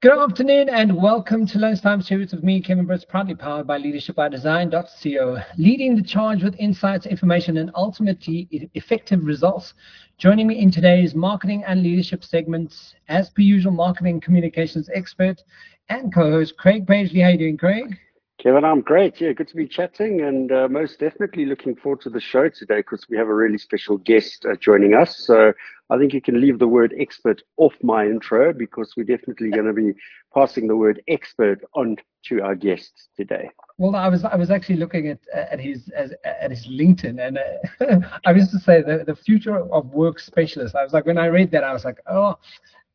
Good 0.00 0.16
afternoon 0.16 0.68
and 0.68 0.96
welcome 0.96 1.44
to 1.48 1.58
Lunchtime 1.58 2.02
Series 2.02 2.30
with 2.30 2.44
me, 2.44 2.62
Kevin 2.62 2.86
Britz, 2.86 3.04
proudly 3.04 3.34
powered 3.34 3.66
by 3.66 3.80
leadershipbydesign.co, 3.80 5.38
leading 5.56 5.96
the 5.96 6.04
charge 6.04 6.44
with 6.44 6.54
insights, 6.60 7.04
information, 7.04 7.56
and 7.56 7.72
ultimately 7.74 8.46
effective 8.74 9.24
results. 9.24 9.74
Joining 10.16 10.46
me 10.46 10.60
in 10.60 10.70
today's 10.70 11.16
marketing 11.16 11.64
and 11.66 11.82
leadership 11.82 12.22
segments, 12.22 12.94
as 13.08 13.30
per 13.30 13.42
usual, 13.42 13.72
marketing 13.72 14.20
communications 14.20 14.88
expert 14.94 15.42
and 15.88 16.14
co-host 16.14 16.56
Craig 16.56 16.86
Page-Lee. 16.86 17.18
How 17.18 17.30
you 17.30 17.38
doing, 17.38 17.56
Craig? 17.56 17.98
Kevin, 18.38 18.64
I'm 18.64 18.82
great. 18.82 19.20
Yeah, 19.20 19.32
good 19.32 19.48
to 19.48 19.56
be 19.56 19.66
chatting 19.66 20.20
and 20.20 20.52
uh, 20.52 20.68
most 20.68 21.00
definitely 21.00 21.44
looking 21.44 21.74
forward 21.74 22.02
to 22.02 22.10
the 22.10 22.20
show 22.20 22.48
today 22.48 22.76
because 22.76 23.04
we 23.10 23.16
have 23.16 23.26
a 23.26 23.34
really 23.34 23.58
special 23.58 23.98
guest 23.98 24.46
uh, 24.48 24.54
joining 24.54 24.94
us. 24.94 25.26
So 25.26 25.52
I 25.90 25.98
think 25.98 26.12
you 26.12 26.20
can 26.20 26.40
leave 26.40 26.60
the 26.60 26.68
word 26.68 26.94
expert 27.00 27.42
off 27.56 27.74
my 27.82 28.04
intro 28.06 28.52
because 28.52 28.94
we're 28.96 29.02
definitely 29.16 29.50
going 29.50 29.66
to 29.66 29.72
be 29.72 29.92
passing 30.32 30.68
the 30.68 30.76
word 30.76 31.02
expert 31.08 31.64
on 31.74 31.96
to 32.26 32.40
our 32.40 32.54
guest 32.54 33.08
today. 33.16 33.50
Well, 33.76 33.96
I 33.96 34.08
was 34.08 34.22
I 34.22 34.36
was 34.36 34.52
actually 34.52 34.76
looking 34.76 35.08
at 35.08 35.18
at 35.32 35.58
his 35.58 35.90
at 35.96 36.50
his 36.50 36.68
LinkedIn, 36.68 37.18
and 37.20 37.38
uh, 37.38 38.08
I 38.24 38.30
used 38.32 38.52
to 38.52 38.60
say 38.60 38.82
the 38.82 39.02
the 39.04 39.16
future 39.16 39.58
of 39.72 39.86
work 39.86 40.20
specialist. 40.20 40.76
I 40.76 40.84
was 40.84 40.92
like, 40.92 41.06
when 41.06 41.18
I 41.18 41.26
read 41.26 41.50
that, 41.52 41.64
I 41.64 41.72
was 41.72 41.84
like, 41.84 41.98
oh, 42.08 42.38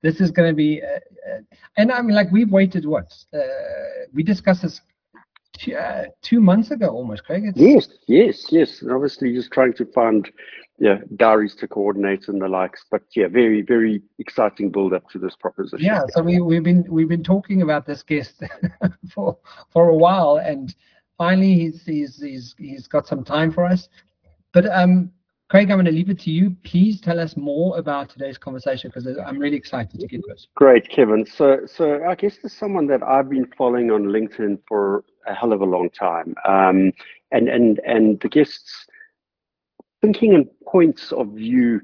this 0.03 0.21
is 0.21 0.31
going 0.31 0.49
to 0.49 0.55
be. 0.55 0.81
Uh, 0.81 0.99
uh, 1.29 1.39
and 1.77 1.91
I 1.91 2.01
mean, 2.01 2.15
like 2.15 2.31
we've 2.31 2.51
waited 2.51 2.85
what? 2.85 3.13
Uh, 3.34 3.39
we 4.13 4.23
discussed 4.23 4.62
this 4.62 4.79
two, 5.57 5.75
uh, 5.75 6.05
two 6.21 6.41
months 6.41 6.71
ago 6.71 6.88
almost, 6.88 7.23
Craig. 7.25 7.43
It's... 7.45 7.57
Yes, 7.57 7.88
yes, 8.07 8.52
yes. 8.52 8.81
And 8.81 8.91
obviously, 8.91 9.34
just 9.34 9.52
trying 9.52 9.73
to 9.73 9.85
find 9.85 10.29
yeah 10.79 10.98
diaries 11.16 11.55
to 11.55 11.67
coordinate 11.67 12.27
and 12.27 12.41
the 12.41 12.48
likes. 12.48 12.85
But 12.89 13.03
yeah, 13.16 13.27
very 13.27 13.62
very 13.62 14.02
exciting 14.20 14.71
build 14.71 14.93
up 14.93 15.09
to 15.12 15.20
this 15.20 15.35
proposition. 15.35 15.85
Yeah, 15.85 16.02
so 16.09 16.21
we 16.21 16.41
we've 16.41 16.63
been 16.63 16.85
we've 16.90 17.09
been 17.09 17.24
talking 17.24 17.62
about 17.62 17.85
this 17.85 18.04
guest 18.04 18.43
for 19.13 19.37
for 19.71 19.90
a 19.90 19.96
while, 19.96 20.37
and 20.37 20.74
finally 21.18 21.54
he's 21.54 21.84
he's 21.85 22.21
he's 22.21 22.55
he's 22.57 22.87
got 22.87 23.07
some 23.07 23.24
time 23.24 23.51
for 23.51 23.65
us. 23.65 23.90
But 24.51 24.65
um, 24.68 25.12
Craig, 25.49 25.70
I'm 25.70 25.77
going 25.77 25.86
to 25.86 25.91
leave 25.91 26.10
it 26.10 26.20
to 26.22 26.32
you. 26.32 26.55
Please 26.63 26.99
tell 26.99 27.20
us 27.20 27.38
more 27.38 27.77
about 27.77 28.10
today's 28.10 28.38
conversation 28.38 28.90
because 28.90 29.08
I'm 29.24 29.38
really 29.38 29.58
excited 29.58 29.99
to 29.99 30.08
get 30.08 30.22
this. 30.27 30.48
Great, 30.55 30.90
Kevin. 30.90 31.26
So, 31.26 31.60
so 31.66 32.04
I 32.05 32.16
guess 32.16 32.38
there's 32.41 32.54
someone 32.54 32.88
that 32.88 33.04
I've 33.04 33.30
been 33.30 33.46
following 33.58 33.91
on 33.91 34.05
LinkedIn 34.05 34.60
for 34.68 35.04
a 35.27 35.34
hell 35.34 35.54
of 35.54 35.62
a 35.62 35.66
long 35.66 35.90
time, 35.91 36.34
um, 36.48 36.91
and 37.32 37.49
and 37.49 37.80
and 37.86 38.20
the 38.21 38.30
guests 38.30 38.88
thinking 40.02 40.34
and 40.34 40.48
points 40.66 41.12
of 41.12 41.27
view 41.30 41.82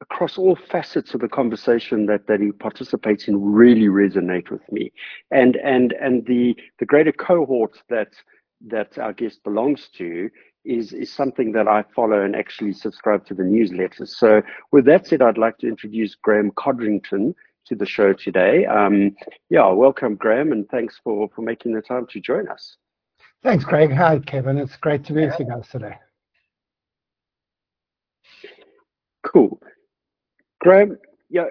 across 0.00 0.38
all 0.38 0.56
facets 0.56 1.12
of 1.14 1.20
the 1.20 1.28
conversation 1.28 2.06
that, 2.06 2.26
that 2.26 2.40
he 2.40 2.52
participates 2.52 3.28
in 3.28 3.40
really 3.40 3.86
resonate 3.86 4.50
with 4.50 4.62
me. 4.72 4.92
And 5.30 5.56
and 5.56 5.92
and 5.92 6.24
the 6.26 6.56
the 6.78 6.86
greater 6.86 7.12
cohort 7.12 7.82
that 7.90 8.12
that 8.68 8.98
our 8.98 9.12
guest 9.12 9.42
belongs 9.44 9.88
to 9.96 10.30
is 10.64 10.92
is 10.92 11.12
something 11.12 11.52
that 11.52 11.68
I 11.68 11.84
follow 11.94 12.22
and 12.22 12.36
actually 12.36 12.72
subscribe 12.72 13.24
to 13.26 13.34
the 13.34 13.44
newsletter. 13.44 14.06
So 14.06 14.42
with 14.72 14.84
that 14.86 15.06
said, 15.06 15.22
I'd 15.22 15.38
like 15.38 15.58
to 15.58 15.68
introduce 15.68 16.14
Graeme 16.14 16.50
Codrington 16.52 17.34
to 17.66 17.74
the 17.74 17.86
show 17.86 18.12
today. 18.12 18.66
Um, 18.66 19.14
yeah, 19.48 19.68
welcome 19.68 20.16
Graeme, 20.16 20.52
and 20.52 20.68
thanks 20.68 21.00
for 21.02 21.28
for 21.34 21.42
making 21.42 21.74
the 21.74 21.82
time 21.82 22.06
to 22.10 22.20
join 22.20 22.48
us. 22.48 22.76
Thanks, 23.42 23.64
Craig. 23.64 23.90
Hi, 23.92 24.18
Kevin. 24.18 24.58
It's 24.58 24.76
great 24.76 25.04
to 25.04 25.14
be 25.14 25.24
with 25.24 25.38
you 25.38 25.46
guys 25.46 25.66
today. 25.68 25.96
Cool. 29.22 29.60
Graeme, 30.60 30.98
yeah, 31.30 31.46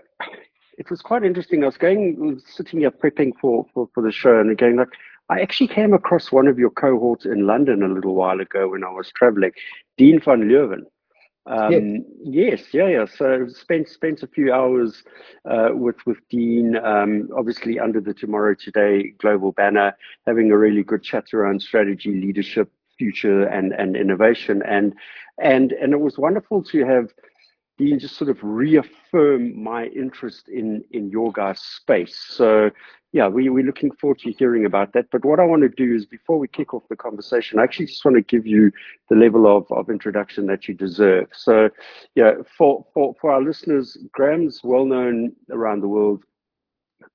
it 0.78 0.90
was 0.90 1.02
quite 1.02 1.24
interesting. 1.24 1.64
I 1.64 1.68
was 1.68 1.78
going, 1.78 2.42
sitting 2.46 2.82
here 2.82 2.92
prepping 2.92 3.32
for, 3.42 3.66
for, 3.74 3.90
for 3.94 4.04
the 4.04 4.12
show 4.12 4.40
and 4.40 4.52
again, 4.52 4.78
like, 4.78 4.90
I 5.30 5.42
actually 5.42 5.68
came 5.68 5.94
across 5.94 6.32
one 6.32 6.48
of 6.48 6.58
your 6.58 6.72
cohorts 6.72 7.26
in 7.26 7.46
London 7.46 7.84
a 7.84 7.88
little 7.88 8.16
while 8.16 8.40
ago 8.40 8.70
when 8.70 8.84
I 8.84 8.90
was 8.90 9.12
traveling, 9.12 9.52
Dean 9.98 10.20
van 10.20 10.42
Leeuwen. 10.50 10.86
Um, 11.46 11.72
yes. 11.72 12.02
yes, 12.24 12.64
yeah, 12.74 12.88
yeah. 12.88 13.06
So 13.06 13.48
spent 13.48 13.90
spent 13.90 14.22
a 14.24 14.28
few 14.28 14.52
hours 14.54 15.04
uh, 15.50 15.70
with 15.74 15.96
with 16.06 16.18
Dean, 16.30 16.78
um, 16.78 17.30
obviously 17.36 17.80
under 17.80 18.02
the 18.02 18.14
Tomorrow 18.14 18.56
Today 18.56 19.14
global 19.20 19.52
banner, 19.52 19.96
having 20.28 20.52
a 20.52 20.58
really 20.58 20.84
good 20.84 21.02
chat 21.02 21.34
around 21.34 21.62
strategy, 21.62 22.12
leadership, 22.22 22.72
future, 22.98 23.44
and 23.44 23.74
and 23.74 23.96
innovation, 23.96 24.62
and 24.64 24.94
and 25.42 25.72
and 25.74 25.94
it 25.94 26.00
was 26.00 26.18
wonderful 26.18 26.64
to 26.64 26.86
have 26.86 27.10
Dean 27.80 27.98
just 27.98 28.18
sort 28.18 28.30
of 28.30 28.38
reaffirm 28.44 29.64
my 29.64 29.86
interest 29.86 30.50
in 30.50 30.84
in 30.92 31.10
your 31.10 31.32
guys' 31.32 31.62
space. 31.62 32.18
So 32.28 32.70
yeah, 33.12 33.28
we, 33.28 33.50
we're 33.50 33.66
looking 33.66 33.92
forward 33.92 34.20
to 34.20 34.32
hearing 34.32 34.66
about 34.66 34.94
that. 34.94 35.08
But 35.12 35.26
what 35.26 35.40
I 35.40 35.46
want 35.46 35.64
to 35.64 35.70
do 35.70 35.96
is 35.96 36.06
before 36.06 36.38
we 36.38 36.48
kick 36.48 36.76
off 36.76 36.84
the 36.90 36.96
conversation, 36.96 37.58
I 37.58 37.64
actually 37.64 37.88
just 37.88 38.06
want 38.06 38.18
to 38.18 38.22
give 38.22 38.46
you 38.46 38.72
the 39.10 39.16
level 39.16 39.48
of, 39.48 39.66
of 39.72 39.90
introduction 39.90 40.46
that 40.46 40.68
you 40.68 40.76
deserve. 40.76 41.28
So, 41.34 41.70
yeah, 42.14 42.34
for, 42.56 42.86
for, 42.94 43.16
for 43.20 43.32
our 43.32 43.42
listeners, 43.42 43.98
Graeme's 44.12 44.62
well 44.64 44.86
known 44.86 45.32
around 45.50 45.82
the 45.82 45.88
world 45.88 46.24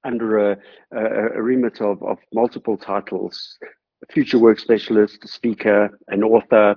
under 0.03 0.50
a, 0.50 0.58
a, 0.91 1.04
a 1.36 1.42
remit 1.42 1.80
of, 1.80 2.03
of 2.03 2.19
multiple 2.32 2.76
titles 2.76 3.56
a 4.03 4.12
future 4.12 4.38
work 4.38 4.58
specialist, 4.58 5.26
speaker, 5.28 5.98
an 6.08 6.22
author, 6.24 6.74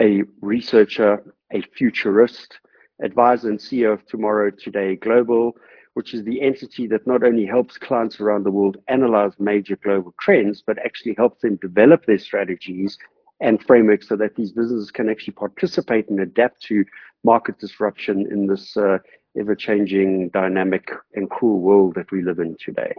a 0.00 0.22
researcher, 0.40 1.22
a 1.52 1.60
futurist, 1.76 2.58
advisor 3.02 3.50
and 3.50 3.58
CEO 3.58 3.92
of 3.92 4.06
Tomorrow 4.06 4.50
Today 4.50 4.96
Global 4.96 5.56
which 5.94 6.12
is 6.12 6.24
the 6.24 6.42
entity 6.42 6.86
that 6.88 7.06
not 7.06 7.22
only 7.22 7.46
helps 7.46 7.78
clients 7.78 8.20
around 8.20 8.44
the 8.44 8.50
world 8.50 8.76
analyze 8.88 9.32
major 9.38 9.76
global 9.76 10.12
trends, 10.20 10.62
but 10.64 10.78
actually 10.84 11.14
helps 11.16 11.40
them 11.40 11.56
develop 11.56 12.04
their 12.04 12.18
strategies 12.18 12.98
and 13.40 13.62
frameworks 13.62 14.08
so 14.08 14.16
that 14.16 14.34
these 14.36 14.52
businesses 14.52 14.90
can 14.90 15.08
actually 15.08 15.32
participate 15.32 16.08
and 16.08 16.20
adapt 16.20 16.60
to 16.62 16.84
market 17.22 17.58
disruption 17.58 18.26
in 18.30 18.46
this 18.46 18.76
uh, 18.76 18.98
ever 19.38 19.54
changing, 19.54 20.28
dynamic, 20.30 20.90
and 21.14 21.30
cool 21.30 21.60
world 21.60 21.94
that 21.94 22.10
we 22.12 22.22
live 22.22 22.38
in 22.38 22.56
today. 22.58 22.92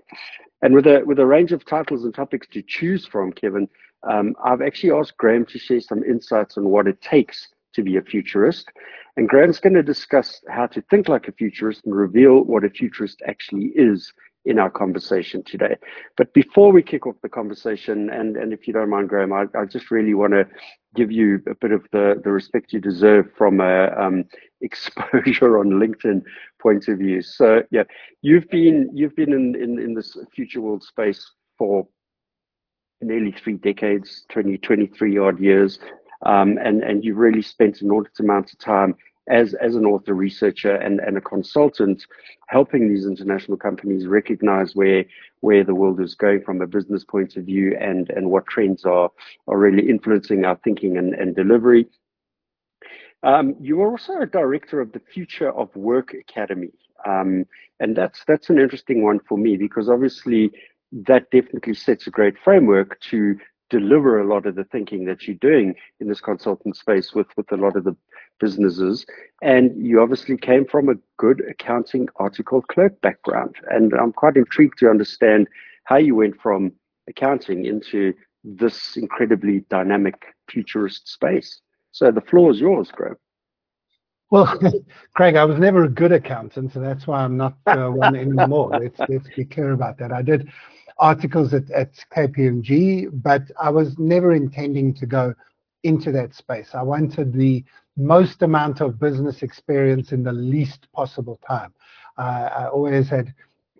And 0.61 0.73
with 0.73 0.87
a, 0.87 1.03
with 1.05 1.19
a 1.19 1.25
range 1.25 1.51
of 1.51 1.65
titles 1.65 2.03
and 2.03 2.13
topics 2.13 2.47
to 2.51 2.61
choose 2.61 3.05
from, 3.05 3.31
Kevin, 3.31 3.69
um, 4.03 4.35
I've 4.43 4.61
actually 4.61 4.91
asked 4.91 5.17
Graeme 5.17 5.45
to 5.45 5.59
share 5.59 5.81
some 5.81 6.03
insights 6.03 6.57
on 6.57 6.65
what 6.65 6.87
it 6.87 7.01
takes 7.01 7.47
to 7.75 7.83
be 7.83 7.97
a 7.97 8.01
futurist. 8.01 8.69
And 9.17 9.29
Graeme's 9.29 9.59
going 9.59 9.75
to 9.75 9.83
discuss 9.83 10.41
how 10.49 10.67
to 10.67 10.81
think 10.89 11.07
like 11.07 11.27
a 11.27 11.31
futurist 11.31 11.85
and 11.85 11.95
reveal 11.95 12.43
what 12.43 12.65
a 12.65 12.69
futurist 12.69 13.21
actually 13.27 13.71
is 13.75 14.11
in 14.45 14.59
our 14.59 14.69
conversation 14.69 15.43
today. 15.43 15.75
But 16.17 16.33
before 16.33 16.71
we 16.71 16.83
kick 16.83 17.07
off 17.07 17.15
the 17.21 17.29
conversation, 17.29 18.09
and, 18.11 18.37
and 18.37 18.53
if 18.53 18.67
you 18.67 18.73
don't 18.73 18.89
mind, 18.89 19.09
Graeme, 19.09 19.33
I, 19.33 19.45
I 19.57 19.65
just 19.65 19.89
really 19.89 20.13
want 20.13 20.33
to 20.33 20.45
give 20.95 21.11
you 21.11 21.41
a 21.49 21.55
bit 21.55 21.71
of 21.71 21.83
the, 21.91 22.21
the 22.23 22.31
respect 22.31 22.71
you 22.71 22.79
deserve 22.79 23.31
from 23.37 23.59
a 23.59 23.87
um, 23.97 24.25
exposure 24.61 25.57
on 25.57 25.71
LinkedIn 25.71 26.21
point 26.61 26.87
of 26.87 26.99
view. 26.99 27.21
So 27.21 27.63
yeah, 27.71 27.83
you've 28.21 28.49
been 28.49 28.89
you've 28.93 29.15
been 29.15 29.33
in, 29.33 29.55
in, 29.55 29.79
in 29.79 29.93
this 29.93 30.15
future 30.33 30.61
world 30.61 30.83
space 30.83 31.31
for 31.57 31.87
nearly 33.01 33.31
three 33.31 33.57
decades, 33.57 34.25
20, 34.29 34.57
23 34.57 35.17
odd 35.17 35.39
years 35.39 35.79
um, 36.25 36.57
and 36.57 36.83
and 36.83 37.03
you've 37.03 37.17
really 37.17 37.41
spent 37.41 37.81
an 37.81 37.87
enormous 37.87 38.19
amount 38.19 38.51
of 38.51 38.59
time 38.59 38.95
as 39.27 39.53
as 39.55 39.75
an 39.75 39.85
author 39.85 40.13
researcher 40.13 40.75
and, 40.75 40.99
and 40.99 41.17
a 41.17 41.21
consultant 41.21 42.05
helping 42.47 42.87
these 42.87 43.05
international 43.05 43.57
companies 43.57 44.05
recognize 44.05 44.75
where 44.75 45.05
where 45.39 45.63
the 45.63 45.73
world 45.73 45.99
is 45.99 46.15
going 46.15 46.41
from 46.43 46.61
a 46.61 46.67
business 46.67 47.03
point 47.03 47.35
of 47.35 47.45
view 47.45 47.75
and 47.79 48.09
and 48.11 48.29
what 48.29 48.45
trends 48.47 48.85
are 48.85 49.09
are 49.47 49.57
really 49.57 49.89
influencing 49.89 50.45
our 50.45 50.59
thinking 50.63 50.97
and, 50.97 51.13
and 51.13 51.35
delivery. 51.35 51.87
Um, 53.23 53.55
you 53.59 53.81
are 53.81 53.89
also 53.89 54.19
a 54.19 54.27
director 54.27 54.79
of 54.79 54.91
the 54.91 54.99
Future 54.99 55.51
of 55.51 55.75
Work 55.75 56.13
Academy, 56.13 56.71
um, 57.07 57.45
and 57.79 57.95
that's 57.95 58.23
that's 58.27 58.49
an 58.51 58.59
interesting 58.59 59.03
one 59.03 59.19
for 59.27 59.37
me 59.37 59.57
because 59.57 59.89
obviously 59.89 60.51
that 60.91 61.31
definitely 61.31 61.73
sets 61.73 62.05
a 62.05 62.11
great 62.11 62.35
framework 62.43 62.99
to 63.01 63.37
deliver 63.69 64.19
a 64.19 64.27
lot 64.27 64.45
of 64.45 64.55
the 64.55 64.63
thinking 64.65 65.05
that 65.05 65.27
you're 65.27 65.37
doing 65.37 65.75
in 65.99 66.07
this 66.07 66.21
consultant 66.21 66.75
space 66.75 67.13
with 67.13 67.27
with 67.35 67.51
a 67.51 67.57
lot 67.57 67.75
of 67.75 67.83
the 67.83 67.95
businesses 68.39 69.05
and 69.41 69.71
you 69.85 70.01
obviously 70.01 70.37
came 70.37 70.65
from 70.65 70.89
a 70.89 70.95
good 71.17 71.41
accounting 71.49 72.07
article 72.17 72.61
clerk 72.61 72.99
background 73.01 73.55
and 73.71 73.93
i'm 73.93 74.11
quite 74.11 74.35
intrigued 74.35 74.77
to 74.77 74.89
understand 74.89 75.47
how 75.85 75.97
you 75.97 76.15
went 76.15 76.39
from 76.41 76.71
accounting 77.07 77.65
into 77.65 78.13
this 78.43 78.97
incredibly 78.97 79.61
dynamic 79.69 80.15
futurist 80.49 81.07
space 81.07 81.61
so 81.91 82.11
the 82.11 82.21
floor 82.21 82.51
is 82.51 82.59
yours 82.59 82.91
greg 82.91 83.15
well, 84.31 84.59
Craig, 85.13 85.35
I 85.35 85.45
was 85.45 85.59
never 85.59 85.83
a 85.83 85.89
good 85.89 86.11
accountant, 86.11 86.73
so 86.73 86.79
that's 86.79 87.05
why 87.05 87.23
I'm 87.23 87.37
not 87.37 87.57
uh, 87.67 87.89
one 87.89 88.15
anymore. 88.15 88.71
let's 88.71 88.99
let's 89.07 89.29
be 89.35 89.45
clear 89.45 89.71
about 89.71 89.99
that. 89.99 90.11
I 90.11 90.23
did 90.23 90.49
articles 90.97 91.53
at, 91.53 91.69
at 91.71 91.93
KPMG, 92.15 93.09
but 93.21 93.43
I 93.61 93.69
was 93.69 93.97
never 93.97 94.33
intending 94.33 94.93
to 94.95 95.05
go 95.05 95.33
into 95.83 96.11
that 96.11 96.33
space. 96.33 96.69
I 96.73 96.81
wanted 96.81 97.33
the 97.33 97.63
most 97.97 98.41
amount 98.41 98.81
of 98.81 98.99
business 98.99 99.43
experience 99.43 100.11
in 100.11 100.23
the 100.23 100.33
least 100.33 100.87
possible 100.93 101.39
time. 101.47 101.73
Uh, 102.17 102.49
I 102.57 102.67
always 102.67 103.09
had 103.09 103.33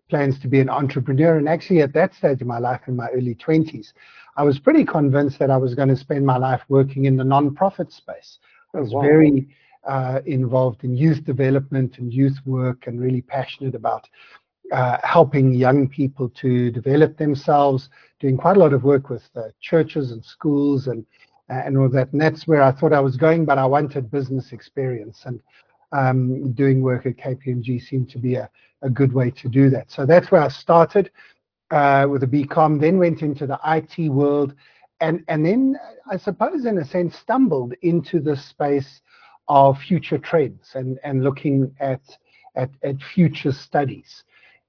plans 0.09 0.39
to 0.39 0.47
be 0.47 0.59
an 0.59 0.69
entrepreneur. 0.69 1.37
And 1.37 1.49
actually, 1.49 1.81
at 1.81 1.93
that 1.93 2.13
stage 2.13 2.41
of 2.41 2.47
my 2.47 2.59
life, 2.59 2.81
in 2.87 2.95
my 2.95 3.07
early 3.09 3.35
20s, 3.35 3.93
I 4.37 4.43
was 4.43 4.59
pretty 4.59 4.85
convinced 4.85 5.39
that 5.39 5.49
I 5.49 5.57
was 5.57 5.73
going 5.73 5.89
to 5.89 5.95
spend 5.95 6.25
my 6.25 6.37
life 6.37 6.61
working 6.69 7.05
in 7.05 7.15
the 7.15 7.23
non-profit 7.23 7.91
space. 7.91 8.39
I 8.73 8.81
was 8.81 8.93
oh, 8.93 8.97
wow. 8.97 9.01
very 9.01 9.47
uh, 9.87 10.21
involved 10.25 10.83
in 10.83 10.95
youth 10.95 11.23
development 11.23 11.97
and 11.97 12.13
youth 12.13 12.37
work 12.45 12.87
and 12.87 12.99
really 12.99 13.21
passionate 13.21 13.75
about 13.75 14.07
uh, 14.71 14.97
helping 15.03 15.53
young 15.53 15.87
people 15.87 16.29
to 16.29 16.71
develop 16.71 17.17
themselves, 17.17 17.89
doing 18.19 18.37
quite 18.37 18.57
a 18.57 18.59
lot 18.59 18.73
of 18.73 18.83
work 18.83 19.09
with 19.09 19.23
uh, 19.35 19.43
churches 19.61 20.11
and 20.11 20.23
schools 20.23 20.87
and 20.87 21.05
and 21.47 21.77
all 21.77 21.89
that. 21.89 22.11
And 22.11 22.19
that's 22.19 22.47
where 22.47 22.63
I 22.63 22.71
thought 22.71 22.91
I 22.91 22.99
was 22.99 23.17
going, 23.17 23.45
but 23.45 23.59
I 23.59 23.65
wanted 23.65 24.09
business 24.09 24.51
experience. 24.51 25.23
And 25.25 25.39
um, 25.91 26.53
doing 26.53 26.81
work 26.81 27.05
at 27.05 27.17
KPMG 27.17 27.81
seemed 27.81 28.09
to 28.09 28.17
be 28.17 28.35
a, 28.35 28.49
a 28.81 28.89
good 28.89 29.13
way 29.13 29.31
to 29.31 29.47
do 29.47 29.69
that. 29.69 29.91
So 29.91 30.05
that's 30.05 30.31
where 30.31 30.41
I 30.41 30.47
started 30.47 31.11
uh, 31.71 32.07
with 32.09 32.23
a 32.23 32.27
BCom, 32.27 32.79
then 32.79 32.97
went 32.97 33.21
into 33.21 33.47
the 33.47 33.59
IT 33.65 34.09
world, 34.09 34.53
and, 35.01 35.23
and 35.27 35.45
then 35.45 35.77
I 36.09 36.17
suppose 36.17 36.65
in 36.65 36.77
a 36.77 36.85
sense 36.85 37.17
stumbled 37.17 37.73
into 37.81 38.19
the 38.19 38.37
space 38.37 39.01
of 39.47 39.77
future 39.79 40.17
trends 40.17 40.71
and, 40.75 40.99
and 41.03 41.23
looking 41.23 41.75
at, 41.79 42.01
at, 42.55 42.69
at 42.83 43.01
future 43.01 43.51
studies. 43.51 44.23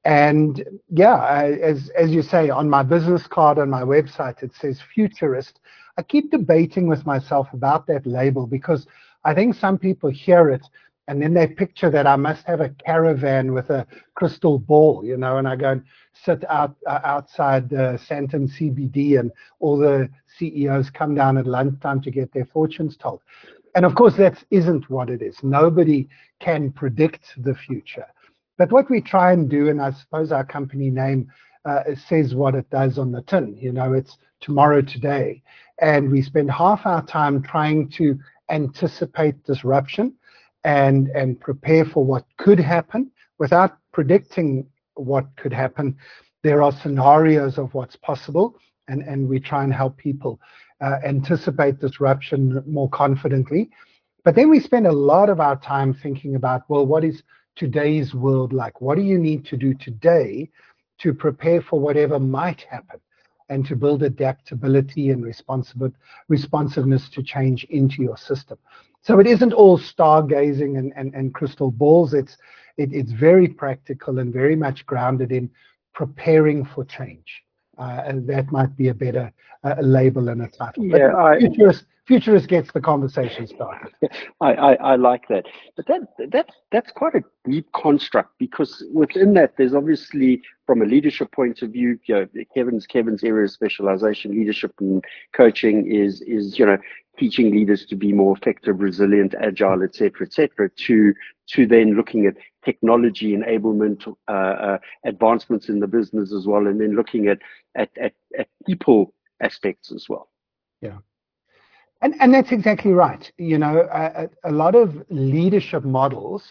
And 0.06 0.64
yeah, 0.88 1.42
as, 1.42 1.90
as 1.90 2.12
you 2.12 2.22
say, 2.22 2.48
on 2.48 2.70
my 2.70 2.84
business 2.84 3.26
card 3.26 3.58
on 3.58 3.68
my 3.68 3.82
website, 3.82 4.40
it 4.44 4.54
says 4.54 4.80
futurist. 4.94 5.58
I 5.98 6.02
keep 6.02 6.30
debating 6.30 6.86
with 6.86 7.04
myself 7.04 7.48
about 7.52 7.88
that 7.88 8.06
label 8.06 8.46
because 8.46 8.86
I 9.24 9.34
think 9.34 9.56
some 9.56 9.78
people 9.78 10.08
hear 10.08 10.48
it 10.50 10.64
and 11.08 11.20
then 11.20 11.34
they 11.34 11.48
picture 11.48 11.90
that 11.90 12.06
I 12.06 12.16
must 12.16 12.46
have 12.46 12.60
a 12.60 12.68
caravan 12.68 13.52
with 13.52 13.70
a 13.70 13.84
crystal 14.14 14.58
ball, 14.60 15.04
you 15.04 15.16
know, 15.16 15.38
and 15.38 15.48
I 15.48 15.56
go 15.56 15.72
and 15.72 15.84
sit 16.12 16.44
out 16.48 16.76
uh, 16.86 17.00
outside 17.04 17.68
the 17.68 18.00
Sandton 18.08 18.48
CBD, 18.48 19.18
and 19.18 19.30
all 19.60 19.76
the 19.76 20.08
CEOs 20.38 20.90
come 20.90 21.14
down 21.14 21.38
at 21.38 21.46
lunchtime 21.46 22.00
to 22.02 22.10
get 22.10 22.32
their 22.32 22.46
fortunes 22.46 22.96
told. 22.96 23.22
And 23.76 23.84
of 23.84 23.94
course, 23.94 24.16
that 24.16 24.42
isn't 24.50 24.90
what 24.90 25.10
it 25.10 25.22
is. 25.22 25.42
Nobody 25.42 26.08
can 26.40 26.72
predict 26.72 27.34
the 27.42 27.54
future. 27.54 28.06
But 28.58 28.72
what 28.72 28.90
we 28.90 29.00
try 29.00 29.32
and 29.32 29.48
do, 29.48 29.68
and 29.68 29.80
I 29.80 29.92
suppose 29.92 30.32
our 30.32 30.44
company 30.44 30.90
name 30.90 31.30
uh, 31.64 31.82
says 32.08 32.34
what 32.34 32.54
it 32.54 32.68
does 32.70 32.98
on 32.98 33.12
the 33.12 33.22
tin, 33.22 33.56
you 33.58 33.72
know, 33.72 33.92
it's 33.92 34.16
tomorrow, 34.40 34.80
today. 34.80 35.42
And 35.80 36.10
we 36.10 36.22
spend 36.22 36.50
half 36.50 36.86
our 36.86 37.04
time 37.04 37.42
trying 37.42 37.90
to 37.90 38.18
anticipate 38.50 39.42
disruption 39.44 40.14
and, 40.64 41.08
and 41.08 41.38
prepare 41.40 41.84
for 41.84 42.04
what 42.04 42.24
could 42.38 42.58
happen 42.58 43.10
without 43.38 43.76
predicting 43.92 44.66
what 44.94 45.26
could 45.36 45.52
happen. 45.52 45.96
There 46.42 46.62
are 46.62 46.72
scenarios 46.72 47.58
of 47.58 47.74
what's 47.74 47.96
possible, 47.96 48.58
and, 48.88 49.02
and 49.02 49.28
we 49.28 49.40
try 49.40 49.64
and 49.64 49.74
help 49.74 49.96
people 49.96 50.40
uh, 50.80 50.96
anticipate 51.04 51.80
disruption 51.80 52.62
more 52.66 52.88
confidently. 52.90 53.70
But 54.24 54.34
then 54.34 54.48
we 54.48 54.60
spend 54.60 54.86
a 54.86 54.92
lot 54.92 55.28
of 55.28 55.40
our 55.40 55.56
time 55.56 55.94
thinking 55.94 56.36
about, 56.36 56.62
well, 56.68 56.86
what 56.86 57.04
is 57.04 57.22
today's 57.56 58.14
world 58.14 58.52
like? 58.52 58.80
What 58.80 58.96
do 58.96 59.02
you 59.02 59.18
need 59.18 59.44
to 59.46 59.56
do 59.56 59.74
today 59.74 60.50
to 60.98 61.12
prepare 61.12 61.60
for 61.60 61.80
whatever 61.80 62.18
might 62.20 62.62
happen 62.62 63.00
and 63.48 63.66
to 63.66 63.76
build 63.76 64.02
adaptability 64.02 65.10
and 65.10 65.24
responsiveness 66.28 67.08
to 67.10 67.22
change 67.22 67.64
into 67.64 68.02
your 68.02 68.16
system? 68.16 68.58
So 69.02 69.18
it 69.20 69.26
isn't 69.26 69.52
all 69.52 69.78
stargazing 69.78 70.78
and, 70.78 70.92
and, 70.96 71.14
and 71.14 71.32
crystal 71.34 71.70
balls. 71.70 72.12
It's, 72.12 72.36
it, 72.76 72.92
it's 72.92 73.12
very 73.12 73.48
practical 73.48 74.18
and 74.18 74.32
very 74.32 74.56
much 74.56 74.84
grounded 74.84 75.32
in 75.32 75.50
preparing 75.94 76.64
for 76.64 76.84
change. 76.84 77.45
Uh, 77.78 78.02
and 78.06 78.26
that 78.26 78.50
might 78.50 78.74
be 78.76 78.88
a 78.88 78.94
better 78.94 79.32
uh, 79.64 79.74
label 79.80 80.28
and 80.28 80.42
a 80.42 80.48
title. 80.48 80.84
Yeah, 80.84 81.14
I, 81.14 81.38
futurist, 81.38 81.84
futurist 82.06 82.48
gets 82.48 82.72
the 82.72 82.80
conversation 82.80 83.46
started. 83.46 83.92
I, 84.40 84.54
I, 84.54 84.74
I, 84.74 84.96
like 84.96 85.28
that, 85.28 85.44
but 85.76 85.86
that 85.86 86.00
that 86.30 86.50
that's 86.70 86.90
quite 86.92 87.14
a 87.14 87.22
deep 87.44 87.70
construct 87.72 88.38
because 88.38 88.84
within 88.92 89.34
that 89.34 89.54
there's 89.58 89.74
obviously 89.74 90.42
from 90.66 90.82
a 90.82 90.84
leadership 90.84 91.32
point 91.32 91.62
of 91.62 91.70
view, 91.70 91.98
you 92.06 92.14
know, 92.14 92.26
Kevin's 92.54 92.86
Kevin's 92.86 93.24
area 93.24 93.44
of 93.44 93.50
specialization, 93.50 94.32
leadership 94.32 94.72
and 94.80 95.04
coaching 95.32 95.90
is 95.90 96.22
is 96.22 96.58
you 96.58 96.66
know 96.66 96.78
teaching 97.18 97.50
leaders 97.50 97.86
to 97.86 97.96
be 97.96 98.12
more 98.12 98.36
effective, 98.36 98.80
resilient, 98.80 99.34
agile, 99.40 99.82
et 99.82 99.94
cetera, 99.94 100.26
et 100.26 100.32
cetera, 100.32 100.70
to 100.70 101.12
to 101.48 101.66
then 101.66 101.94
looking 101.94 102.26
at 102.26 102.34
technology 102.66 103.28
enablement, 103.38 104.00
uh, 104.28 104.32
uh, 104.68 104.78
advancements 105.04 105.68
in 105.68 105.78
the 105.80 105.86
business 105.98 106.32
as 106.38 106.46
well, 106.46 106.66
and 106.66 106.78
then 106.80 106.96
looking 106.96 107.28
at, 107.28 107.38
at, 107.74 107.90
at, 108.06 108.14
at 108.38 108.48
people 108.66 109.14
aspects 109.40 109.92
as 109.92 110.04
well. 110.08 110.28
Yeah. 110.82 110.98
And, 112.02 112.14
and 112.20 112.34
that's 112.34 112.52
exactly 112.52 112.92
right. 112.92 113.24
You 113.38 113.58
know, 113.58 113.88
a, 113.90 114.28
a 114.44 114.52
lot 114.52 114.74
of 114.74 115.02
leadership 115.08 115.84
models 115.84 116.42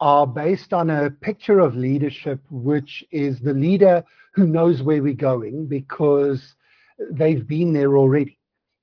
are 0.00 0.26
based 0.26 0.72
on 0.72 0.90
a 0.90 1.10
picture 1.10 1.58
of 1.60 1.74
leadership, 1.74 2.40
which 2.50 3.04
is 3.10 3.40
the 3.40 3.54
leader 3.54 4.04
who 4.34 4.46
knows 4.46 4.82
where 4.82 5.02
we're 5.02 5.14
going 5.32 5.66
because 5.66 6.54
they've 7.10 7.46
been 7.46 7.72
there 7.72 7.96
already. 7.96 8.38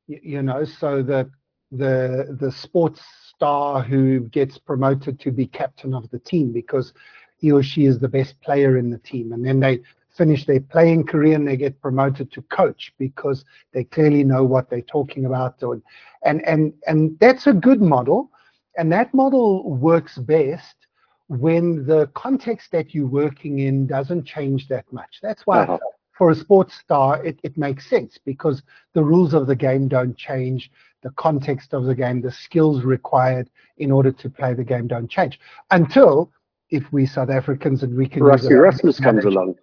You 0.07 0.41
know, 0.41 0.65
so 0.65 1.01
the 1.01 1.29
the 1.71 2.37
the 2.39 2.51
sports 2.51 3.01
star 3.41 3.81
who 3.81 4.19
gets 4.19 4.59
promoted 4.59 5.19
to 5.19 5.31
be 5.31 5.47
captain 5.47 5.95
of 5.95 6.07
the 6.11 6.19
team 6.19 6.51
because 6.51 6.93
he 7.37 7.51
or 7.51 7.63
she 7.63 7.85
is 7.85 7.97
the 7.97 8.07
best 8.07 8.39
player 8.41 8.77
in 8.77 8.91
the 8.91 8.99
team. 8.99 9.33
And 9.33 9.43
then 9.43 9.59
they 9.59 9.79
finish 10.15 10.45
their 10.45 10.59
playing 10.59 11.07
career 11.07 11.33
and 11.37 11.47
they 11.47 11.57
get 11.57 11.81
promoted 11.81 12.31
to 12.33 12.43
coach 12.43 12.93
because 12.99 13.43
they 13.73 13.83
clearly 13.83 14.23
know 14.23 14.43
what 14.43 14.69
they're 14.69 14.81
talking 14.81 15.25
about. 15.25 15.59
And, 16.23 16.45
and, 16.45 16.71
and 16.85 17.17
that's 17.19 17.47
a 17.47 17.53
good 17.53 17.81
model. 17.81 18.29
And 18.77 18.91
that 18.91 19.11
model 19.11 19.67
works 19.67 20.19
best 20.19 20.75
when 21.27 21.83
the 21.87 22.11
context 22.13 22.71
that 22.73 22.93
you're 22.93 23.07
working 23.07 23.57
in 23.57 23.87
doesn't 23.87 24.25
change 24.25 24.67
that 24.67 24.85
much. 24.93 25.17
That's 25.23 25.47
why 25.47 25.63
uh-huh. 25.63 25.79
for 26.15 26.29
a 26.29 26.35
sports 26.35 26.75
star, 26.75 27.25
it, 27.25 27.39
it 27.41 27.57
makes 27.57 27.89
sense 27.89 28.19
because 28.23 28.61
the 28.93 29.03
rules 29.03 29.33
of 29.33 29.47
the 29.47 29.55
game 29.55 29.87
don't 29.87 30.15
change 30.15 30.69
the 31.01 31.11
context 31.11 31.73
of 31.73 31.85
the 31.85 31.95
game, 31.95 32.21
the 32.21 32.31
skills 32.31 32.83
required 32.83 33.49
in 33.77 33.91
order 33.91 34.11
to 34.11 34.29
play 34.29 34.53
the 34.53 34.63
game 34.63 34.87
don't 34.87 35.09
change 35.09 35.39
until 35.71 36.31
if 36.69 36.91
we 36.91 37.05
South 37.05 37.29
Africans 37.29 37.83
and 37.83 37.95
we 37.95 38.07
can 38.07 38.23
Rassie 38.23 38.51
Erasmus 38.51 38.99
comes 38.99 39.25
along. 39.25 39.55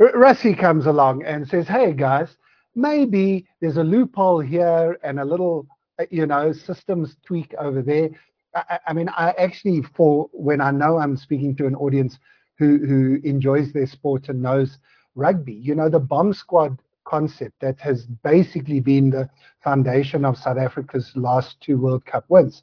Rassie 0.00 0.58
comes 0.58 0.86
along 0.86 1.24
and 1.24 1.46
says, 1.46 1.68
"Hey 1.68 1.92
guys, 1.92 2.36
maybe 2.74 3.46
there's 3.60 3.76
a 3.76 3.84
loophole 3.84 4.40
here 4.40 4.98
and 5.02 5.20
a 5.20 5.24
little, 5.24 5.66
uh, 5.98 6.04
you 6.10 6.26
know, 6.26 6.52
systems 6.52 7.16
tweak 7.24 7.54
over 7.54 7.82
there." 7.82 8.10
I, 8.54 8.78
I 8.88 8.92
mean, 8.92 9.08
I 9.10 9.30
actually, 9.38 9.82
for 9.82 10.28
when 10.32 10.60
I 10.60 10.70
know 10.70 10.98
I'm 10.98 11.16
speaking 11.16 11.54
to 11.56 11.66
an 11.66 11.74
audience 11.76 12.18
who 12.58 12.78
who 12.78 13.20
enjoys 13.22 13.72
their 13.72 13.86
sport 13.86 14.28
and 14.28 14.42
knows 14.42 14.78
rugby, 15.14 15.54
you 15.54 15.74
know, 15.74 15.88
the 15.88 16.00
bomb 16.00 16.32
squad 16.32 16.78
concept 17.06 17.54
that 17.60 17.80
has 17.80 18.06
basically 18.06 18.80
been 18.80 19.10
the 19.10 19.28
foundation 19.62 20.24
of 20.24 20.36
South 20.36 20.58
Africa's 20.58 21.12
last 21.14 21.60
two 21.60 21.78
World 21.78 22.04
Cup 22.04 22.24
wins. 22.28 22.62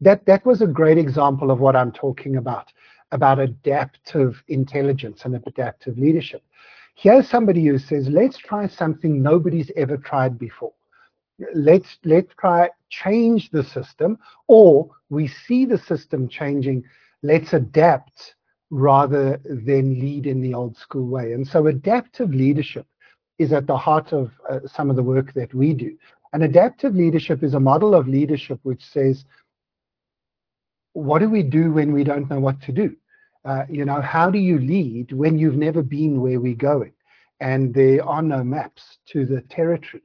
That, 0.00 0.26
that 0.26 0.44
was 0.44 0.60
a 0.60 0.66
great 0.66 0.98
example 0.98 1.50
of 1.50 1.60
what 1.60 1.76
I'm 1.76 1.92
talking 1.92 2.36
about, 2.36 2.72
about 3.12 3.38
adaptive 3.38 4.42
intelligence 4.48 5.24
and 5.24 5.36
adaptive 5.36 5.96
leadership. 5.98 6.42
Here's 6.96 7.28
somebody 7.28 7.64
who 7.66 7.78
says, 7.78 8.08
let's 8.08 8.38
try 8.38 8.66
something 8.66 9.22
nobody's 9.22 9.70
ever 9.76 9.96
tried 9.96 10.38
before. 10.38 10.72
Let's, 11.54 11.98
let's 12.04 12.32
try 12.38 12.70
change 12.90 13.50
the 13.50 13.64
system, 13.64 14.18
or 14.46 14.88
we 15.10 15.26
see 15.28 15.64
the 15.64 15.78
system 15.78 16.28
changing. 16.28 16.84
Let's 17.22 17.52
adapt 17.52 18.34
rather 18.70 19.40
than 19.44 19.98
lead 20.00 20.26
in 20.26 20.40
the 20.40 20.54
old 20.54 20.76
school 20.76 21.06
way. 21.06 21.32
And 21.32 21.46
so 21.46 21.66
adaptive 21.66 22.32
leadership 22.34 22.86
is 23.38 23.52
at 23.52 23.66
the 23.66 23.76
heart 23.76 24.12
of 24.12 24.30
uh, 24.48 24.60
some 24.66 24.90
of 24.90 24.96
the 24.96 25.02
work 25.02 25.32
that 25.34 25.52
we 25.54 25.72
do. 25.72 25.96
And 26.32 26.42
adaptive 26.42 26.94
leadership 26.94 27.42
is 27.42 27.54
a 27.54 27.60
model 27.60 27.94
of 27.94 28.08
leadership 28.08 28.58
which 28.62 28.84
says, 28.84 29.24
what 30.92 31.18
do 31.20 31.28
we 31.28 31.42
do 31.42 31.72
when 31.72 31.92
we 31.92 32.04
don't 32.04 32.30
know 32.30 32.40
what 32.40 32.60
to 32.62 32.72
do? 32.72 32.96
Uh, 33.44 33.64
you 33.68 33.84
know, 33.84 34.00
how 34.00 34.30
do 34.30 34.38
you 34.38 34.58
lead 34.58 35.12
when 35.12 35.38
you've 35.38 35.56
never 35.56 35.82
been 35.82 36.20
where 36.20 36.40
we're 36.40 36.54
going 36.54 36.92
and 37.40 37.74
there 37.74 38.02
are 38.04 38.22
no 38.22 38.42
maps 38.42 38.98
to 39.06 39.26
the 39.26 39.42
territory? 39.42 40.02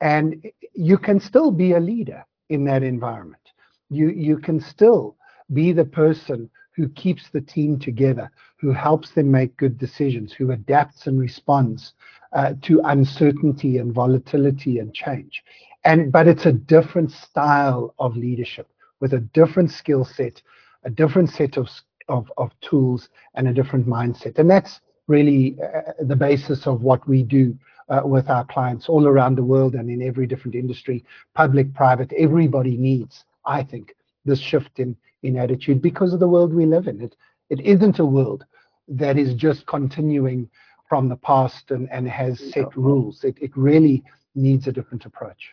And 0.00 0.50
you 0.74 0.96
can 0.96 1.20
still 1.20 1.50
be 1.50 1.72
a 1.72 1.80
leader 1.80 2.24
in 2.48 2.64
that 2.64 2.82
environment. 2.82 3.42
You, 3.90 4.08
you 4.08 4.38
can 4.38 4.60
still 4.60 5.16
be 5.52 5.72
the 5.72 5.84
person 5.84 6.48
who 6.72 6.88
keeps 6.90 7.28
the 7.28 7.40
team 7.40 7.78
together, 7.78 8.30
who 8.56 8.72
helps 8.72 9.10
them 9.10 9.30
make 9.30 9.56
good 9.56 9.76
decisions, 9.76 10.32
who 10.32 10.52
adapts 10.52 11.06
and 11.06 11.20
responds 11.20 11.92
uh, 12.32 12.54
to 12.62 12.80
uncertainty 12.84 13.78
and 13.78 13.92
volatility 13.92 14.78
and 14.78 14.94
change. 14.94 15.42
And 15.84 16.12
but 16.12 16.28
it's 16.28 16.46
a 16.46 16.52
different 16.52 17.10
style 17.10 17.94
of 17.98 18.16
leadership 18.16 18.68
with 19.00 19.14
a 19.14 19.20
different 19.20 19.70
skill 19.70 20.04
set, 20.04 20.42
a 20.84 20.90
different 20.90 21.30
set 21.30 21.56
of, 21.56 21.68
of, 22.08 22.30
of 22.36 22.50
tools, 22.60 23.08
and 23.34 23.48
a 23.48 23.52
different 23.52 23.86
mindset. 23.86 24.38
And 24.38 24.50
that's 24.50 24.80
really 25.06 25.56
uh, 25.62 25.92
the 26.00 26.16
basis 26.16 26.66
of 26.66 26.82
what 26.82 27.06
we 27.08 27.22
do 27.22 27.56
uh, 27.88 28.02
with 28.04 28.30
our 28.30 28.44
clients 28.44 28.88
all 28.88 29.06
around 29.06 29.36
the 29.36 29.44
world 29.44 29.74
and 29.74 29.90
in 29.90 30.02
every 30.02 30.26
different 30.26 30.54
industry, 30.54 31.04
public, 31.34 31.74
private. 31.74 32.12
Everybody 32.12 32.76
needs, 32.76 33.24
I 33.44 33.64
think, 33.64 33.94
this 34.24 34.38
shift 34.38 34.78
in, 34.78 34.96
in 35.22 35.36
attitude 35.36 35.82
because 35.82 36.12
of 36.12 36.20
the 36.20 36.28
world 36.28 36.54
we 36.54 36.66
live 36.66 36.86
in. 36.86 37.00
It, 37.00 37.16
it 37.48 37.60
isn't 37.60 37.98
a 37.98 38.04
world 38.04 38.44
that 38.86 39.18
is 39.18 39.34
just 39.34 39.66
continuing 39.66 40.48
from 40.90 41.08
the 41.08 41.16
past 41.16 41.70
and, 41.70 41.88
and 41.92 42.08
has 42.08 42.40
set 42.52 42.76
rules. 42.76 43.22
It, 43.22 43.38
it 43.40 43.56
really 43.56 44.02
needs 44.34 44.66
a 44.66 44.72
different 44.72 45.06
approach. 45.06 45.52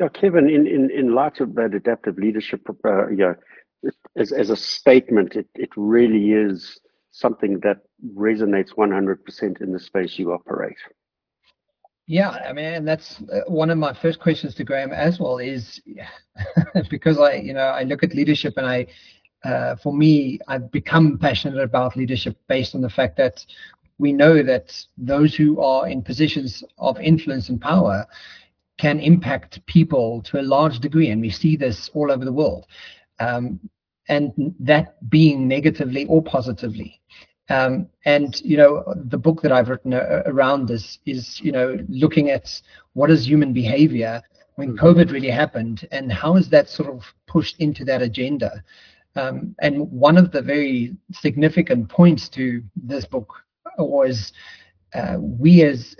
Yeah, 0.00 0.08
Kevin, 0.08 0.50
in, 0.50 0.66
in, 0.66 0.90
in 0.90 1.14
light 1.14 1.40
of 1.40 1.54
that 1.54 1.72
adaptive 1.72 2.18
leadership, 2.18 2.66
uh, 2.84 3.08
yeah, 3.10 3.34
as, 4.16 4.32
as 4.32 4.50
a 4.50 4.56
statement, 4.56 5.36
it, 5.36 5.46
it 5.54 5.70
really 5.76 6.32
is 6.32 6.80
something 7.12 7.60
that 7.60 7.78
resonates 8.16 8.74
100% 8.74 9.60
in 9.60 9.72
the 9.72 9.78
space 9.78 10.18
you 10.18 10.32
operate. 10.32 10.78
Yeah, 12.08 12.30
I 12.30 12.52
mean, 12.52 12.64
and 12.64 12.88
that's 12.88 13.22
uh, 13.32 13.42
one 13.46 13.70
of 13.70 13.78
my 13.78 13.94
first 13.94 14.18
questions 14.18 14.56
to 14.56 14.64
Graeme 14.64 14.92
as 14.92 15.20
well 15.20 15.38
is 15.38 15.80
because 16.90 17.20
I, 17.20 17.34
you 17.34 17.54
know, 17.54 17.60
I 17.60 17.84
look 17.84 18.02
at 18.02 18.16
leadership 18.16 18.54
and 18.56 18.66
I, 18.66 18.86
uh, 19.44 19.76
for 19.76 19.92
me, 19.92 20.40
I've 20.48 20.72
become 20.72 21.18
passionate 21.18 21.62
about 21.62 21.96
leadership 21.96 22.36
based 22.48 22.74
on 22.74 22.80
the 22.80 22.90
fact 22.90 23.16
that 23.18 23.46
we 24.00 24.12
know 24.12 24.42
that 24.42 24.74
those 24.96 25.34
who 25.34 25.60
are 25.60 25.86
in 25.86 26.02
positions 26.02 26.64
of 26.78 26.98
influence 26.98 27.50
and 27.50 27.60
power 27.60 28.06
can 28.78 28.98
impact 28.98 29.64
people 29.66 30.22
to 30.22 30.40
a 30.40 30.48
large 30.56 30.80
degree, 30.80 31.10
and 31.10 31.20
we 31.20 31.28
see 31.30 31.54
this 31.54 31.90
all 31.92 32.10
over 32.10 32.24
the 32.24 32.32
world. 32.32 32.66
Um, 33.18 33.60
and 34.08 34.32
that 34.58 35.08
being 35.10 35.46
negatively 35.46 36.06
or 36.06 36.22
positively. 36.22 37.00
Um, 37.50 37.88
and 38.06 38.40
you 38.40 38.56
know, 38.56 38.82
the 38.96 39.18
book 39.18 39.42
that 39.42 39.52
I've 39.52 39.68
written 39.68 39.92
uh, 39.92 40.22
around 40.26 40.66
this 40.66 40.98
is 41.04 41.40
you 41.40 41.52
know 41.52 41.78
looking 41.88 42.30
at 42.30 42.60
what 42.94 43.10
is 43.10 43.26
human 43.26 43.52
behavior 43.52 44.22
when 44.56 44.76
mm-hmm. 44.76 44.86
COVID 44.86 45.12
really 45.12 45.30
happened, 45.30 45.86
and 45.92 46.10
how 46.10 46.36
is 46.36 46.48
that 46.48 46.68
sort 46.68 46.88
of 46.88 47.04
pushed 47.26 47.56
into 47.58 47.84
that 47.84 48.02
agenda. 48.02 48.64
Um, 49.16 49.56
and 49.60 49.90
one 49.90 50.16
of 50.16 50.30
the 50.30 50.40
very 50.40 50.96
significant 51.12 51.88
points 51.88 52.28
to 52.30 52.62
this 52.76 53.04
book 53.04 53.34
was 53.88 54.32
uh, 54.94 55.16
we 55.18 55.62
as 55.62 55.96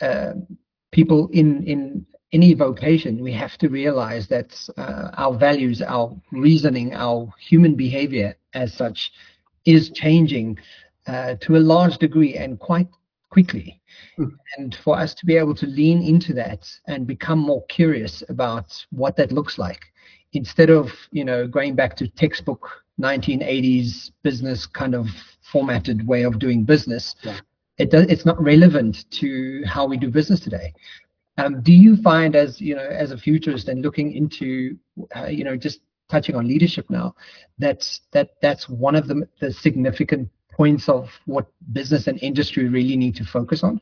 uh, 0.00 0.32
people 0.92 1.28
in 1.32 1.64
in 1.64 2.06
any 2.32 2.54
vocation, 2.54 3.22
we 3.22 3.32
have 3.32 3.58
to 3.58 3.68
realize 3.68 4.28
that 4.28 4.56
uh, 4.76 5.10
our 5.14 5.36
values, 5.36 5.82
our 5.82 6.14
reasoning, 6.30 6.94
our 6.94 7.28
human 7.40 7.74
behavior 7.74 8.36
as 8.54 8.72
such 8.72 9.10
is 9.64 9.90
changing 9.90 10.56
uh, 11.06 11.34
to 11.40 11.56
a 11.56 11.58
large 11.58 11.98
degree 11.98 12.36
and 12.36 12.58
quite 12.60 12.88
quickly. 13.30 13.80
Mm. 14.18 14.30
And 14.56 14.78
for 14.84 14.96
us 14.96 15.14
to 15.14 15.26
be 15.26 15.36
able 15.36 15.54
to 15.56 15.66
lean 15.66 16.02
into 16.02 16.32
that 16.34 16.68
and 16.86 17.06
become 17.06 17.38
more 17.38 17.64
curious 17.66 18.22
about 18.28 18.72
what 18.90 19.16
that 19.16 19.32
looks 19.32 19.58
like, 19.58 19.80
instead 20.32 20.70
of 20.70 20.90
you 21.10 21.24
know 21.24 21.46
going 21.46 21.74
back 21.74 21.96
to 21.96 22.06
textbook 22.08 22.68
1980s 23.00 24.10
business 24.22 24.66
kind 24.66 24.94
of 24.94 25.06
formatted 25.42 26.06
way 26.06 26.22
of 26.22 26.38
doing 26.38 26.64
business, 26.64 27.14
yeah. 27.22 27.40
it 27.78 27.90
does, 27.90 28.06
it's 28.06 28.26
not 28.26 28.42
relevant 28.42 29.10
to 29.10 29.62
how 29.66 29.86
we 29.86 29.96
do 29.96 30.10
business 30.10 30.40
today. 30.40 30.72
Um, 31.38 31.62
do 31.62 31.72
you 31.72 31.96
find 31.96 32.36
as 32.36 32.60
you 32.60 32.74
know 32.74 32.86
as 32.86 33.12
a 33.12 33.18
futurist 33.18 33.68
and 33.68 33.82
looking 33.82 34.12
into 34.12 34.76
uh, 35.16 35.26
you 35.26 35.44
know 35.44 35.56
just 35.56 35.80
touching 36.10 36.34
on 36.34 36.46
leadership 36.46 36.90
now 36.90 37.14
that 37.58 37.88
that 38.12 38.30
that's 38.42 38.68
one 38.68 38.96
of 38.96 39.06
the, 39.08 39.26
the 39.40 39.52
significant 39.52 40.28
points 40.50 40.88
of 40.88 41.08
what 41.26 41.46
business 41.72 42.06
and 42.06 42.22
industry 42.22 42.68
really 42.68 42.96
need 42.96 43.16
to 43.16 43.24
focus 43.24 43.62
on? 43.62 43.80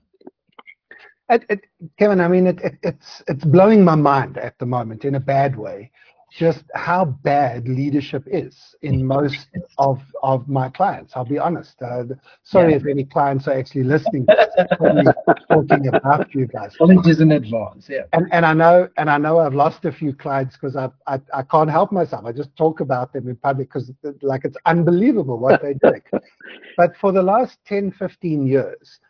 It, 1.30 1.44
it, 1.50 1.60
Kevin, 1.98 2.20
I 2.20 2.28
mean, 2.28 2.46
it, 2.46 2.60
it's 2.82 3.22
it's 3.26 3.44
blowing 3.44 3.84
my 3.84 3.96
mind 3.96 4.38
at 4.38 4.58
the 4.58 4.66
moment 4.66 5.04
in 5.04 5.16
a 5.16 5.20
bad 5.20 5.56
way 5.56 5.90
just 6.30 6.64
how 6.74 7.04
bad 7.04 7.66
leadership 7.66 8.22
is 8.26 8.74
in 8.82 9.04
most 9.04 9.48
of 9.78 10.00
of 10.22 10.48
my 10.48 10.68
clients. 10.68 11.12
I'll 11.16 11.24
be 11.24 11.38
honest. 11.38 11.80
Uh, 11.80 12.04
sorry 12.42 12.72
yeah. 12.72 12.76
if 12.78 12.86
any 12.86 13.04
clients 13.04 13.48
are 13.48 13.58
actually 13.58 13.84
listening, 13.84 14.26
talking 15.50 15.86
about 15.88 16.34
you 16.34 16.46
guys. 16.46 16.74
Apologies 16.74 17.20
in 17.20 17.32
advance. 17.32 17.86
Yeah. 17.88 18.02
And 18.12 18.26
and 18.30 18.44
I 18.44 18.52
know 18.52 18.88
and 18.98 19.08
I 19.10 19.16
know 19.16 19.38
I've 19.38 19.54
lost 19.54 19.84
a 19.86 19.92
few 19.92 20.12
clients 20.12 20.56
because 20.56 20.76
I, 20.76 20.90
I 21.06 21.20
I 21.32 21.42
can't 21.42 21.70
help 21.70 21.92
myself. 21.92 22.24
I 22.26 22.32
just 22.32 22.54
talk 22.56 22.80
about 22.80 23.12
them 23.12 23.28
in 23.28 23.36
public 23.36 23.68
because 23.68 23.90
like 24.20 24.44
it's 24.44 24.56
unbelievable 24.66 25.38
what 25.38 25.62
they 25.62 25.74
do. 25.74 25.94
but 26.76 26.96
for 27.00 27.10
the 27.10 27.22
last 27.22 27.58
10, 27.66 27.92
15 27.92 28.46
years, 28.46 29.00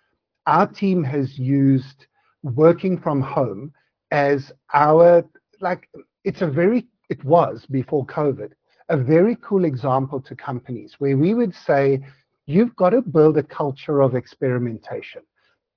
our 0.47 0.67
team 0.67 1.03
has 1.03 1.39
used 1.39 2.07
working 2.43 2.99
from 2.99 3.21
home 3.21 3.73
as 4.13 4.53
our 4.73 5.25
like 5.61 5.89
it's 6.25 6.43
a 6.43 6.47
very 6.47 6.87
it 7.09 7.23
was 7.25 7.67
before 7.67 8.07
COVID, 8.07 8.53
a 8.88 8.97
very 8.97 9.37
cool 9.37 9.65
example 9.65 10.21
to 10.21 10.35
companies 10.35 10.97
where 10.99 11.17
we 11.17 11.35
would 11.35 11.55
say, 11.55 12.00
you've 12.47 12.75
got 12.77 12.91
to 12.91 13.03
build 13.03 13.37
a 13.37 13.43
culture 13.43 14.00
of 14.00 14.15
experimentation. 14.15 15.23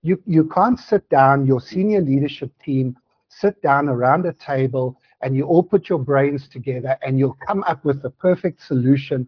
You, 0.04 0.22
you 0.26 0.46
can't 0.46 0.80
sit 0.80 1.08
down, 1.10 1.46
your 1.46 1.62
senior 1.62 2.02
leadership 2.02 2.52
team, 2.64 2.98
sit 3.30 3.62
down 3.62 3.88
around 3.88 4.26
a 4.26 4.34
table 4.34 5.00
and 5.22 5.36
you 5.36 5.46
all 5.46 5.64
put 5.64 5.90
your 5.90 6.00
brains 6.00 6.48
together 6.48 6.98
and 7.02 7.20
you'll 7.20 7.38
come 7.46 7.64
up 7.64 7.86
with 7.86 8.02
the 8.02 8.10
perfect 8.10 8.62
solution 8.62 9.28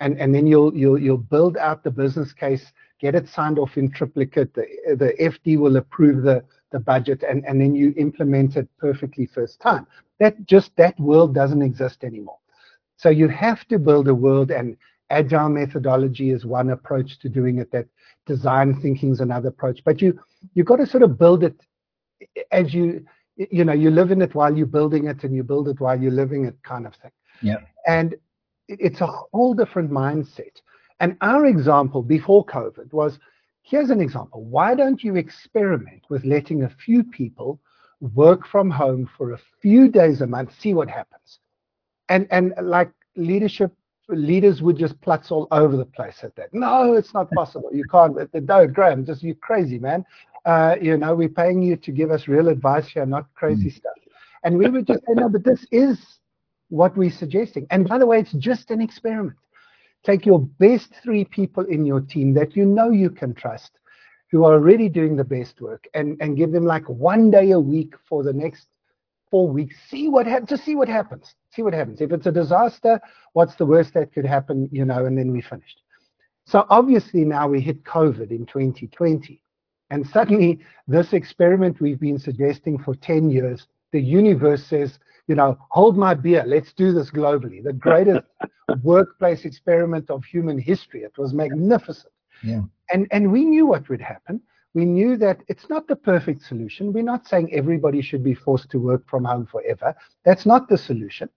and, 0.00 0.18
and 0.18 0.34
then 0.34 0.46
you'll, 0.46 0.74
you'll, 0.74 0.98
you'll 0.98 1.16
build 1.16 1.56
out 1.56 1.82
the 1.82 1.90
business 1.90 2.32
case, 2.32 2.72
get 3.00 3.14
it 3.14 3.28
signed 3.28 3.58
off 3.58 3.76
in 3.76 3.90
triplicate, 3.90 4.54
the, 4.54 4.66
the 4.96 5.14
FD 5.20 5.58
will 5.58 5.76
approve 5.76 6.22
the, 6.22 6.44
the 6.72 6.80
budget 6.80 7.22
and, 7.22 7.44
and 7.46 7.60
then 7.60 7.74
you 7.74 7.94
implement 7.96 8.56
it 8.56 8.68
perfectly 8.78 9.26
first 9.26 9.60
time. 9.60 9.86
That 10.18 10.46
just 10.46 10.74
that 10.76 10.98
world 10.98 11.34
doesn't 11.34 11.62
exist 11.62 12.04
anymore. 12.04 12.38
So 12.96 13.08
you 13.08 13.28
have 13.28 13.66
to 13.68 13.78
build 13.78 14.08
a 14.08 14.14
world 14.14 14.50
and 14.50 14.76
agile 15.10 15.48
methodology 15.48 16.30
is 16.30 16.44
one 16.44 16.70
approach 16.70 17.18
to 17.20 17.28
doing 17.28 17.58
it 17.58 17.70
that 17.72 17.86
design 18.26 18.80
thinking 18.80 19.12
is 19.12 19.20
another 19.20 19.48
approach. 19.48 19.82
But 19.84 20.00
you 20.02 20.18
you've 20.54 20.66
got 20.66 20.76
to 20.76 20.86
sort 20.86 21.02
of 21.02 21.18
build 21.18 21.44
it 21.44 21.60
as 22.50 22.72
you 22.74 23.04
you 23.36 23.64
know, 23.64 23.72
you 23.72 23.90
live 23.90 24.10
in 24.10 24.22
it 24.22 24.34
while 24.34 24.56
you're 24.56 24.66
building 24.66 25.06
it 25.06 25.24
and 25.24 25.34
you 25.34 25.42
build 25.42 25.68
it 25.68 25.80
while 25.80 26.00
you're 26.00 26.12
living 26.12 26.44
it 26.44 26.56
kind 26.62 26.86
of 26.86 26.94
thing. 26.96 27.10
Yeah. 27.40 27.60
And 27.86 28.14
it's 28.68 29.00
a 29.00 29.06
whole 29.06 29.54
different 29.54 29.90
mindset. 29.90 30.60
And 31.00 31.16
our 31.20 31.46
example 31.46 32.02
before 32.02 32.44
COVID 32.46 32.92
was 32.92 33.18
Here's 33.62 33.90
an 33.90 34.00
example. 34.00 34.44
Why 34.44 34.74
don't 34.74 35.02
you 35.02 35.16
experiment 35.16 36.02
with 36.08 36.24
letting 36.24 36.64
a 36.64 36.68
few 36.68 37.04
people 37.04 37.60
work 38.14 38.46
from 38.46 38.70
home 38.70 39.08
for 39.16 39.32
a 39.32 39.38
few 39.60 39.88
days 39.88 40.20
a 40.20 40.26
month, 40.26 40.52
see 40.58 40.74
what 40.74 40.90
happens? 40.90 41.38
And 42.08 42.26
and 42.30 42.52
like 42.60 42.90
leadership 43.16 43.72
leaders 44.08 44.62
would 44.62 44.76
just 44.76 45.00
plutz 45.00 45.30
all 45.30 45.46
over 45.52 45.76
the 45.76 45.84
place 45.84 46.18
at 46.22 46.34
that. 46.36 46.52
No, 46.52 46.94
it's 46.94 47.14
not 47.14 47.30
possible. 47.34 47.70
You 47.72 47.84
can't. 47.84 48.16
No, 48.34 48.66
Graeme, 48.66 49.04
just 49.06 49.22
you 49.22 49.34
crazy 49.34 49.78
man. 49.78 50.04
Uh, 50.44 50.76
you 50.80 50.96
know, 50.96 51.14
we're 51.14 51.28
paying 51.28 51.62
you 51.62 51.76
to 51.76 51.92
give 51.92 52.10
us 52.10 52.26
real 52.26 52.48
advice 52.48 52.88
here, 52.88 53.06
not 53.06 53.32
crazy 53.34 53.70
mm. 53.70 53.76
stuff. 53.76 53.92
And 54.42 54.58
we 54.58 54.68
would 54.68 54.88
just 54.88 55.00
say, 55.06 55.14
no, 55.14 55.28
but 55.28 55.44
this 55.44 55.64
is 55.70 56.18
what 56.68 56.96
we're 56.96 57.12
suggesting. 57.12 57.66
And 57.70 57.86
by 57.86 57.98
the 57.98 58.06
way, 58.06 58.18
it's 58.18 58.32
just 58.32 58.72
an 58.72 58.80
experiment. 58.80 59.36
Take 60.04 60.26
your 60.26 60.40
best 60.40 60.92
three 61.02 61.24
people 61.24 61.64
in 61.64 61.86
your 61.86 62.00
team 62.00 62.34
that 62.34 62.56
you 62.56 62.64
know 62.64 62.90
you 62.90 63.10
can 63.10 63.34
trust, 63.34 63.70
who 64.30 64.44
are 64.44 64.54
already 64.54 64.88
doing 64.88 65.16
the 65.16 65.24
best 65.24 65.60
work, 65.60 65.86
and, 65.94 66.16
and 66.20 66.36
give 66.36 66.52
them 66.52 66.64
like 66.64 66.88
one 66.88 67.30
day 67.30 67.52
a 67.52 67.60
week 67.60 67.94
for 68.08 68.22
the 68.22 68.32
next 68.32 68.66
four 69.30 69.48
weeks. 69.48 69.76
See 69.88 70.08
what 70.08 70.26
happens. 70.26 70.50
Just 70.50 70.64
see 70.64 70.74
what 70.74 70.88
happens. 70.88 71.34
See 71.50 71.62
what 71.62 71.72
happens. 71.72 72.00
If 72.00 72.12
it's 72.12 72.26
a 72.26 72.32
disaster, 72.32 73.00
what's 73.32 73.54
the 73.54 73.66
worst 73.66 73.94
that 73.94 74.12
could 74.12 74.26
happen? 74.26 74.68
You 74.72 74.84
know, 74.84 75.06
and 75.06 75.16
then 75.16 75.32
we 75.32 75.40
finished. 75.40 75.82
So 76.46 76.66
obviously 76.70 77.24
now 77.24 77.48
we 77.48 77.60
hit 77.60 77.84
COVID 77.84 78.30
in 78.30 78.46
2020, 78.46 79.42
and 79.90 80.06
suddenly 80.06 80.60
this 80.88 81.12
experiment 81.12 81.80
we've 81.80 82.00
been 82.00 82.18
suggesting 82.18 82.78
for 82.78 82.94
10 82.96 83.30
years, 83.30 83.66
the 83.92 84.00
universe 84.00 84.64
says, 84.64 84.98
you 85.28 85.34
know, 85.34 85.56
hold 85.70 85.96
my 85.96 86.14
beer. 86.14 86.44
Let's 86.46 86.72
do 86.72 86.92
this 86.92 87.10
globally. 87.10 87.62
The 87.62 87.72
greatest 87.72 88.26
workplace 88.82 89.44
experiment 89.44 90.10
of 90.10 90.24
human 90.24 90.58
history. 90.58 91.02
It 91.02 91.16
was 91.18 91.32
magnificent. 91.32 92.12
Yeah. 92.42 92.62
And 92.92 93.06
and 93.10 93.32
we 93.32 93.44
knew 93.44 93.66
what 93.66 93.88
would 93.88 94.00
happen. 94.00 94.40
We 94.74 94.84
knew 94.86 95.16
that 95.18 95.42
it's 95.48 95.68
not 95.68 95.86
the 95.86 95.96
perfect 95.96 96.42
solution. 96.42 96.92
We're 96.92 97.02
not 97.02 97.26
saying 97.26 97.52
everybody 97.52 98.00
should 98.00 98.24
be 98.24 98.34
forced 98.34 98.70
to 98.70 98.78
work 98.78 99.06
from 99.06 99.24
home 99.24 99.46
forever. 99.46 99.94
That's 100.24 100.46
not 100.46 100.68
the 100.68 100.78
solution. 100.78 101.28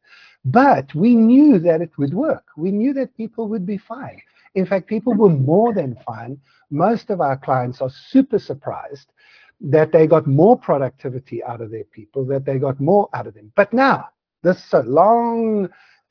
But 0.46 0.94
we 0.96 1.16
knew 1.16 1.60
that 1.60 1.82
it 1.82 1.98
would 1.98 2.14
work. 2.14 2.46
We 2.56 2.72
knew 2.72 2.94
that 2.94 3.18
people 3.18 3.50
would 3.50 3.66
be 3.66 3.78
fine. 3.78 4.22
In 4.54 4.66
fact, 4.66 4.88
people 4.88 5.14
were 5.14 5.30
more 5.30 5.74
than 5.74 5.98
fine. 6.06 6.40
Most 6.70 7.10
of 7.10 7.20
our 7.20 7.36
clients 7.36 7.82
are 7.82 7.90
super 7.90 8.40
surprised 8.40 9.12
that 9.60 9.92
they 9.92 10.08
got 10.08 10.28
more 10.28 10.58
productivity 10.58 11.44
out 11.44 11.62
of 11.62 11.72
their 11.72 11.84
people, 11.86 12.26
that 12.26 12.46
they 12.46 12.58
got 12.58 12.80
more 12.80 13.10
out 13.14 13.28
of 13.28 13.34
them. 13.34 13.52
But 13.56 13.74
now, 13.74 14.10
this 14.44 14.64
is 14.64 14.74
a 14.74 14.84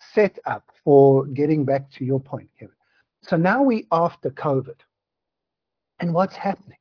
long 0.00 0.32
setup 0.44 0.70
for 0.84 1.26
getting 1.26 1.64
back 1.64 1.90
to 1.92 2.04
your 2.04 2.20
point, 2.20 2.48
Kevin. 2.58 2.74
So 3.22 3.36
now 3.36 3.62
we 3.62 3.86
after 3.92 4.30
COVID. 4.30 4.76
And 6.00 6.12
what's 6.12 6.36
happening 6.36 6.78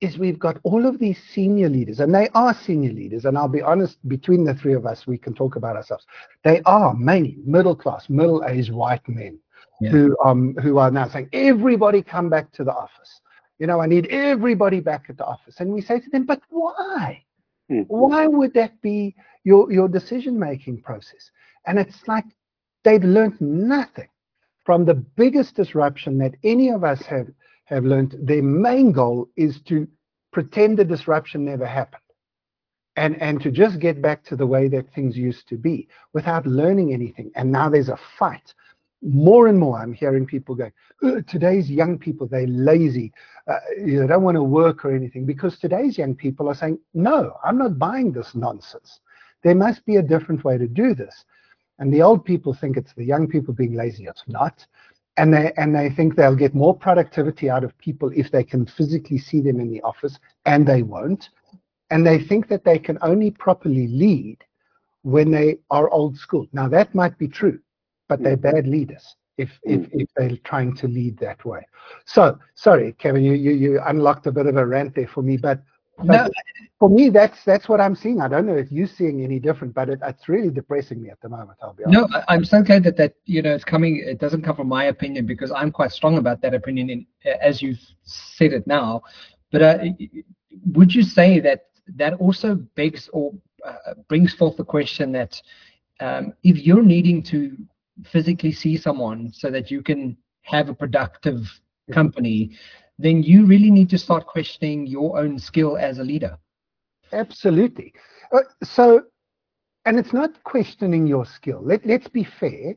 is 0.00 0.18
we've 0.18 0.38
got 0.38 0.58
all 0.62 0.86
of 0.86 0.98
these 0.98 1.18
senior 1.32 1.68
leaders, 1.68 2.00
and 2.00 2.14
they 2.14 2.28
are 2.34 2.54
senior 2.54 2.92
leaders. 2.92 3.24
And 3.24 3.36
I'll 3.36 3.48
be 3.48 3.62
honest, 3.62 3.96
between 4.08 4.44
the 4.44 4.54
three 4.54 4.74
of 4.74 4.86
us, 4.86 5.06
we 5.06 5.18
can 5.18 5.34
talk 5.34 5.56
about 5.56 5.76
ourselves. 5.76 6.06
They 6.44 6.60
are 6.66 6.94
mainly 6.94 7.38
middle 7.44 7.74
class, 7.74 8.08
middle 8.08 8.44
aged 8.46 8.72
white 8.72 9.06
men 9.08 9.38
yeah. 9.80 9.90
who 9.90 10.16
um 10.24 10.54
who 10.62 10.78
are 10.78 10.90
now 10.90 11.08
saying, 11.08 11.28
everybody 11.32 12.02
come 12.02 12.28
back 12.28 12.52
to 12.52 12.64
the 12.64 12.72
office. 12.72 13.20
You 13.58 13.66
know, 13.66 13.80
I 13.80 13.86
need 13.86 14.06
everybody 14.08 14.80
back 14.80 15.06
at 15.08 15.16
the 15.16 15.24
office. 15.24 15.60
And 15.60 15.72
we 15.72 15.80
say 15.80 15.98
to 15.98 16.10
them, 16.10 16.24
but 16.26 16.42
why? 16.50 17.24
Mm-hmm. 17.70 17.82
Why 17.88 18.26
would 18.26 18.54
that 18.54 18.80
be 18.82 19.14
your, 19.44 19.72
your 19.72 19.88
decision 19.88 20.38
making 20.38 20.82
process? 20.82 21.30
And 21.66 21.78
it's 21.78 22.06
like 22.06 22.24
they've 22.84 23.02
learned 23.02 23.40
nothing 23.40 24.08
from 24.64 24.84
the 24.84 24.94
biggest 24.94 25.54
disruption 25.54 26.18
that 26.18 26.34
any 26.42 26.70
of 26.70 26.84
us 26.84 27.02
have, 27.02 27.28
have 27.64 27.84
learned. 27.84 28.16
Their 28.20 28.42
main 28.42 28.92
goal 28.92 29.28
is 29.36 29.60
to 29.62 29.86
pretend 30.32 30.78
the 30.78 30.84
disruption 30.84 31.44
never 31.44 31.66
happened 31.66 32.02
and, 32.96 33.20
and 33.20 33.40
to 33.42 33.50
just 33.50 33.78
get 33.78 34.02
back 34.02 34.24
to 34.24 34.36
the 34.36 34.46
way 34.46 34.68
that 34.68 34.92
things 34.92 35.16
used 35.16 35.48
to 35.48 35.56
be 35.56 35.88
without 36.12 36.46
learning 36.46 36.92
anything. 36.92 37.30
And 37.34 37.52
now 37.52 37.68
there's 37.68 37.88
a 37.88 37.98
fight 38.18 38.54
more 39.02 39.46
and 39.46 39.58
more 39.58 39.78
I'm 39.78 39.92
hearing 39.92 40.26
people 40.26 40.54
going, 40.54 40.72
today's 41.28 41.70
young 41.70 41.98
people, 41.98 42.26
they're 42.26 42.46
lazy. 42.46 43.12
Uh, 43.46 43.58
they 43.78 44.06
don't 44.06 44.22
want 44.22 44.36
to 44.36 44.42
work 44.42 44.84
or 44.84 44.94
anything 44.94 45.26
because 45.26 45.58
today's 45.58 45.98
young 45.98 46.14
people 46.14 46.48
are 46.48 46.54
saying, 46.54 46.78
no, 46.94 47.36
I'm 47.44 47.58
not 47.58 47.78
buying 47.78 48.12
this 48.12 48.34
nonsense. 48.34 49.00
There 49.42 49.54
must 49.54 49.84
be 49.84 49.96
a 49.96 50.02
different 50.02 50.44
way 50.44 50.58
to 50.58 50.66
do 50.66 50.94
this. 50.94 51.24
And 51.78 51.92
the 51.92 52.02
old 52.02 52.24
people 52.24 52.54
think 52.54 52.76
it's 52.76 52.94
the 52.94 53.04
young 53.04 53.28
people 53.28 53.52
being 53.52 53.74
lazy. 53.74 54.06
It's 54.06 54.24
not. 54.26 54.66
And 55.18 55.32
they, 55.32 55.52
and 55.56 55.74
they 55.74 55.90
think 55.90 56.14
they'll 56.14 56.34
get 56.36 56.54
more 56.54 56.76
productivity 56.76 57.48
out 57.48 57.64
of 57.64 57.76
people 57.78 58.10
if 58.14 58.30
they 58.30 58.44
can 58.44 58.66
physically 58.66 59.18
see 59.18 59.40
them 59.40 59.60
in 59.60 59.70
the 59.70 59.80
office, 59.82 60.18
and 60.44 60.66
they 60.66 60.82
won't. 60.82 61.30
And 61.90 62.06
they 62.06 62.18
think 62.18 62.48
that 62.48 62.64
they 62.64 62.78
can 62.78 62.98
only 63.02 63.30
properly 63.30 63.86
lead 63.86 64.38
when 65.02 65.30
they 65.30 65.58
are 65.70 65.88
old 65.90 66.18
school. 66.18 66.46
Now, 66.52 66.68
that 66.68 66.94
might 66.94 67.16
be 67.16 67.28
true 67.28 67.60
but 68.08 68.22
they're 68.22 68.36
mm. 68.36 68.52
bad 68.52 68.66
leaders 68.66 69.16
if, 69.38 69.50
if, 69.62 69.80
mm. 69.80 69.88
if 69.92 70.08
they're 70.16 70.36
trying 70.44 70.74
to 70.76 70.88
lead 70.88 71.18
that 71.18 71.44
way. 71.44 71.66
So, 72.04 72.38
sorry, 72.54 72.92
Kevin, 72.92 73.24
you, 73.24 73.32
you, 73.32 73.52
you 73.52 73.80
unlocked 73.86 74.26
a 74.26 74.32
bit 74.32 74.46
of 74.46 74.56
a 74.56 74.66
rant 74.66 74.94
there 74.94 75.08
for 75.08 75.22
me, 75.22 75.36
but 75.36 75.62
no. 76.02 76.28
for 76.78 76.88
me, 76.88 77.08
that's 77.10 77.38
that's 77.44 77.68
what 77.68 77.80
I'm 77.80 77.94
seeing. 77.94 78.20
I 78.20 78.28
don't 78.28 78.46
know 78.46 78.56
if 78.56 78.70
you're 78.70 78.86
seeing 78.86 79.22
any 79.24 79.38
different, 79.38 79.74
but 79.74 79.88
it, 79.88 80.00
it's 80.02 80.28
really 80.28 80.50
depressing 80.50 81.02
me 81.02 81.10
at 81.10 81.20
the 81.20 81.28
moment. 81.28 81.58
I'll 81.62 81.72
be 81.72 81.84
honest. 81.84 82.10
No, 82.10 82.22
I'm 82.28 82.44
so 82.44 82.62
glad 82.62 82.84
that 82.84 82.96
that 82.98 83.14
you 83.24 83.42
know 83.42 83.54
it's 83.54 83.64
coming. 83.64 83.96
It 83.96 84.18
doesn't 84.18 84.42
come 84.42 84.56
from 84.56 84.68
my 84.68 84.84
opinion 84.84 85.26
because 85.26 85.52
I'm 85.52 85.70
quite 85.70 85.92
strong 85.92 86.18
about 86.18 86.42
that 86.42 86.54
opinion, 86.54 86.90
in, 86.90 87.06
as 87.40 87.62
you've 87.62 87.80
said 88.02 88.52
it 88.52 88.66
now. 88.66 89.02
But 89.52 89.62
uh, 89.62 89.78
would 90.72 90.94
you 90.94 91.02
say 91.02 91.40
that 91.40 91.66
that 91.96 92.14
also 92.14 92.56
begs 92.74 93.08
or 93.12 93.32
uh, 93.64 93.94
brings 94.08 94.34
forth 94.34 94.56
the 94.56 94.64
question 94.64 95.12
that 95.12 95.40
um, 96.00 96.34
if 96.42 96.58
you're 96.58 96.82
needing 96.82 97.22
to 97.24 97.56
physically 98.04 98.52
see 98.52 98.76
someone 98.76 99.32
so 99.32 99.50
that 99.50 99.70
you 99.70 99.82
can 99.82 100.16
have 100.42 100.68
a 100.68 100.74
productive 100.74 101.40
company, 101.92 102.50
then 102.98 103.22
you 103.22 103.46
really 103.46 103.70
need 103.70 103.90
to 103.90 103.98
start 103.98 104.26
questioning 104.26 104.86
your 104.86 105.18
own 105.18 105.38
skill 105.38 105.76
as 105.76 105.98
a 105.98 106.04
leader. 106.04 106.38
Absolutely. 107.12 107.92
Uh, 108.32 108.40
so, 108.62 109.02
and 109.84 109.98
it's 109.98 110.12
not 110.12 110.42
questioning 110.44 111.06
your 111.06 111.26
skill. 111.26 111.60
Let, 111.62 111.84
let's 111.86 112.08
be 112.08 112.24
fair. 112.24 112.74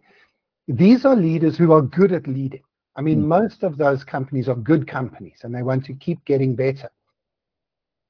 These 0.67 1.05
are 1.05 1.15
leaders 1.15 1.57
who 1.57 1.71
are 1.71 1.81
good 1.81 2.11
at 2.11 2.27
leading. 2.27 2.61
I 2.95 3.01
mean, 3.01 3.21
mm. 3.23 3.27
most 3.27 3.63
of 3.63 3.77
those 3.77 4.03
companies 4.03 4.49
are 4.49 4.55
good 4.55 4.87
companies 4.87 5.39
and 5.43 5.55
they 5.55 5.63
want 5.63 5.85
to 5.85 5.93
keep 5.93 6.23
getting 6.25 6.55
better. 6.55 6.89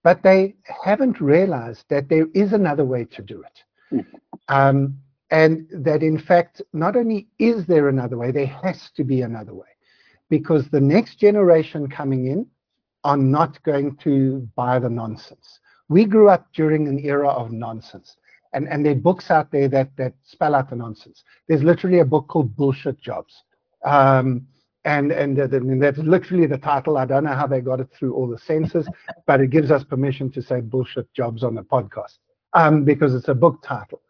But 0.04 0.24
they 0.24 0.56
haven't 0.84 1.22
realized 1.22 1.86
that 1.90 2.10
there 2.10 2.28
is 2.34 2.54
another 2.54 2.86
way 2.86 3.06
to 3.06 3.22
do 3.22 3.44
it. 3.44 3.64
Mm. 3.94 4.06
Um, 4.48 4.98
and 5.32 5.68
that 5.72 6.02
in 6.02 6.18
fact, 6.18 6.62
not 6.74 6.96
only 6.96 7.28
is 7.38 7.68
there 7.68 7.88
another 7.88 8.18
way, 8.18 8.32
there 8.32 8.48
has 8.48 8.90
to 8.96 9.04
be 9.04 9.22
another 9.22 9.54
way 9.54 9.68
because 10.30 10.68
the 10.70 10.80
next 10.80 11.16
generation 11.16 11.88
coming 11.88 12.28
in 12.28 12.46
are 13.04 13.18
not 13.18 13.62
going 13.64 13.96
to 13.98 14.48
buy 14.56 14.80
the 14.80 14.90
nonsense. 14.90 15.60
We 15.88 16.06
grew 16.06 16.30
up 16.30 16.48
during 16.54 16.88
an 16.88 17.00
era 17.00 17.30
of 17.30 17.52
nonsense. 17.52 18.16
And, 18.54 18.68
and 18.68 18.86
there 18.86 18.94
are 18.94 18.96
books 18.96 19.32
out 19.32 19.52
there 19.52 19.68
that, 19.70 19.96
that 19.98 20.14
spell 20.24 20.56
out 20.56 20.70
the 20.70 20.76
nonsense. 20.76 21.24
There's 21.48 21.64
literally 21.64 22.00
a 22.00 22.06
book 22.06 22.28
called 22.28 22.56
Bullshit 22.56 23.00
Jobs. 23.00 23.44
Um, 23.86 24.48
and 24.86 25.12
and 25.12 25.38
that's 25.82 25.98
literally 25.98 26.48
the 26.48 26.58
title. 26.58 26.98
I 26.98 27.06
don't 27.06 27.26
know 27.26 27.34
how 27.34 27.48
they 27.48 27.60
got 27.60 27.82
it 27.82 27.90
through 27.92 28.14
all 28.14 28.28
the 28.28 28.38
censors, 28.38 28.88
but 29.28 29.42
it 29.42 29.50
gives 29.50 29.72
us 29.72 29.84
permission 29.84 30.32
to 30.32 30.42
say 30.42 30.62
bullshit 30.62 31.14
jobs 31.14 31.44
on 31.44 31.56
the 31.56 31.64
podcast 31.64 32.18
um, 32.54 32.86
because 32.86 33.14
it's 33.14 33.28
a 33.28 33.34
book 33.34 33.62
title. 33.62 34.02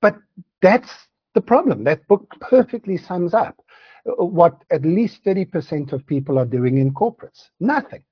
But 0.00 0.16
that's 0.60 0.90
the 1.34 1.40
problem. 1.40 1.84
That 1.84 2.06
book 2.08 2.28
perfectly 2.40 2.96
sums 2.96 3.32
up 3.32 3.56
what 4.04 4.64
at 4.70 4.82
least 4.84 5.24
30% 5.24 5.92
of 5.92 6.06
people 6.06 6.38
are 6.38 6.44
doing 6.44 6.78
in 6.78 6.92
corporates. 6.92 7.48
Nothing. 7.60 8.02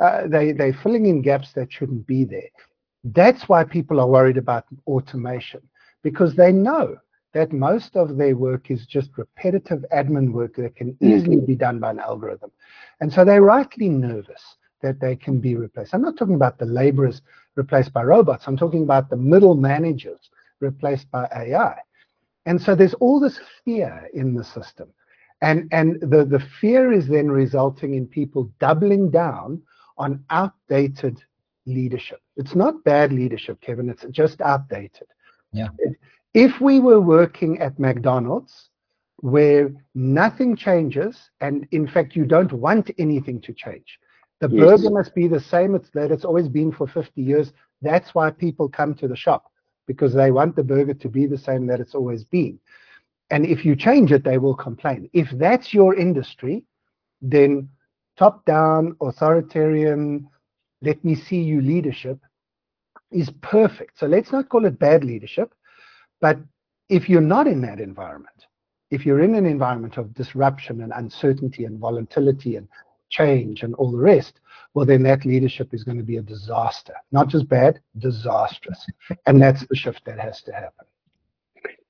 Uh, 0.00 0.26
they, 0.26 0.52
they're 0.52 0.72
filling 0.72 1.06
in 1.06 1.22
gaps 1.22 1.52
that 1.52 1.72
shouldn't 1.72 2.06
be 2.06 2.24
there. 2.24 2.48
That's 3.04 3.48
why 3.48 3.64
people 3.64 4.00
are 4.00 4.08
worried 4.08 4.38
about 4.38 4.64
automation, 4.86 5.60
because 6.02 6.34
they 6.34 6.52
know 6.52 6.96
that 7.34 7.52
most 7.52 7.96
of 7.96 8.16
their 8.16 8.36
work 8.36 8.70
is 8.70 8.86
just 8.86 9.10
repetitive 9.18 9.84
admin 9.92 10.32
work 10.32 10.56
that 10.56 10.76
can 10.76 10.96
easily 11.00 11.40
be 11.40 11.54
done 11.54 11.78
by 11.80 11.90
an 11.90 11.98
algorithm. 11.98 12.50
And 13.00 13.12
so 13.12 13.24
they're 13.24 13.42
rightly 13.42 13.88
nervous 13.88 14.56
that 14.82 15.00
they 15.00 15.16
can 15.16 15.40
be 15.40 15.56
replaced. 15.56 15.94
I'm 15.94 16.02
not 16.02 16.16
talking 16.16 16.36
about 16.36 16.58
the 16.58 16.66
laborers 16.66 17.22
replaced 17.56 17.92
by 17.92 18.04
robots. 18.04 18.46
I'm 18.46 18.56
talking 18.56 18.82
about 18.82 19.10
the 19.10 19.16
middle 19.16 19.54
managers 19.54 20.30
replaced 20.60 21.10
by 21.10 21.28
AI. 21.34 21.78
And 22.46 22.60
so 22.60 22.74
there's 22.74 22.94
all 22.94 23.18
this 23.18 23.40
fear 23.64 24.08
in 24.14 24.34
the 24.34 24.44
system. 24.44 24.88
And, 25.44 25.68
and 25.72 26.00
the, 26.00 26.24
the 26.24 26.42
fear 26.60 26.90
is 26.92 27.06
then 27.06 27.30
resulting 27.30 27.94
in 27.94 28.06
people 28.06 28.50
doubling 28.60 29.10
down 29.10 29.60
on 29.98 30.24
outdated 30.30 31.22
leadership. 31.66 32.20
It's 32.36 32.54
not 32.54 32.82
bad 32.84 33.12
leadership, 33.12 33.60
Kevin, 33.60 33.90
it's 33.90 34.04
just 34.10 34.40
outdated. 34.40 35.06
Yeah. 35.52 35.68
If 36.32 36.60
we 36.60 36.80
were 36.80 37.00
working 37.00 37.60
at 37.60 37.78
McDonald's 37.78 38.70
where 39.18 39.72
nothing 39.94 40.56
changes, 40.56 41.30
and 41.40 41.66
in 41.70 41.86
fact, 41.86 42.16
you 42.16 42.24
don't 42.24 42.52
want 42.52 42.90
anything 42.98 43.40
to 43.42 43.52
change, 43.52 43.98
the 44.40 44.48
yes. 44.48 44.60
burger 44.60 44.90
must 44.90 45.14
be 45.14 45.28
the 45.28 45.40
same 45.40 45.74
it's, 45.74 45.90
that 45.90 46.10
it's 46.10 46.24
always 46.24 46.48
been 46.48 46.72
for 46.72 46.86
50 46.86 47.22
years. 47.22 47.52
That's 47.82 48.14
why 48.14 48.30
people 48.30 48.68
come 48.68 48.94
to 48.96 49.08
the 49.08 49.16
shop 49.16 49.44
because 49.86 50.14
they 50.14 50.30
want 50.30 50.56
the 50.56 50.64
burger 50.64 50.94
to 50.94 51.08
be 51.08 51.26
the 51.26 51.38
same 51.38 51.66
that 51.66 51.80
it's 51.80 51.94
always 51.94 52.24
been. 52.24 52.58
And 53.30 53.46
if 53.46 53.64
you 53.64 53.74
change 53.74 54.12
it, 54.12 54.24
they 54.24 54.38
will 54.38 54.54
complain. 54.54 55.08
If 55.12 55.30
that's 55.32 55.72
your 55.72 55.94
industry, 55.94 56.64
then 57.22 57.68
top 58.16 58.44
down, 58.44 58.96
authoritarian, 59.00 60.28
let 60.82 61.02
me 61.04 61.14
see 61.14 61.40
you 61.40 61.60
leadership 61.60 62.18
is 63.10 63.30
perfect. 63.40 63.98
So 63.98 64.06
let's 64.06 64.32
not 64.32 64.48
call 64.48 64.66
it 64.66 64.78
bad 64.78 65.04
leadership. 65.04 65.54
But 66.20 66.38
if 66.88 67.08
you're 67.08 67.20
not 67.20 67.46
in 67.46 67.60
that 67.62 67.80
environment, 67.80 68.46
if 68.90 69.06
you're 69.06 69.22
in 69.22 69.34
an 69.34 69.46
environment 69.46 69.96
of 69.96 70.14
disruption 70.14 70.82
and 70.82 70.92
uncertainty 70.94 71.64
and 71.64 71.78
volatility 71.78 72.56
and 72.56 72.68
change 73.08 73.62
and 73.62 73.74
all 73.76 73.90
the 73.90 73.98
rest, 73.98 74.40
well, 74.74 74.84
then 74.84 75.02
that 75.04 75.24
leadership 75.24 75.72
is 75.72 75.84
going 75.84 75.98
to 75.98 76.04
be 76.04 76.16
a 76.16 76.22
disaster. 76.22 76.94
Not 77.12 77.28
just 77.28 77.48
bad, 77.48 77.80
disastrous. 77.98 78.84
And 79.26 79.40
that's 79.40 79.66
the 79.66 79.76
shift 79.76 80.04
that 80.04 80.18
has 80.18 80.42
to 80.42 80.52
happen. 80.52 80.86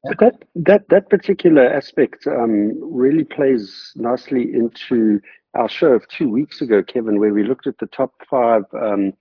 But 0.05 0.19
that 0.19 0.45
that 0.55 0.89
that 0.91 1.11
particular 1.11 1.67
aspect 1.67 2.27
um, 2.27 2.73
really 2.81 3.25
plays 3.25 3.93
nicely 3.97 4.53
into 4.53 5.21
our 5.55 5.69
show 5.69 5.93
of 5.93 6.07
two 6.09 6.29
weeks 6.29 6.61
ago, 6.61 6.83
Kevin, 6.83 7.19
where 7.19 7.33
we 7.33 7.45
looked 7.45 7.67
at 7.67 7.79
the 7.79 7.87
top 7.87 8.13
five 8.29 8.65
um, 8.75 9.13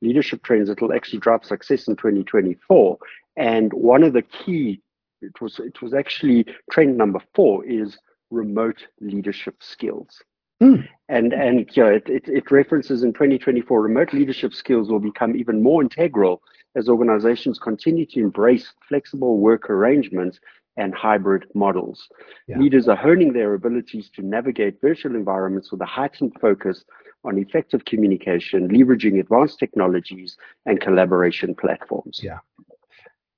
leadership 0.00 0.42
trends 0.42 0.68
that 0.68 0.80
will 0.80 0.92
actually 0.92 1.20
drive 1.20 1.44
success 1.44 1.86
in 1.86 1.96
2024. 1.96 2.98
And 3.36 3.72
one 3.72 4.02
of 4.02 4.14
the 4.14 4.22
key, 4.22 4.80
it 5.20 5.40
was 5.40 5.58
it 5.58 5.80
was 5.80 5.94
actually 5.94 6.46
trend 6.70 6.96
number 6.96 7.20
four, 7.34 7.64
is 7.64 7.98
remote 8.30 8.86
leadership 9.00 9.56
skills. 9.60 10.22
Mm. 10.62 10.88
And 11.08 11.32
and 11.32 11.70
you 11.76 11.84
know, 11.84 11.90
it, 11.90 12.08
it, 12.08 12.24
it 12.26 12.50
references 12.50 13.02
in 13.02 13.12
2024 13.12 13.80
remote 13.80 14.12
leadership 14.12 14.54
skills 14.54 14.90
will 14.90 15.00
become 15.00 15.36
even 15.36 15.62
more 15.62 15.82
integral 15.82 16.42
as 16.76 16.88
organizations 16.88 17.58
continue 17.58 18.06
to 18.06 18.20
embrace 18.20 18.72
flexible 18.88 19.38
work 19.38 19.70
arrangements 19.70 20.40
and 20.76 20.94
hybrid 20.94 21.46
models. 21.54 22.08
Yeah. 22.48 22.58
Leaders 22.58 22.88
are 22.88 22.96
honing 22.96 23.32
their 23.32 23.54
abilities 23.54 24.10
to 24.16 24.22
navigate 24.22 24.80
virtual 24.80 25.14
environments 25.14 25.70
with 25.70 25.80
a 25.82 25.86
heightened 25.86 26.32
focus 26.40 26.84
on 27.24 27.38
effective 27.38 27.84
communication, 27.84 28.68
leveraging 28.68 29.20
advanced 29.20 29.58
technologies 29.58 30.36
and 30.66 30.80
collaboration 30.80 31.54
platforms. 31.54 32.20
Yeah. 32.22 32.38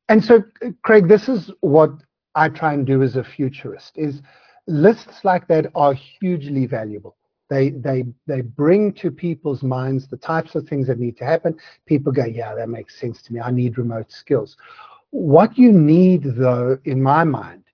And 0.08 0.24
so, 0.24 0.44
Craig, 0.82 1.08
this 1.08 1.28
is 1.28 1.50
what 1.60 1.90
I 2.34 2.48
try 2.48 2.74
and 2.74 2.86
do 2.86 3.02
as 3.02 3.16
a 3.16 3.24
futurist: 3.24 3.92
is 3.96 4.22
lists 4.66 5.24
like 5.24 5.46
that 5.48 5.70
are 5.74 5.94
hugely 5.94 6.66
valuable. 6.66 7.16
They, 7.50 7.70
they, 7.70 8.04
they 8.26 8.40
bring 8.40 8.92
to 8.94 9.10
people's 9.10 9.62
minds 9.62 10.08
the 10.08 10.16
types 10.16 10.54
of 10.54 10.66
things 10.66 10.86
that 10.86 10.98
need 10.98 11.16
to 11.18 11.24
happen. 11.24 11.56
People 11.86 12.12
go, 12.12 12.24
yeah, 12.24 12.54
that 12.54 12.68
makes 12.68 12.98
sense 12.98 13.20
to 13.22 13.32
me. 13.32 13.40
I 13.40 13.50
need 13.50 13.78
remote 13.78 14.10
skills. 14.10 14.56
What 15.10 15.56
you 15.56 15.70
need, 15.70 16.22
though, 16.24 16.78
in 16.84 17.02
my 17.02 17.22
mind, 17.24 17.64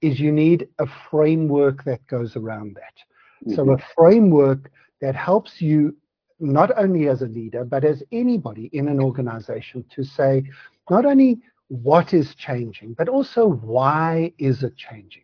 is 0.00 0.20
you 0.20 0.32
need 0.32 0.68
a 0.78 0.86
framework 1.10 1.84
that 1.84 2.06
goes 2.06 2.36
around 2.36 2.76
that. 2.76 2.94
Mm-hmm. 3.44 3.54
So 3.54 3.70
a 3.72 3.78
framework 3.96 4.70
that 5.00 5.14
helps 5.14 5.60
you 5.60 5.96
not 6.40 6.70
only 6.78 7.08
as 7.08 7.22
a 7.22 7.26
leader, 7.26 7.64
but 7.64 7.84
as 7.84 8.02
anybody 8.12 8.70
in 8.72 8.88
an 8.88 9.00
organization 9.00 9.84
to 9.90 10.04
say 10.04 10.44
not 10.88 11.04
only 11.04 11.40
what 11.68 12.14
is 12.14 12.34
changing, 12.34 12.94
but 12.94 13.08
also 13.08 13.46
why 13.46 14.32
is 14.38 14.62
it 14.62 14.76
changing? 14.76 15.22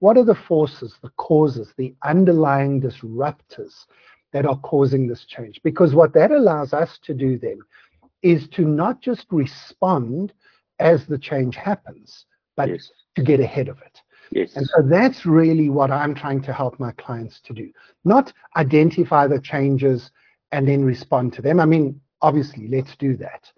What 0.00 0.16
are 0.16 0.24
the 0.24 0.34
forces, 0.34 0.98
the 1.02 1.10
causes, 1.10 1.72
the 1.76 1.94
underlying 2.04 2.80
disruptors 2.80 3.86
that 4.32 4.46
are 4.46 4.58
causing 4.58 5.06
this 5.06 5.24
change? 5.24 5.60
Because 5.62 5.94
what 5.94 6.12
that 6.14 6.30
allows 6.30 6.72
us 6.72 6.98
to 7.04 7.14
do 7.14 7.38
then 7.38 7.60
is 8.22 8.48
to 8.48 8.62
not 8.62 9.00
just 9.00 9.26
respond 9.30 10.32
as 10.78 11.06
the 11.06 11.18
change 11.18 11.56
happens, 11.56 12.26
but 12.56 12.68
yes. 12.68 12.90
to 13.16 13.22
get 13.22 13.40
ahead 13.40 13.68
of 13.68 13.78
it. 13.82 14.00
Yes. 14.30 14.56
And 14.56 14.66
so 14.66 14.82
that's 14.82 15.26
really 15.26 15.68
what 15.68 15.90
I'm 15.90 16.14
trying 16.14 16.40
to 16.42 16.52
help 16.52 16.78
my 16.78 16.92
clients 16.92 17.40
to 17.44 17.52
do. 17.52 17.70
Not 18.04 18.32
identify 18.56 19.26
the 19.26 19.40
changes 19.40 20.10
and 20.52 20.66
then 20.66 20.84
respond 20.84 21.32
to 21.34 21.42
them. 21.42 21.60
I 21.60 21.66
mean, 21.66 22.00
obviously, 22.22 22.68
let's 22.68 22.96
do 22.96 23.16
that. 23.18 23.50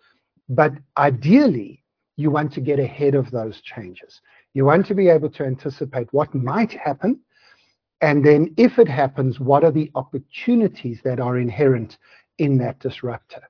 But 0.49 0.73
ideally, 0.97 1.83
you 2.17 2.31
want 2.31 2.53
to 2.55 2.61
get 2.61 2.79
ahead 2.79 3.15
of 3.15 3.31
those 3.31 3.61
changes. 3.61 4.21
You 4.55 4.65
want 4.65 4.87
to 4.87 4.95
be 4.95 5.09
able 5.09 5.31
to 5.31 5.45
anticipate 5.45 6.13
what 6.13 6.35
might 6.35 6.73
happen. 6.73 7.21
And 8.01 8.25
then, 8.25 8.53
if 8.57 8.79
it 8.79 8.89
happens, 8.89 9.39
what 9.39 9.65
are 9.65 9.71
the 9.71 9.91
opportunities 9.95 11.01
that 11.05 11.21
are 11.21 11.39
inherent 11.39 11.99
in 12.39 12.59
that 12.59 12.81
disruptor? 12.81 13.43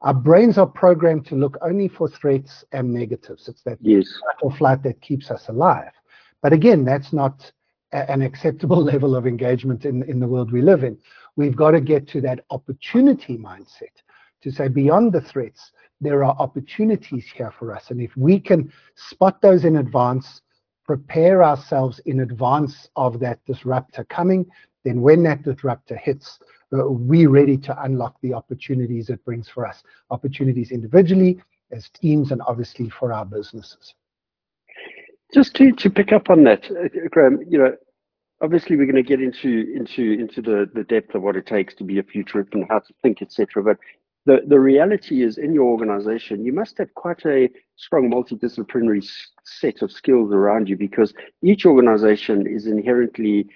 Our 0.00 0.14
brains 0.14 0.58
are 0.58 0.66
programmed 0.66 1.26
to 1.26 1.34
look 1.34 1.58
only 1.60 1.88
for 1.88 2.08
threats 2.08 2.64
and 2.72 2.92
negatives. 2.92 3.48
It's 3.48 3.62
that 3.64 3.78
yes. 3.80 4.06
or 4.42 4.50
flight 4.52 4.82
that 4.84 5.00
keeps 5.00 5.30
us 5.30 5.48
alive. 5.48 5.92
But 6.40 6.52
again, 6.52 6.84
that's 6.84 7.12
not 7.12 7.50
a, 7.92 8.10
an 8.10 8.22
acceptable 8.22 8.82
level 8.92 9.16
of 9.16 9.26
engagement 9.26 9.84
in, 9.84 10.02
in 10.04 10.20
the 10.20 10.28
world 10.28 10.52
we 10.52 10.62
live 10.62 10.84
in. 10.84 10.98
We've 11.36 11.56
got 11.56 11.72
to 11.72 11.80
get 11.80 12.08
to 12.08 12.20
that 12.22 12.44
opportunity 12.50 13.36
mindset 13.36 14.02
to 14.42 14.50
say 14.50 14.68
beyond 14.68 15.12
the 15.12 15.20
threats, 15.20 15.72
there 16.00 16.24
are 16.24 16.36
opportunities 16.38 17.26
here 17.34 17.52
for 17.58 17.74
us. 17.74 17.90
And 17.90 18.00
if 18.00 18.16
we 18.16 18.38
can 18.38 18.72
spot 18.94 19.42
those 19.42 19.64
in 19.64 19.78
advance, 19.78 20.42
prepare 20.88 21.44
ourselves 21.44 22.00
in 22.06 22.20
advance 22.20 22.88
of 22.96 23.20
that 23.20 23.38
disruptor 23.44 24.04
coming, 24.04 24.46
then 24.84 25.02
when 25.02 25.22
that 25.22 25.42
disruptor 25.42 25.96
hits, 25.96 26.38
uh, 26.72 26.88
we're 26.88 27.28
ready 27.28 27.58
to 27.58 27.82
unlock 27.82 28.16
the 28.22 28.32
opportunities 28.32 29.10
it 29.10 29.22
brings 29.26 29.50
for 29.50 29.66
us. 29.66 29.82
Opportunities 30.10 30.70
individually, 30.70 31.38
as 31.72 31.90
teams, 31.90 32.32
and 32.32 32.40
obviously 32.40 32.88
for 32.88 33.12
our 33.12 33.26
businesses. 33.26 33.94
Just 35.34 35.54
to, 35.56 35.72
to 35.72 35.90
pick 35.90 36.10
up 36.10 36.30
on 36.30 36.42
that, 36.44 36.64
uh, 36.70 36.88
Graeme, 37.10 37.44
you 37.46 37.58
know, 37.58 37.76
obviously 38.40 38.74
we're 38.74 38.90
going 38.90 38.96
to 38.96 39.02
get 39.02 39.20
into 39.20 39.70
into 39.76 40.18
into 40.18 40.40
the, 40.40 40.70
the 40.72 40.84
depth 40.84 41.14
of 41.14 41.20
what 41.20 41.36
it 41.36 41.44
takes 41.44 41.74
to 41.74 41.84
be 41.84 41.98
a 41.98 42.02
futurist 42.02 42.54
and 42.54 42.64
how 42.70 42.78
to 42.78 42.94
think, 43.02 43.20
etc. 43.20 43.62
But 43.62 43.76
the, 44.28 44.42
the 44.46 44.60
reality 44.60 45.22
is 45.22 45.38
in 45.38 45.54
your 45.54 45.64
organization, 45.64 46.44
you 46.44 46.52
must 46.52 46.76
have 46.76 46.92
quite 46.94 47.24
a 47.24 47.48
strong 47.76 48.10
multidisciplinary 48.10 49.02
set 49.42 49.80
of 49.80 49.90
skills 49.90 50.34
around 50.34 50.68
you 50.68 50.76
because 50.76 51.14
each 51.42 51.64
organization 51.64 52.46
is 52.46 52.66
inherently 52.66 53.46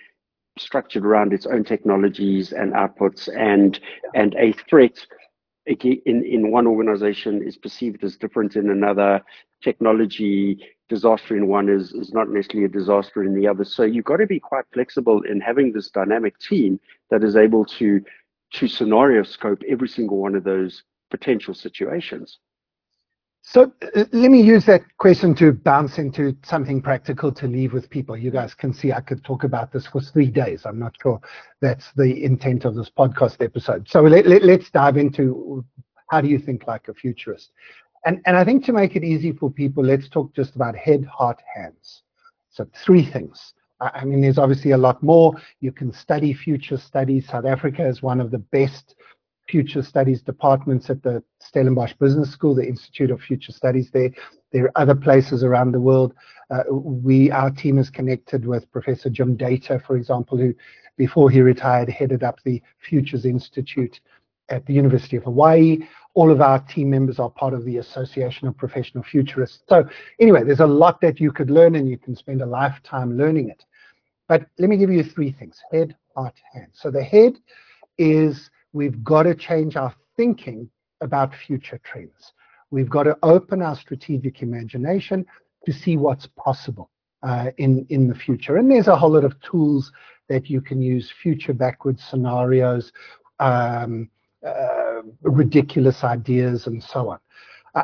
structured 0.58 1.04
around 1.04 1.34
its 1.34 1.44
own 1.44 1.62
technologies 1.62 2.52
and 2.52 2.72
outputs 2.72 3.28
and 3.38 3.80
and 4.14 4.34
a 4.38 4.52
threat 4.70 5.06
in 5.66 6.24
in 6.24 6.50
one 6.50 6.66
organization 6.66 7.42
is 7.46 7.58
perceived 7.58 8.02
as 8.02 8.16
different 8.16 8.56
in 8.56 8.70
another. 8.70 9.20
Technology 9.62 10.58
disaster 10.88 11.36
in 11.36 11.48
one 11.48 11.68
is 11.68 11.92
is 11.92 12.14
not 12.14 12.30
necessarily 12.30 12.64
a 12.64 12.78
disaster 12.80 13.22
in 13.22 13.34
the 13.34 13.46
other. 13.46 13.64
So 13.64 13.82
you've 13.82 14.06
got 14.06 14.16
to 14.18 14.26
be 14.26 14.40
quite 14.40 14.64
flexible 14.72 15.20
in 15.22 15.38
having 15.38 15.72
this 15.72 15.90
dynamic 15.90 16.38
team 16.38 16.80
that 17.10 17.22
is 17.22 17.36
able 17.36 17.66
to 17.66 18.02
to 18.54 18.68
scenario 18.68 19.22
scope 19.22 19.62
every 19.68 19.88
single 19.88 20.18
one 20.18 20.34
of 20.34 20.44
those 20.44 20.82
potential 21.10 21.54
situations. 21.54 22.38
So 23.44 23.72
uh, 23.82 24.04
let 24.12 24.30
me 24.30 24.40
use 24.40 24.64
that 24.66 24.82
question 24.98 25.34
to 25.36 25.52
bounce 25.52 25.98
into 25.98 26.36
something 26.44 26.80
practical 26.80 27.32
to 27.32 27.48
leave 27.48 27.72
with 27.72 27.90
people. 27.90 28.16
You 28.16 28.30
guys 28.30 28.54
can 28.54 28.72
see 28.72 28.92
I 28.92 29.00
could 29.00 29.24
talk 29.24 29.42
about 29.42 29.72
this 29.72 29.86
for 29.86 30.00
three 30.00 30.30
days. 30.30 30.64
I'm 30.64 30.78
not 30.78 30.94
sure 31.02 31.20
that's 31.60 31.92
the 31.96 32.24
intent 32.24 32.64
of 32.64 32.76
this 32.76 32.90
podcast 32.90 33.42
episode. 33.42 33.88
So 33.88 34.02
let, 34.02 34.26
let, 34.26 34.44
let's 34.44 34.70
dive 34.70 34.96
into 34.96 35.64
how 36.08 36.20
do 36.20 36.28
you 36.28 36.38
think 36.38 36.66
like 36.68 36.86
a 36.88 36.94
futurist? 36.94 37.50
And, 38.04 38.20
and 38.26 38.36
I 38.36 38.44
think 38.44 38.64
to 38.66 38.72
make 38.72 38.96
it 38.96 39.04
easy 39.04 39.32
for 39.32 39.50
people, 39.50 39.84
let's 39.84 40.08
talk 40.08 40.34
just 40.34 40.54
about 40.54 40.76
head, 40.76 41.04
heart, 41.04 41.40
hands. 41.52 42.02
So 42.50 42.66
three 42.74 43.04
things. 43.04 43.54
I 43.94 44.04
mean, 44.04 44.20
there's 44.20 44.38
obviously 44.38 44.72
a 44.72 44.78
lot 44.78 45.02
more. 45.02 45.34
You 45.60 45.72
can 45.72 45.92
study 45.92 46.32
future 46.32 46.76
studies. 46.76 47.26
South 47.28 47.44
Africa 47.44 47.86
is 47.86 48.02
one 48.02 48.20
of 48.20 48.30
the 48.30 48.38
best 48.38 48.94
future 49.48 49.82
studies 49.82 50.22
departments 50.22 50.88
at 50.88 51.02
the 51.02 51.22
Stellenbosch 51.40 51.94
Business 51.94 52.30
School, 52.30 52.54
the 52.54 52.66
Institute 52.66 53.10
of 53.10 53.20
Future 53.20 53.52
Studies 53.52 53.90
there. 53.92 54.10
There 54.52 54.66
are 54.66 54.82
other 54.82 54.94
places 54.94 55.42
around 55.42 55.72
the 55.72 55.80
world. 55.80 56.14
Uh, 56.50 56.62
we, 56.70 57.30
our 57.30 57.50
team 57.50 57.78
is 57.78 57.90
connected 57.90 58.46
with 58.46 58.70
Professor 58.70 59.10
Jim 59.10 59.36
Dator, 59.36 59.84
for 59.84 59.96
example, 59.96 60.38
who 60.38 60.54
before 60.96 61.30
he 61.30 61.40
retired 61.40 61.88
headed 61.88 62.22
up 62.22 62.38
the 62.44 62.62
Futures 62.78 63.24
Institute 63.24 64.00
at 64.48 64.64
the 64.66 64.74
University 64.74 65.16
of 65.16 65.24
Hawaii. 65.24 65.78
All 66.14 66.30
of 66.30 66.42
our 66.42 66.58
team 66.60 66.90
members 66.90 67.18
are 67.18 67.30
part 67.30 67.54
of 67.54 67.64
the 67.64 67.78
Association 67.78 68.46
of 68.46 68.56
Professional 68.56 69.02
Futurists. 69.02 69.62
So 69.68 69.88
anyway, 70.20 70.44
there's 70.44 70.60
a 70.60 70.66
lot 70.66 71.00
that 71.00 71.20
you 71.20 71.32
could 71.32 71.50
learn 71.50 71.74
and 71.74 71.88
you 71.88 71.96
can 71.96 72.14
spend 72.14 72.42
a 72.42 72.46
lifetime 72.46 73.16
learning 73.16 73.48
it. 73.48 73.64
But 74.28 74.46
let 74.58 74.68
me 74.68 74.76
give 74.76 74.90
you 74.90 75.02
three 75.02 75.32
things 75.32 75.60
head, 75.70 75.96
heart, 76.16 76.34
hand. 76.52 76.68
So 76.72 76.90
the 76.90 77.02
head 77.02 77.38
is 77.98 78.50
we've 78.72 79.02
got 79.04 79.24
to 79.24 79.34
change 79.34 79.76
our 79.76 79.94
thinking 80.16 80.70
about 81.00 81.34
future 81.34 81.80
trends. 81.84 82.32
We've 82.70 82.88
got 82.88 83.04
to 83.04 83.18
open 83.22 83.60
our 83.60 83.76
strategic 83.76 84.42
imagination 84.42 85.26
to 85.66 85.72
see 85.72 85.96
what's 85.96 86.26
possible 86.26 86.90
uh, 87.22 87.50
in, 87.58 87.86
in 87.90 88.08
the 88.08 88.14
future. 88.14 88.56
And 88.56 88.70
there's 88.70 88.88
a 88.88 88.96
whole 88.96 89.10
lot 89.10 89.24
of 89.24 89.38
tools 89.40 89.92
that 90.28 90.48
you 90.48 90.60
can 90.60 90.80
use 90.80 91.12
future 91.22 91.52
backwards 91.52 92.02
scenarios, 92.02 92.92
um, 93.40 94.08
uh, 94.46 95.02
ridiculous 95.22 96.04
ideas, 96.04 96.66
and 96.66 96.82
so 96.82 97.10
on. 97.10 97.18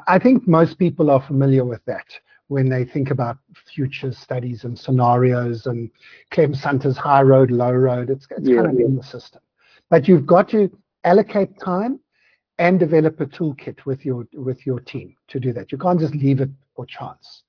I 0.06 0.18
think 0.18 0.46
most 0.46 0.78
people 0.78 1.10
are 1.10 1.20
familiar 1.20 1.64
with 1.64 1.84
that 1.86 2.06
when 2.48 2.68
they 2.68 2.84
think 2.84 3.10
about 3.10 3.38
future 3.72 4.12
studies 4.12 4.64
and 4.64 4.78
scenarios 4.78 5.66
and 5.66 5.90
Clem 6.30 6.54
Sunter's 6.54 6.96
high 6.96 7.22
road, 7.22 7.50
low 7.50 7.72
road. 7.72 8.10
It's, 8.10 8.26
it's 8.30 8.48
yeah, 8.48 8.62
kind 8.62 8.68
of 8.68 8.78
in 8.80 8.96
the 8.96 9.02
system. 9.02 9.40
But 9.90 10.08
you've 10.08 10.26
got 10.26 10.48
to 10.50 10.70
allocate 11.04 11.58
time 11.60 12.00
and 12.58 12.80
develop 12.80 13.20
a 13.20 13.26
toolkit 13.26 13.84
with 13.86 14.04
your 14.04 14.26
with 14.34 14.66
your 14.66 14.80
team 14.80 15.14
to 15.28 15.38
do 15.38 15.52
that. 15.52 15.70
You 15.70 15.78
can't 15.78 16.00
just 16.00 16.14
leave 16.14 16.40
it 16.40 16.50
for 16.74 16.84
chance. 16.86 17.44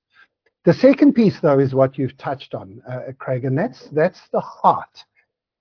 The 0.64 0.74
second 0.74 1.14
piece, 1.14 1.40
though, 1.40 1.58
is 1.58 1.74
what 1.74 1.98
you've 1.98 2.16
touched 2.18 2.54
on, 2.54 2.82
uh, 2.88 3.12
Craig, 3.18 3.44
and 3.44 3.58
that's 3.58 3.88
that's 3.88 4.28
the 4.28 4.40
heart. 4.40 5.04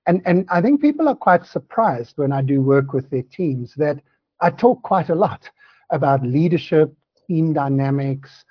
And 0.05 0.21
and 0.25 0.45
I 0.49 0.61
think 0.61 0.81
people 0.81 1.07
are 1.07 1.15
quite 1.15 1.45
surprised 1.45 2.17
when 2.17 2.31
I 2.31 2.41
do 2.41 2.61
work 2.61 2.93
with 2.93 3.09
their 3.09 3.23
teams 3.23 3.73
that 3.75 4.01
I 4.41 4.49
talk 4.49 4.81
quite 4.83 5.09
a 5.09 5.15
lot 5.15 5.49
about 5.91 6.23
leadership, 6.23 6.93
team 7.27 7.53
dynamics, 7.53 8.45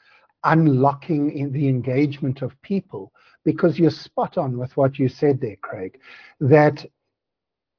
unlocking 0.44 1.52
the 1.52 1.68
engagement 1.68 2.42
of 2.42 2.60
people 2.62 3.12
because 3.44 3.78
you're 3.78 3.90
spot 3.90 4.38
on 4.38 4.58
with 4.58 4.76
what 4.76 4.98
you 4.98 5.08
said 5.08 5.40
there, 5.40 5.56
Craig, 5.62 5.98
that 6.40 6.84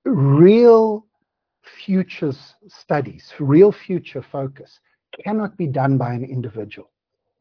real 0.06 1.06
futures 1.62 2.56
studies, 2.68 3.34
real 3.40 3.72
future 3.72 4.22
focus 4.22 4.80
cannot 5.24 5.58
be 5.58 5.68
done 5.68 5.98
by 5.98 6.14
an 6.14 6.24
individual 6.24 6.92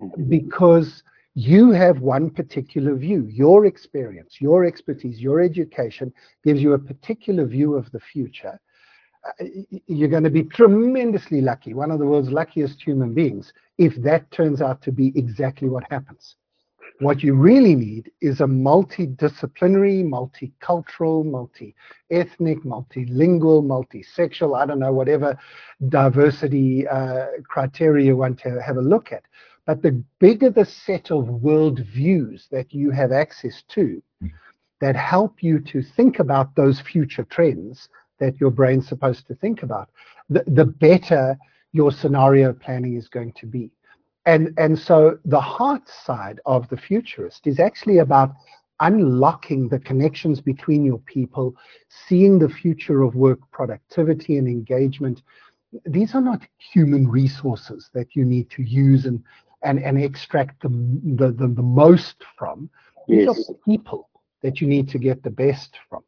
mm-hmm. 0.00 0.28
because 0.28 1.02
you 1.35 1.70
have 1.70 2.00
one 2.00 2.31
particular 2.31 2.94
view. 2.94 3.26
Your 3.31 3.66
experience, 3.66 4.40
your 4.40 4.64
expertise, 4.64 5.20
your 5.20 5.40
education 5.40 6.12
gives 6.44 6.61
you 6.61 6.72
a 6.72 6.78
particular 6.78 7.44
view 7.44 7.76
of 7.76 7.90
the 7.92 8.00
future. 8.00 8.59
You're 9.86 10.08
going 10.08 10.24
to 10.24 10.30
be 10.30 10.44
tremendously 10.44 11.40
lucky, 11.40 11.74
one 11.74 11.90
of 11.90 11.98
the 11.98 12.06
world's 12.06 12.30
luckiest 12.30 12.82
human 12.82 13.14
beings, 13.14 13.52
if 13.76 13.94
that 14.02 14.30
turns 14.30 14.60
out 14.62 14.82
to 14.82 14.92
be 14.92 15.12
exactly 15.16 15.68
what 15.68 15.84
happens. 15.90 16.36
What 17.00 17.22
you 17.22 17.34
really 17.34 17.76
need 17.76 18.10
is 18.20 18.40
a 18.40 18.44
multidisciplinary, 18.44 20.02
multicultural, 20.04 21.24
multi-ethnic, 21.24 22.64
multilingual, 22.64 23.64
multi-sexual, 23.64 24.56
I 24.56 24.66
don't 24.66 24.80
know, 24.80 24.92
whatever 24.92 25.38
diversity 25.88 26.88
uh, 26.88 27.26
criteria 27.44 28.06
you 28.06 28.16
want 28.16 28.40
to 28.40 28.60
have 28.60 28.78
a 28.78 28.82
look 28.82 29.12
at. 29.12 29.22
But 29.64 29.82
the 29.82 30.02
bigger 30.18 30.50
the 30.50 30.64
set 30.64 31.12
of 31.12 31.28
world 31.28 31.80
views 31.80 32.48
that 32.50 32.72
you 32.72 32.90
have 32.90 33.12
access 33.12 33.62
to, 33.68 34.02
that 34.80 34.96
help 34.96 35.42
you 35.42 35.60
to 35.60 35.82
think 35.82 36.18
about 36.18 36.54
those 36.54 36.80
future 36.80 37.24
trends 37.24 37.88
that 38.18 38.40
your 38.40 38.50
brain's 38.50 38.88
supposed 38.88 39.26
to 39.26 39.35
think 39.35 39.62
about, 39.62 39.90
the, 40.28 40.44
the 40.46 40.64
better 40.64 41.37
your 41.72 41.92
scenario 41.92 42.52
planning 42.52 42.96
is 42.96 43.09
going 43.09 43.33
to 43.33 43.46
be. 43.46 43.70
And, 44.26 44.52
and 44.59 44.78
so 44.78 45.18
the 45.24 45.40
heart 45.40 45.88
side 45.88 46.40
of 46.44 46.68
the 46.68 46.76
futurist 46.76 47.46
is 47.46 47.59
actually 47.59 47.98
about 47.98 48.35
unlocking 48.81 49.68
the 49.68 49.78
connections 49.78 50.40
between 50.40 50.85
your 50.85 50.98
people, 50.98 51.54
seeing 51.88 52.38
the 52.38 52.48
future 52.48 53.02
of 53.02 53.14
work 53.14 53.40
productivity 53.50 54.37
and 54.37 54.46
engagement. 54.46 55.22
These 55.87 56.14
are 56.14 56.20
not 56.20 56.42
human 56.59 57.09
resources 57.09 57.90
that 57.94 58.14
you 58.14 58.24
need 58.24 58.50
to 58.50 58.62
use 58.62 59.07
and, 59.07 59.22
and, 59.62 59.83
and 59.83 60.00
extract 60.00 60.62
the, 60.62 60.68
the, 60.68 61.33
the, 61.33 61.48
the 61.48 61.62
most 61.62 62.16
from. 62.37 62.70
These 63.09 63.26
yes. 63.26 63.50
are 63.50 63.54
people 63.66 64.09
that 64.42 64.61
you 64.61 64.66
need 64.66 64.88
to 64.90 64.98
get 64.98 65.22
the 65.22 65.31
best 65.31 65.76
from. 65.88 66.02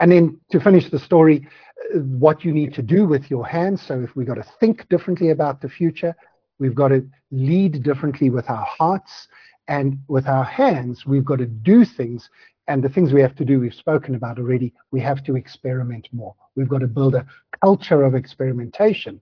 And 0.00 0.12
then 0.12 0.40
to 0.50 0.60
finish 0.60 0.90
the 0.90 0.98
story, 0.98 1.48
what 1.94 2.44
you 2.44 2.52
need 2.52 2.74
to 2.74 2.82
do 2.82 3.06
with 3.06 3.30
your 3.30 3.46
hands. 3.46 3.82
So 3.82 4.00
if 4.00 4.14
we've 4.14 4.26
got 4.26 4.34
to 4.34 4.46
think 4.60 4.88
differently 4.88 5.30
about 5.30 5.60
the 5.60 5.68
future, 5.68 6.14
we've 6.58 6.74
got 6.74 6.88
to 6.88 7.08
lead 7.30 7.82
differently 7.82 8.30
with 8.30 8.48
our 8.50 8.64
hearts, 8.64 9.28
and 9.68 9.98
with 10.08 10.26
our 10.26 10.44
hands, 10.44 11.06
we've 11.06 11.24
got 11.24 11.38
to 11.38 11.46
do 11.46 11.84
things. 11.84 12.30
And 12.68 12.82
the 12.82 12.88
things 12.88 13.12
we 13.12 13.20
have 13.20 13.36
to 13.36 13.44
do, 13.44 13.60
we've 13.60 13.74
spoken 13.74 14.14
about 14.14 14.38
already. 14.38 14.72
We 14.90 15.00
have 15.00 15.24
to 15.24 15.36
experiment 15.36 16.08
more. 16.12 16.34
We've 16.56 16.68
got 16.68 16.80
to 16.80 16.86
build 16.86 17.14
a 17.14 17.26
culture 17.62 18.02
of 18.02 18.14
experimentation 18.14 19.20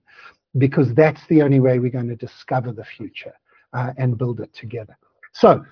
because 0.57 0.93
that's 0.93 1.25
the 1.27 1.41
only 1.41 1.59
way 1.59 1.79
we're 1.79 1.91
going 1.91 2.07
to 2.07 2.15
discover 2.15 2.71
the 2.71 2.85
future 2.85 3.33
uh, 3.73 3.93
and 3.97 4.17
build 4.17 4.39
it 4.39 4.53
together. 4.53 4.97
So 5.33 5.63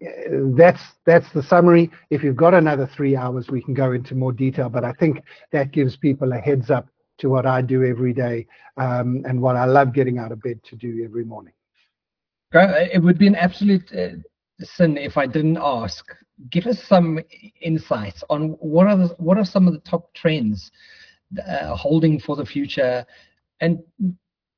that's 0.00 0.80
that's 1.04 1.30
the 1.32 1.42
summary. 1.42 1.90
If 2.10 2.22
you've 2.22 2.36
got 2.36 2.54
another 2.54 2.88
three 2.94 3.16
hours, 3.16 3.48
we 3.48 3.62
can 3.62 3.74
go 3.74 3.92
into 3.92 4.14
more 4.14 4.32
detail. 4.32 4.68
But 4.68 4.84
I 4.84 4.92
think 4.92 5.22
that 5.52 5.72
gives 5.72 5.96
people 5.96 6.32
a 6.32 6.38
heads 6.38 6.70
up 6.70 6.88
to 7.18 7.28
what 7.28 7.46
I 7.46 7.62
do 7.62 7.84
every 7.84 8.12
day 8.12 8.46
um, 8.76 9.24
and 9.26 9.40
what 9.40 9.56
I 9.56 9.64
love 9.64 9.92
getting 9.92 10.18
out 10.18 10.30
of 10.30 10.40
bed 10.40 10.60
to 10.64 10.76
do 10.76 11.02
every 11.04 11.24
morning. 11.24 11.52
It 12.52 13.02
would 13.02 13.18
be 13.18 13.26
an 13.26 13.34
absolute 13.34 13.92
uh, 13.92 14.10
sin 14.62 14.96
if 14.96 15.16
I 15.16 15.26
didn't 15.26 15.58
ask. 15.60 16.06
Give 16.50 16.66
us 16.66 16.82
some 16.82 17.18
insights 17.60 18.22
on 18.30 18.50
what 18.60 18.86
are 18.86 18.96
the, 18.96 19.08
what 19.18 19.36
are 19.36 19.44
some 19.44 19.66
of 19.66 19.74
the 19.74 19.80
top 19.80 20.14
trends 20.14 20.70
uh, 21.46 21.74
holding 21.74 22.20
for 22.20 22.36
the 22.36 22.46
future, 22.46 23.04
and 23.60 23.80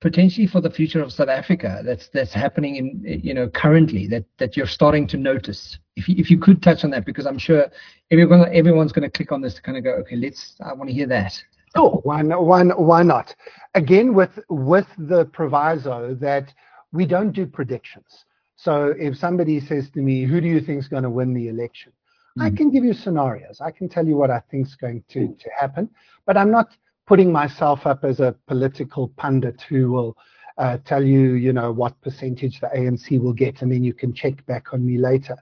potentially 0.00 0.46
for 0.46 0.60
the 0.60 0.70
future 0.70 1.02
of 1.02 1.12
South 1.12 1.28
Africa 1.28 1.82
that's 1.84 2.08
that's 2.08 2.32
happening 2.32 2.76
in 2.76 3.20
you 3.22 3.34
know 3.34 3.48
currently 3.48 4.06
that 4.08 4.24
that 4.38 4.56
you're 4.56 4.66
starting 4.66 5.06
to 5.08 5.16
notice. 5.16 5.78
If 5.96 6.08
you, 6.08 6.14
if 6.18 6.30
you 6.30 6.38
could 6.38 6.62
touch 6.62 6.84
on 6.84 6.90
that, 6.90 7.04
because 7.04 7.26
I'm 7.26 7.38
sure 7.38 7.66
everyone 8.10 8.52
everyone's 8.54 8.92
going 8.92 9.08
to 9.08 9.16
click 9.16 9.32
on 9.32 9.40
this 9.40 9.54
to 9.54 9.62
kind 9.62 9.76
of 9.76 9.84
go, 9.84 9.90
okay, 10.00 10.16
let's 10.16 10.56
I 10.64 10.72
want 10.72 10.88
to 10.88 10.94
hear 10.94 11.06
that. 11.08 11.40
Oh, 11.76 12.00
why 12.02 12.22
not? 12.22 12.44
Why, 12.44 12.64
why 12.64 13.02
not? 13.02 13.34
Again, 13.74 14.14
with 14.14 14.38
with 14.48 14.86
the 14.98 15.26
proviso 15.26 16.14
that 16.20 16.52
we 16.92 17.06
don't 17.06 17.32
do 17.32 17.46
predictions. 17.46 18.24
So 18.56 18.94
if 18.98 19.16
somebody 19.16 19.60
says 19.60 19.90
to 19.90 20.00
me, 20.00 20.24
"Who 20.24 20.40
do 20.40 20.48
you 20.48 20.60
think 20.60 20.80
is 20.80 20.88
going 20.88 21.04
to 21.04 21.10
win 21.10 21.32
the 21.34 21.48
election?" 21.48 21.92
Mm. 22.38 22.44
I 22.44 22.50
can 22.50 22.70
give 22.70 22.84
you 22.84 22.92
scenarios. 22.92 23.60
I 23.60 23.70
can 23.70 23.88
tell 23.88 24.06
you 24.06 24.16
what 24.16 24.30
I 24.30 24.42
think 24.50 24.66
is 24.66 24.74
going 24.74 25.04
to 25.10 25.28
to 25.28 25.50
happen, 25.58 25.88
but 26.26 26.36
I'm 26.36 26.50
not 26.50 26.76
putting 27.10 27.32
myself 27.32 27.88
up 27.88 28.04
as 28.04 28.20
a 28.20 28.36
political 28.46 29.08
pundit 29.16 29.60
who 29.62 29.90
will 29.90 30.16
uh, 30.58 30.78
tell 30.84 31.02
you, 31.02 31.32
you 31.32 31.52
know, 31.52 31.72
what 31.72 32.00
percentage 32.02 32.60
the 32.60 32.68
ANC 32.68 33.20
will 33.20 33.32
get, 33.32 33.62
and 33.62 33.72
then 33.72 33.82
you 33.82 33.92
can 33.92 34.14
check 34.14 34.46
back 34.46 34.72
on 34.72 34.86
me 34.86 34.96
later. 34.96 35.36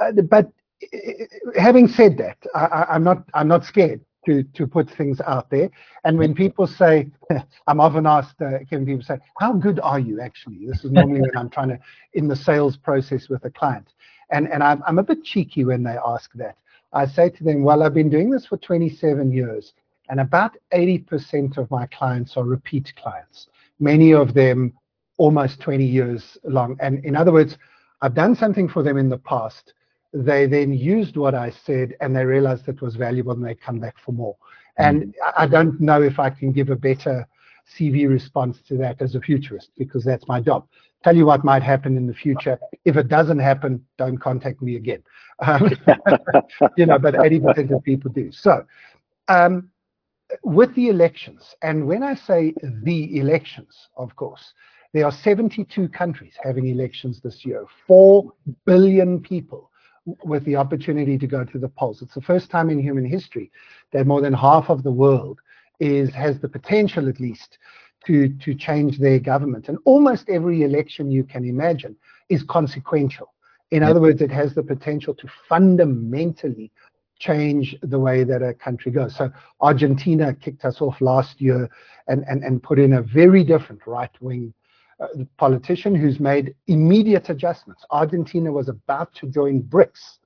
Uh, 0.00 0.12
but 0.12 0.46
uh, 0.94 1.58
having 1.60 1.88
said 1.88 2.16
that, 2.16 2.38
I, 2.54 2.86
I'm 2.90 3.02
not 3.02 3.24
I'm 3.34 3.48
not 3.48 3.64
scared 3.64 4.00
to 4.26 4.44
to 4.44 4.68
put 4.68 4.88
things 4.88 5.20
out 5.22 5.50
there. 5.50 5.68
And 6.04 6.16
when 6.16 6.32
people 6.32 6.68
say, 6.68 7.08
I'm 7.66 7.80
often 7.80 8.06
asked, 8.06 8.40
uh, 8.40 8.60
can 8.68 8.86
people 8.86 9.02
say, 9.02 9.18
how 9.40 9.52
good 9.54 9.80
are 9.80 9.98
you 9.98 10.20
actually? 10.20 10.64
This 10.64 10.84
is 10.84 10.92
normally 10.92 11.22
when 11.22 11.36
I'm 11.36 11.50
trying 11.50 11.70
to 11.70 11.78
in 12.14 12.28
the 12.28 12.36
sales 12.36 12.76
process 12.76 13.28
with 13.28 13.44
a 13.44 13.50
client, 13.50 13.88
and 14.30 14.46
and 14.52 14.62
I'm 14.62 14.80
I'm 14.86 15.00
a 15.00 15.02
bit 15.02 15.24
cheeky 15.24 15.64
when 15.64 15.82
they 15.82 15.96
ask 16.06 16.30
that. 16.34 16.56
I 16.92 17.06
say 17.06 17.30
to 17.30 17.42
them, 17.44 17.64
well, 17.64 17.82
I've 17.82 17.94
been 17.94 18.10
doing 18.10 18.30
this 18.30 18.46
for 18.46 18.58
27 18.58 19.32
years. 19.32 19.72
And 20.10 20.20
about 20.20 20.56
80% 20.74 21.56
of 21.56 21.70
my 21.70 21.86
clients 21.86 22.36
are 22.36 22.44
repeat 22.44 22.92
clients, 22.96 23.48
many 23.78 24.12
of 24.12 24.34
them 24.34 24.74
almost 25.16 25.60
20 25.60 25.84
years 25.84 26.36
long. 26.44 26.76
And 26.80 27.04
in 27.04 27.14
other 27.14 27.32
words, 27.32 27.56
I've 28.02 28.14
done 28.14 28.34
something 28.34 28.68
for 28.68 28.82
them 28.82 28.96
in 28.96 29.08
the 29.08 29.18
past. 29.18 29.72
They 30.12 30.46
then 30.46 30.72
used 30.72 31.16
what 31.16 31.34
I 31.34 31.50
said 31.50 31.94
and 32.00 32.14
they 32.14 32.24
realized 32.24 32.68
it 32.68 32.82
was 32.82 32.96
valuable 32.96 33.32
and 33.32 33.44
they 33.44 33.54
come 33.54 33.78
back 33.78 33.96
for 34.04 34.12
more. 34.12 34.36
And 34.78 35.02
mm. 35.02 35.12
I 35.36 35.46
don't 35.46 35.80
know 35.80 36.02
if 36.02 36.18
I 36.18 36.30
can 36.30 36.52
give 36.52 36.70
a 36.70 36.76
better 36.76 37.28
CV 37.78 38.08
response 38.08 38.60
to 38.62 38.76
that 38.78 39.00
as 39.00 39.14
a 39.14 39.20
futurist 39.20 39.70
because 39.78 40.02
that's 40.04 40.26
my 40.26 40.40
job. 40.40 40.66
Tell 41.04 41.16
you 41.16 41.26
what 41.26 41.44
might 41.44 41.62
happen 41.62 41.96
in 41.96 42.06
the 42.06 42.14
future. 42.14 42.58
If 42.84 42.96
it 42.96 43.08
doesn't 43.08 43.38
happen, 43.38 43.84
don't 43.96 44.18
contact 44.18 44.60
me 44.60 44.76
again. 44.76 45.02
Um, 45.38 45.70
you 46.76 46.86
know, 46.86 46.98
but 46.98 47.14
80% 47.14 47.74
of 47.74 47.82
people 47.84 48.10
do. 48.10 48.32
So, 48.32 48.66
um, 49.28 49.69
with 50.42 50.74
the 50.74 50.88
elections, 50.88 51.54
and 51.62 51.86
when 51.86 52.02
I 52.02 52.14
say 52.14 52.54
the 52.84 53.18
elections, 53.18 53.88
of 53.96 54.14
course, 54.16 54.52
there 54.92 55.04
are 55.04 55.12
72 55.12 55.88
countries 55.88 56.34
having 56.42 56.66
elections 56.66 57.20
this 57.20 57.44
year, 57.44 57.64
4 57.86 58.32
billion 58.66 59.20
people 59.20 59.70
with 60.24 60.44
the 60.44 60.56
opportunity 60.56 61.18
to 61.18 61.26
go 61.26 61.44
to 61.44 61.58
the 61.58 61.68
polls. 61.68 62.02
It's 62.02 62.14
the 62.14 62.20
first 62.22 62.50
time 62.50 62.70
in 62.70 62.78
human 62.78 63.04
history 63.04 63.50
that 63.92 64.06
more 64.06 64.20
than 64.20 64.32
half 64.32 64.68
of 64.68 64.82
the 64.82 64.90
world 64.90 65.40
is 65.78 66.12
has 66.14 66.40
the 66.40 66.48
potential 66.48 67.08
at 67.08 67.20
least 67.20 67.58
to, 68.06 68.28
to 68.28 68.54
change 68.54 68.98
their 68.98 69.18
government. 69.18 69.68
And 69.68 69.78
almost 69.84 70.28
every 70.28 70.62
election 70.62 71.10
you 71.10 71.24
can 71.24 71.44
imagine 71.44 71.96
is 72.28 72.42
consequential. 72.42 73.32
In 73.70 73.82
other 73.82 74.00
words, 74.00 74.20
it 74.20 74.30
has 74.32 74.54
the 74.54 74.62
potential 74.62 75.14
to 75.14 75.28
fundamentally 75.48 76.72
change 77.20 77.76
the 77.82 77.98
way 77.98 78.24
that 78.24 78.42
a 78.42 78.52
country 78.54 78.90
goes. 78.90 79.14
So 79.14 79.30
Argentina 79.60 80.34
kicked 80.34 80.64
us 80.64 80.80
off 80.80 81.00
last 81.00 81.40
year 81.40 81.70
and, 82.08 82.24
and, 82.26 82.42
and 82.42 82.62
put 82.62 82.78
in 82.78 82.94
a 82.94 83.02
very 83.02 83.44
different 83.44 83.86
right 83.86 84.10
wing 84.20 84.52
uh, 84.98 85.06
politician 85.36 85.94
who's 85.94 86.18
made 86.18 86.54
immediate 86.66 87.28
adjustments. 87.28 87.84
Argentina 87.90 88.50
was 88.50 88.68
about 88.68 89.14
to 89.14 89.26
join 89.28 89.62
BRICS 89.62 90.18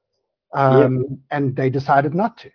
um, 0.55 1.05
yeah. 1.09 1.37
and 1.37 1.57
they 1.57 1.69
decided 1.69 2.15
not 2.15 2.39
to, 2.39 2.51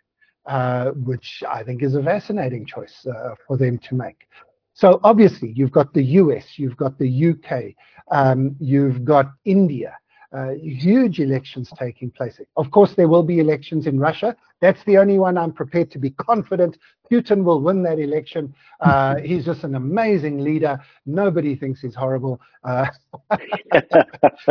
uh, 0.46 0.92
which 0.92 1.44
I 1.48 1.62
think 1.64 1.84
is 1.84 1.96
a 1.96 2.02
fascinating 2.02 2.66
choice 2.66 3.06
uh, 3.06 3.36
for 3.46 3.58
them 3.58 3.78
to 3.90 3.96
make. 3.96 4.28
So 4.74 5.02
obviously, 5.04 5.52
you've 5.52 5.74
got 5.74 5.94
the 5.94 6.04
US, 6.04 6.58
you've 6.58 6.78
got 6.78 6.98
the 6.98 7.32
UK, 7.32 7.76
um, 8.12 8.56
you've 8.60 9.04
got 9.04 9.32
India 9.44 9.98
uh, 10.32 10.52
huge 10.52 11.20
elections 11.20 11.72
taking 11.78 12.12
place. 12.12 12.40
Of 12.56 12.72
course, 12.72 12.94
there 12.96 13.08
will 13.08 13.24
be 13.24 13.40
elections 13.40 13.88
in 13.88 14.00
Russia. 14.00 14.36
That's 14.62 14.84
the 14.86 14.98
only 14.98 15.18
one 15.18 15.38
I'm 15.38 15.54
prepared 15.54 15.90
to 15.92 16.00
be 16.00 16.12
confident 16.12 16.78
Putin 17.12 17.44
will 17.44 17.62
win 17.62 17.84
that 17.84 18.00
election. 18.00 18.54
Uh, 18.80 19.16
he's 19.24 19.46
just 19.46 19.64
an 19.64 19.76
amazing 19.76 20.40
leader. 20.40 20.80
Nobody 21.06 21.56
thinks 21.56 21.82
he's 21.82 21.96
horrible. 21.96 22.40
Uh, 22.64 22.88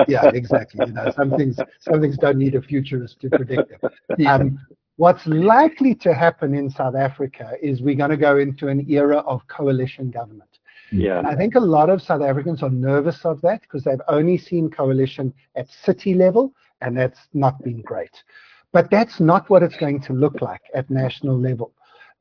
yeah, 0.08 0.26
exactly. 0.34 0.86
You 0.86 0.92
know, 0.92 1.12
some 1.14 1.30
things, 1.30 1.58
some 1.80 2.00
things 2.00 2.16
don't 2.18 2.38
need 2.38 2.54
a 2.54 2.62
futurist 2.62 3.20
to 3.20 3.30
predict 3.30 3.80
them. 3.80 3.90
Um, 4.26 4.58
what's 4.96 5.26
likely 5.26 5.94
to 5.94 6.12
happen 6.12 6.54
in 6.54 6.68
South 6.68 6.96
Africa 6.96 7.52
is 7.62 7.80
we're 7.80 7.94
going 7.94 8.10
to 8.10 8.16
go 8.16 8.38
into 8.38 8.68
an 8.68 8.84
era 8.90 9.18
of 9.18 9.46
coalition 9.46 10.10
government. 10.10 10.47
Yeah. 10.90 11.22
I 11.24 11.34
think 11.34 11.54
a 11.54 11.60
lot 11.60 11.90
of 11.90 12.00
South 12.00 12.22
Africans 12.22 12.62
are 12.62 12.70
nervous 12.70 13.24
of 13.24 13.40
that 13.42 13.62
because 13.62 13.84
they've 13.84 14.00
only 14.08 14.38
seen 14.38 14.70
coalition 14.70 15.34
at 15.54 15.68
city 15.68 16.14
level, 16.14 16.52
and 16.80 16.96
that's 16.96 17.20
not 17.34 17.62
been 17.62 17.82
great. 17.82 18.22
But 18.72 18.90
that's 18.90 19.20
not 19.20 19.48
what 19.50 19.62
it's 19.62 19.76
going 19.76 20.00
to 20.02 20.12
look 20.12 20.40
like 20.40 20.62
at 20.74 20.90
national 20.90 21.38
level, 21.38 21.72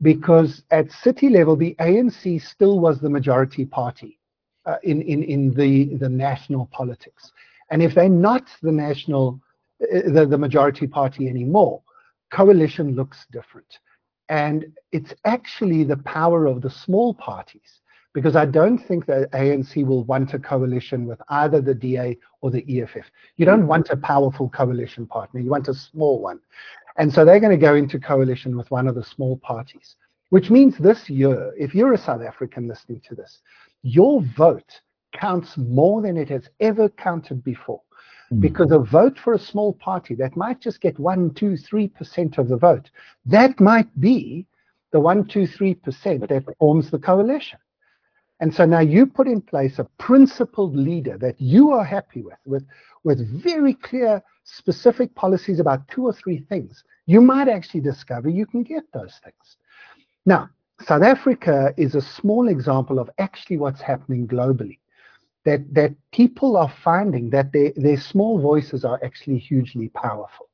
because 0.01 0.63
at 0.71 0.91
city 0.91 1.29
level, 1.29 1.55
the 1.55 1.75
ANC 1.79 2.41
still 2.41 2.79
was 2.79 2.99
the 2.99 3.09
majority 3.09 3.65
party 3.65 4.19
uh, 4.65 4.77
in, 4.83 5.01
in, 5.01 5.23
in 5.23 5.53
the, 5.53 5.95
the 5.97 6.09
national 6.09 6.67
politics. 6.71 7.31
And 7.69 7.81
if 7.81 7.95
they're 7.95 8.09
not 8.09 8.43
the 8.61 8.71
national, 8.71 9.41
uh, 9.81 10.09
the, 10.09 10.25
the 10.25 10.37
majority 10.37 10.87
party 10.87 11.27
anymore, 11.27 11.81
coalition 12.31 12.95
looks 12.95 13.25
different. 13.31 13.79
And 14.29 14.73
it's 14.91 15.13
actually 15.25 15.83
the 15.85 15.97
power 15.97 16.45
of 16.45 16.61
the 16.61 16.69
small 16.69 17.13
parties 17.13 17.79
because 18.13 18.35
I 18.35 18.45
don't 18.45 18.77
think 18.77 19.05
the 19.05 19.29
ANC 19.33 19.85
will 19.85 20.03
want 20.05 20.33
a 20.33 20.39
coalition 20.39 21.05
with 21.05 21.21
either 21.29 21.61
the 21.61 21.75
DA 21.75 22.17
or 22.41 22.51
the 22.51 22.81
EFF. 22.81 23.05
You 23.35 23.45
don't 23.45 23.67
want 23.67 23.89
a 23.89 23.97
powerful 23.97 24.49
coalition 24.49 25.05
partner, 25.05 25.39
you 25.39 25.49
want 25.49 25.67
a 25.67 25.73
small 25.73 26.21
one. 26.21 26.39
And 26.97 27.13
so 27.13 27.23
they're 27.23 27.39
going 27.39 27.57
to 27.57 27.63
go 27.63 27.75
into 27.75 27.99
coalition 27.99 28.57
with 28.57 28.71
one 28.71 28.87
of 28.87 28.95
the 28.95 29.03
small 29.03 29.37
parties, 29.37 29.95
which 30.29 30.49
means 30.49 30.77
this 30.77 31.09
year, 31.09 31.53
if 31.57 31.75
you're 31.75 31.93
a 31.93 31.97
South 31.97 32.21
African 32.21 32.67
listening 32.67 33.01
to 33.07 33.15
this, 33.15 33.39
your 33.83 34.23
vote 34.35 34.81
counts 35.13 35.57
more 35.57 36.01
than 36.01 36.17
it 36.17 36.29
has 36.29 36.49
ever 36.59 36.89
counted 36.89 37.43
before. 37.43 37.81
Mm. 38.31 38.41
Because 38.41 38.71
a 38.71 38.79
vote 38.79 39.17
for 39.17 39.33
a 39.33 39.39
small 39.39 39.73
party 39.73 40.15
that 40.15 40.35
might 40.35 40.59
just 40.59 40.81
get 40.81 40.99
one, 40.99 41.33
two, 41.33 41.55
three 41.55 41.87
percent 41.87 42.37
of 42.37 42.49
the 42.49 42.57
vote, 42.57 42.89
that 43.25 43.59
might 43.59 43.87
be 43.99 44.45
the 44.91 44.99
one, 44.99 45.25
two, 45.25 45.47
three 45.47 45.75
percent 45.75 46.27
that 46.27 46.43
forms 46.57 46.89
the 46.89 46.99
coalition. 46.99 47.59
And 48.39 48.53
so 48.53 48.65
now 48.65 48.79
you 48.79 49.07
put 49.07 49.27
in 49.27 49.41
place 49.41 49.79
a 49.79 49.87
principled 49.97 50.75
leader 50.75 51.17
that 51.17 51.41
you 51.41 51.71
are 51.71 51.83
happy 51.83 52.21
with, 52.21 52.37
with, 52.45 52.65
with 53.03 53.27
very 53.41 53.73
clear, 53.73 54.21
specific 54.43 55.13
policies 55.15 55.59
about 55.59 55.87
two 55.87 56.05
or 56.05 56.13
three 56.13 56.39
things. 56.47 56.83
You 57.07 57.19
might 57.21 57.47
actually 57.47 57.81
discover 57.81 58.29
you 58.29 58.45
can 58.45 58.63
get 58.63 58.83
those 58.93 59.19
things. 59.23 59.57
Now, 60.25 60.49
South 60.81 61.01
Africa 61.01 61.73
is 61.77 61.95
a 61.95 62.01
small 62.01 62.47
example 62.47 62.99
of 62.99 63.09
actually 63.17 63.57
what's 63.57 63.81
happening 63.81 64.27
globally. 64.27 64.79
That, 65.45 65.73
that 65.73 65.93
people 66.11 66.57
are 66.57 66.71
finding 66.83 67.29
that 67.29 67.53
their, 67.53 67.71
their 67.77 67.95
small 67.95 68.37
voices 68.37 68.83
are 68.83 68.99
actually 69.01 69.37
hugely 69.37 69.87
powerful. 69.89 70.49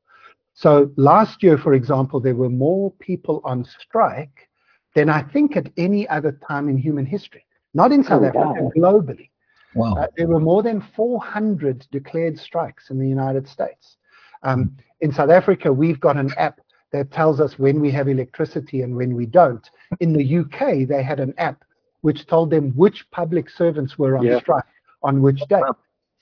So 0.54 0.92
last 0.98 1.42
year, 1.42 1.58
for 1.58 1.74
example, 1.74 2.20
there 2.20 2.36
were 2.36 2.50
more 2.50 2.92
people 3.00 3.42
on 3.44 3.66
strike 3.66 4.50
than 4.94 5.10
I 5.10 5.24
think 5.24 5.58
at 5.58 5.72
any 5.78 6.08
other 6.10 6.38
time 6.48 6.70
in 6.70 6.78
human 6.78 7.08
history 7.08 7.44
not 7.74 7.92
in 7.92 8.04
South 8.04 8.22
oh, 8.24 8.26
Africa, 8.26 8.64
wow. 8.64 8.72
globally. 8.76 9.30
Wow. 9.76 9.96
Uh, 9.96 10.08
there 10.16 10.28
were 10.28 10.40
more 10.40 10.62
than 10.62 10.82
400 10.96 11.88
declared 11.92 12.38
strikes 12.38 12.90
in 12.90 13.00
the 13.00 13.08
United 13.08 13.48
States. 13.48 13.98
Um, 14.44 14.78
in 15.02 15.12
South 15.12 15.30
Africa, 15.30 15.72
we've 15.72 16.00
got 16.00 16.18
an 16.18 16.32
app 16.38 16.60
that 16.92 17.12
tells 17.12 17.40
us 17.40 17.58
when 17.58 17.82
we 17.82 17.90
have 17.92 18.08
electricity 18.08 18.82
and 18.82 18.96
when 18.96 19.16
we 19.16 19.26
don't. 19.26 19.68
In 20.00 20.14
the 20.14 20.38
UK, 20.38 20.88
they 20.88 21.02
had 21.02 21.20
an 21.20 21.34
app 21.38 21.64
which 22.02 22.28
told 22.28 22.52
them 22.52 22.72
which 22.76 23.10
public 23.12 23.50
servants 23.50 23.98
were 23.98 24.18
on 24.18 24.26
yeah. 24.26 24.40
strike 24.40 24.66
on 25.02 25.22
which 25.22 25.40
day. 25.50 25.62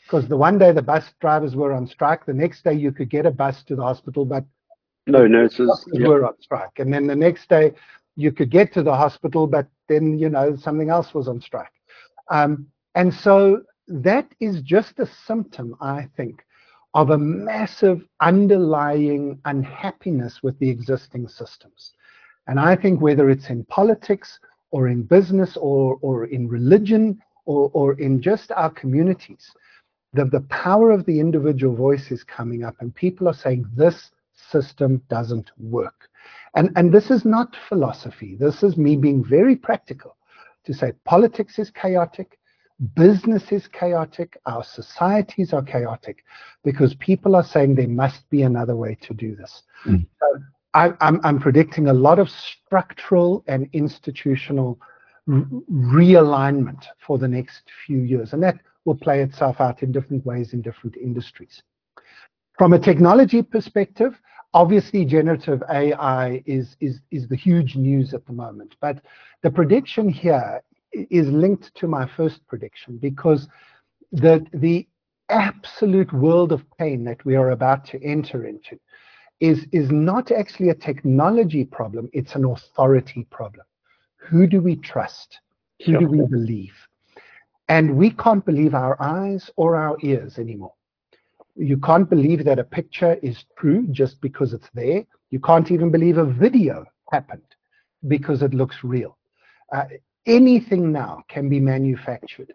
Because 0.06 0.28
the 0.28 0.38
one 0.38 0.58
day 0.58 0.72
the 0.72 0.82
bus 0.82 1.12
drivers 1.20 1.56
were 1.56 1.74
on 1.74 1.88
strike, 1.88 2.26
the 2.26 2.34
next 2.34 2.64
day 2.64 2.74
you 2.74 2.92
could 2.92 3.10
get 3.10 3.26
a 3.26 3.32
bus 3.32 3.64
to 3.64 3.76
the 3.76 3.84
hospital, 3.84 4.26
but 4.26 4.46
no 5.08 5.28
nurses 5.28 5.86
yeah. 5.94 6.08
were 6.08 6.26
on 6.26 6.34
strike. 6.42 6.78
And 6.78 6.94
then 6.94 7.08
the 7.08 7.16
next 7.16 7.50
day 7.50 7.74
you 8.16 8.32
could 8.32 8.50
get 8.50 8.74
to 8.74 8.84
the 8.84 8.96
hospital, 8.96 9.48
but 9.48 9.68
then 9.88 10.18
you 10.18 10.30
know 10.30 10.56
something 10.56 10.90
else 10.90 11.14
was 11.14 11.28
on 11.28 11.42
strike. 11.42 11.72
Um, 12.30 12.68
and 12.96 13.14
so 13.14 13.62
that 13.88 14.28
is 14.40 14.62
just 14.62 15.00
a 15.00 15.06
symptom, 15.06 15.76
I 15.82 16.08
think, 16.16 16.44
of 16.94 17.10
a 17.10 17.18
massive 17.18 18.02
underlying 18.20 19.40
unhappiness 19.46 20.44
with 20.44 20.58
the 20.60 20.70
existing 20.70 21.28
systems. 21.28 21.94
And 22.48 22.60
I 22.60 22.76
think 22.76 23.02
whether 23.02 23.30
it's 23.30 23.50
in 23.50 23.64
politics 23.66 24.40
or 24.72 24.88
in 24.88 25.04
business 25.04 25.58
or, 25.58 25.98
or 26.02 26.26
in 26.26 26.48
religion 26.48 27.22
or, 27.46 27.70
or 27.74 27.94
in 28.00 28.22
just 28.22 28.52
our 28.52 28.70
communities, 28.70 29.52
the, 30.14 30.26
the 30.26 30.42
power 30.42 30.92
of 30.92 31.06
the 31.06 31.20
individual 31.20 31.76
voice 31.76 32.12
is 32.12 32.24
coming 32.24 32.64
up 32.64 32.76
and 32.80 32.94
people 32.94 33.28
are 33.30 33.34
saying 33.34 33.66
this 33.74 34.12
system 34.52 35.02
doesn't 35.10 35.52
work. 35.58 36.10
And, 36.56 36.72
and 36.76 36.94
this 36.94 37.10
is 37.10 37.24
not 37.26 37.56
philosophy. 37.70 38.36
This 38.40 38.64
is 38.64 38.78
me 38.78 38.96
being 38.96 39.24
very 39.24 39.56
practical 39.56 40.18
to 40.66 40.74
say 40.74 40.94
politics 41.06 41.58
is 41.58 41.72
chaotic, 41.72 42.38
business 42.96 43.52
is 43.52 43.68
chaotic, 43.68 44.38
our 44.46 44.64
societies 44.64 45.54
are 45.54 45.64
chaotic 45.64 46.24
because 46.64 46.94
people 46.96 47.36
are 47.36 47.44
saying 47.44 47.76
there 47.76 47.88
must 47.88 48.30
be 48.30 48.44
another 48.44 48.76
way 48.76 48.98
to 49.02 49.14
do 49.14 49.36
this. 49.36 49.64
Mm. 49.86 50.06
So 50.20 50.42
I, 50.74 50.94
am 51.02 51.40
predicting 51.40 51.88
a 51.88 51.94
lot 51.94 52.20
of 52.20 52.30
structural 52.30 53.44
and 53.48 53.70
institutional 53.74 54.80
realignment 55.30 56.84
for 57.06 57.18
the 57.18 57.28
next 57.28 57.64
few 57.86 58.00
years, 58.00 58.34
and 58.34 58.42
that 58.44 58.60
will 58.86 58.96
play 58.96 59.22
itself 59.22 59.62
out 59.62 59.84
in 59.84 59.92
different 59.92 60.26
ways 60.26 60.54
in 60.54 60.62
different 60.62 60.98
industries. 60.98 61.62
From 62.58 62.74
a 62.74 62.80
technology 62.80 63.42
perspective, 63.42 64.20
obviously 64.54 65.06
generative 65.06 65.64
AI 65.70 66.44
is, 66.46 66.76
is, 66.80 67.00
is 67.12 67.28
the 67.28 67.36
huge 67.36 67.76
news 67.76 68.14
at 68.14 68.26
the 68.26 68.34
moment. 68.34 68.76
But 68.82 69.02
the 69.42 69.52
prediction 69.52 70.10
here 70.10 70.62
is 70.92 71.28
linked 71.30 71.74
to 71.76 71.88
my 71.88 72.06
first 72.06 72.46
prediction 72.48 72.98
because 72.98 73.48
the, 74.12 74.46
the 74.54 74.88
absolute 75.30 76.12
world 76.12 76.52
of 76.52 76.66
pain 76.78 77.04
that 77.06 77.24
we 77.24 77.36
are 77.36 77.52
about 77.52 77.86
to 77.86 78.04
enter 78.04 78.46
into 78.46 78.78
is, 79.40 79.66
is 79.72 79.90
not 79.90 80.32
actually 80.32 80.70
a 80.70 80.76
technology 80.76 81.64
problem, 81.64 82.10
it's 82.14 82.36
an 82.36 82.46
authority 82.46 83.26
problem. 83.32 83.66
Who 84.18 84.46
do 84.46 84.62
we 84.62 84.76
trust? 84.76 85.40
Who 85.86 85.98
do 85.98 86.08
we 86.08 86.22
believe? 86.22 86.76
And 87.70 87.96
we 87.96 88.12
can't 88.12 88.46
believe 88.46 88.76
our 88.76 89.02
eyes 89.02 89.50
or 89.56 89.76
our 89.76 89.98
ears 90.02 90.38
anymore. 90.38 90.74
You 91.62 91.78
can't 91.78 92.10
believe 92.10 92.44
that 92.46 92.58
a 92.58 92.64
picture 92.64 93.20
is 93.22 93.46
true 93.56 93.86
just 93.92 94.20
because 94.20 94.52
it's 94.52 94.70
there. 94.74 95.06
You 95.30 95.40
can't 95.40 95.70
even 95.70 95.92
believe 95.92 96.18
a 96.18 96.26
video 96.26 96.86
happened 97.12 97.44
because 98.08 98.42
it 98.42 98.56
looks 98.56 98.78
real. 98.84 99.16
Uh, 99.72 99.84
anything 100.26 100.92
now 100.92 101.24
can 101.30 101.50
be 101.50 101.60
manufactured. 101.60 102.52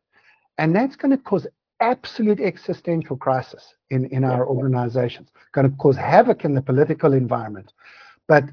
And 0.58 0.74
that's 0.74 0.96
going 0.96 1.12
to 1.16 1.22
cause 1.22 1.46
absolute 1.78 2.40
existential 2.40 3.16
crisis 3.16 3.74
in, 3.90 4.06
in 4.06 4.24
our 4.24 4.44
organizations, 4.44 5.28
going 5.52 5.70
to 5.70 5.76
cause 5.76 5.96
havoc 5.96 6.44
in 6.44 6.54
the 6.54 6.62
political 6.62 7.12
environment. 7.12 7.72
But 8.26 8.44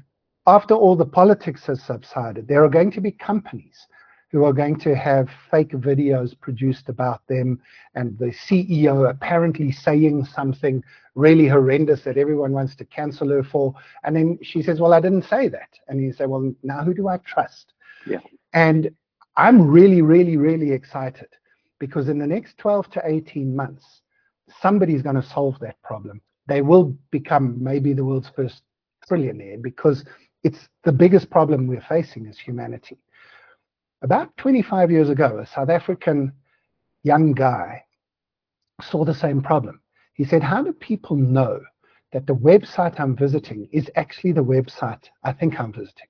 after 0.46 0.74
all 0.74 0.94
the 0.94 1.04
politics 1.04 1.66
has 1.66 1.82
subsided, 1.82 2.46
there 2.46 2.62
are 2.62 2.68
going 2.68 2.92
to 2.92 3.00
be 3.00 3.10
companies 3.10 3.88
who 4.34 4.44
are 4.44 4.52
going 4.52 4.76
to 4.76 4.96
have 4.96 5.28
fake 5.48 5.70
videos 5.70 6.36
produced 6.40 6.88
about 6.88 7.24
them 7.28 7.56
and 7.94 8.18
the 8.18 8.32
CEO 8.32 9.08
apparently 9.08 9.70
saying 9.70 10.24
something 10.24 10.82
really 11.14 11.46
horrendous 11.46 12.00
that 12.00 12.18
everyone 12.18 12.50
wants 12.50 12.74
to 12.74 12.84
cancel 12.84 13.28
her 13.28 13.44
for. 13.44 13.72
And 14.02 14.16
then 14.16 14.40
she 14.42 14.60
says, 14.60 14.80
Well, 14.80 14.92
I 14.92 14.98
didn't 15.00 15.22
say 15.22 15.46
that. 15.46 15.68
And 15.86 16.02
you 16.02 16.12
say, 16.12 16.26
Well, 16.26 16.52
now 16.64 16.82
who 16.82 16.94
do 16.94 17.06
I 17.06 17.18
trust? 17.18 17.74
Yeah. 18.08 18.18
And 18.52 18.90
I'm 19.36 19.70
really, 19.70 20.02
really, 20.02 20.36
really 20.36 20.72
excited 20.72 21.28
because 21.78 22.08
in 22.08 22.18
the 22.18 22.26
next 22.26 22.58
12 22.58 22.90
to 22.90 23.02
18 23.04 23.54
months, 23.54 24.00
somebody's 24.60 25.02
going 25.02 25.14
to 25.14 25.22
solve 25.22 25.60
that 25.60 25.80
problem. 25.82 26.20
They 26.48 26.60
will 26.60 26.92
become 27.12 27.62
maybe 27.62 27.92
the 27.92 28.04
world's 28.04 28.30
first 28.34 28.62
trillionaire 29.08 29.62
because 29.62 30.04
it's 30.42 30.68
the 30.82 30.90
biggest 30.90 31.30
problem 31.30 31.68
we're 31.68 31.86
facing 31.88 32.26
as 32.26 32.36
humanity. 32.36 32.98
About 34.04 34.36
25 34.36 34.90
years 34.90 35.08
ago, 35.08 35.38
a 35.38 35.46
South 35.46 35.70
African 35.70 36.30
young 37.04 37.32
guy 37.32 37.82
saw 38.82 39.02
the 39.02 39.14
same 39.14 39.40
problem. 39.40 39.80
He 40.12 40.24
said, 40.24 40.42
How 40.42 40.62
do 40.62 40.74
people 40.74 41.16
know 41.16 41.58
that 42.12 42.26
the 42.26 42.34
website 42.34 43.00
I'm 43.00 43.16
visiting 43.16 43.66
is 43.72 43.90
actually 43.96 44.32
the 44.32 44.44
website 44.44 45.04
I 45.22 45.32
think 45.32 45.58
I'm 45.58 45.72
visiting? 45.72 46.08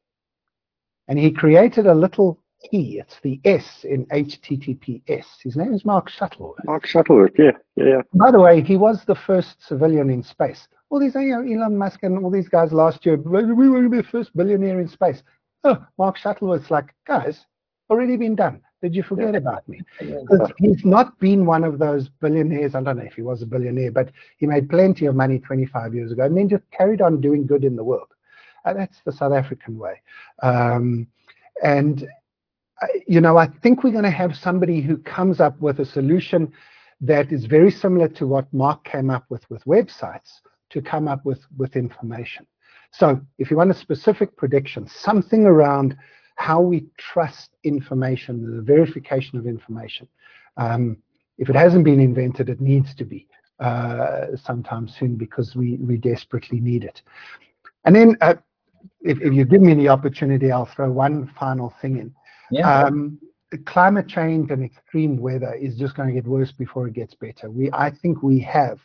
And 1.07 1.21
he 1.21 1.31
created 1.31 1.87
a 1.87 1.95
little 1.95 2.41
key. 2.69 2.99
It's 2.99 3.21
the 3.21 3.41
S 3.45 3.85
in 3.85 4.07
HTTPS. 4.07 5.27
His 5.45 5.55
name 5.55 5.73
is 5.73 5.85
Mark 5.85 6.11
Shuttleworth. 6.11 6.65
Mark 6.65 6.87
Shuttleworth, 6.87 7.39
yeah, 7.39 7.53
yeah, 7.77 7.85
yeah. 7.85 8.03
By 8.13 8.33
the 8.33 8.41
way, 8.41 8.61
he 8.61 8.77
was 8.77 9.05
the 9.05 9.15
first 9.15 9.65
civilian 9.65 10.11
in 10.11 10.25
space. 10.25 10.67
All 10.91 10.99
these, 10.99 11.15
you 11.15 11.29
know, 11.29 11.43
Elon 11.43 11.79
Musk 11.79 12.03
and 12.03 12.25
all 12.25 12.31
these 12.33 12.49
guys 12.49 12.73
last 12.73 13.07
year, 13.07 13.15
we 13.15 13.45
were 13.45 13.55
going 13.55 13.85
to 13.85 13.89
be 13.89 13.99
the 13.99 14.03
first 14.03 14.35
billionaire 14.37 14.81
in 14.81 14.89
space. 14.89 15.23
Oh, 15.63 15.79
Mark 15.97 16.17
Shuttleworth's 16.17 16.73
like, 16.73 16.93
guys, 17.07 17.47
already 17.91 18.17
been 18.17 18.35
done. 18.35 18.61
Did 18.83 18.95
you 18.95 19.03
forget 19.03 19.35
about 19.35 19.67
me? 19.69 19.81
Because 20.01 20.53
he's 20.59 20.85
not 20.85 21.19
been 21.19 21.47
one 21.47 21.65
of 21.65 21.79
those 21.79 22.09
billionaires. 22.21 22.75
I 22.75 22.83
don't 22.83 22.99
know 22.99 23.05
if 23.05 23.15
he 23.15 23.23
was 23.23 23.41
a 23.43 23.47
billionaire, 23.47 23.93
but 23.93 24.11
he 24.37 24.47
made 24.47 24.69
plenty 24.69 25.07
of 25.07 25.15
money 25.15 25.39
25 25.39 25.95
years 25.95 26.13
ago 26.13 26.25
and 26.25 26.37
then 26.37 26.49
just 26.49 26.71
carried 26.71 27.01
on 27.01 27.21
doing 27.21 27.47
good 27.47 27.65
in 27.65 27.77
the 27.77 27.85
world. 27.85 28.09
And 28.65 28.79
that's 28.79 29.01
the 29.05 29.13
South 29.13 29.33
African 29.33 29.79
way. 29.79 30.03
Um, 30.43 31.07
and, 31.63 32.09
uh, 32.83 32.87
you 33.07 33.21
know, 33.21 33.37
I 33.39 33.47
think 33.47 33.85
we're 33.85 33.93
going 33.93 34.05
to 34.05 34.11
have 34.11 34.37
somebody 34.37 34.81
who 34.81 34.99
comes 34.99 35.41
up 35.41 35.59
with 35.61 35.81
a 35.81 35.87
solution 35.87 36.53
that 37.01 37.33
is 37.33 37.47
very 37.47 37.71
similar 37.71 38.09
to 38.09 38.27
what 38.27 38.53
Mark 38.53 38.85
came 38.85 39.11
up 39.11 39.25
with 39.29 39.49
with 39.51 39.65
websites 39.65 40.41
to 40.71 40.83
come 40.83 41.09
up 41.09 41.25
with, 41.25 41.41
with 41.57 41.77
information. 41.77 42.47
So 42.93 43.21
if 43.39 43.51
you 43.51 43.57
want 43.57 43.71
a 43.71 43.75
specific 43.75 44.37
prediction, 44.37 44.87
something 44.89 45.47
around 45.47 45.97
how 46.37 46.61
we 46.61 46.87
trust 46.99 47.51
information, 47.65 48.57
the 48.57 48.63
verification 48.63 49.39
of 49.39 49.47
information. 49.47 50.09
Um, 50.57 50.99
if 51.39 51.49
it 51.49 51.57
hasn't 51.57 51.85
been 51.85 52.01
invented, 52.01 52.49
it 52.49 52.61
needs 52.61 52.95
to 52.95 53.05
be 53.05 53.27
uh, 53.61 54.37
sometime 54.37 54.89
soon 54.89 55.17
because 55.17 55.55
we, 55.57 55.77
we 55.77 55.97
desperately 55.97 56.61
need 56.61 56.85
it. 56.85 57.03
And 57.85 57.95
then, 57.95 58.17
uh, 58.21 58.35
if, 59.01 59.21
if, 59.21 59.33
you 59.33 59.45
give 59.45 59.63
me 59.63 59.75
the 59.75 59.89
opportunity, 59.89 60.51
I'll 60.53 60.67
throw 60.67 60.91
one 60.91 61.31
final 61.39 61.75
thing 61.81 61.99
in. 61.99 62.15
Yeah. 62.51 62.85
Um, 62.85 63.19
climate 63.67 64.09
change 64.09 64.51
and 64.51 64.65
extreme 64.65 65.17
weather 65.17 65.55
is 65.55 65.77
just 65.77 65.95
going 65.95 66.09
to 66.09 66.15
get 66.15 66.27
worse 66.27 66.53
before 66.53 66.89
it 66.89 66.95
gets 66.95 67.15
better. 67.15 67.51
We, 67.51 67.71
I 67.73 67.91
think 67.91 68.23
we 68.23 68.41
have 68.41 68.81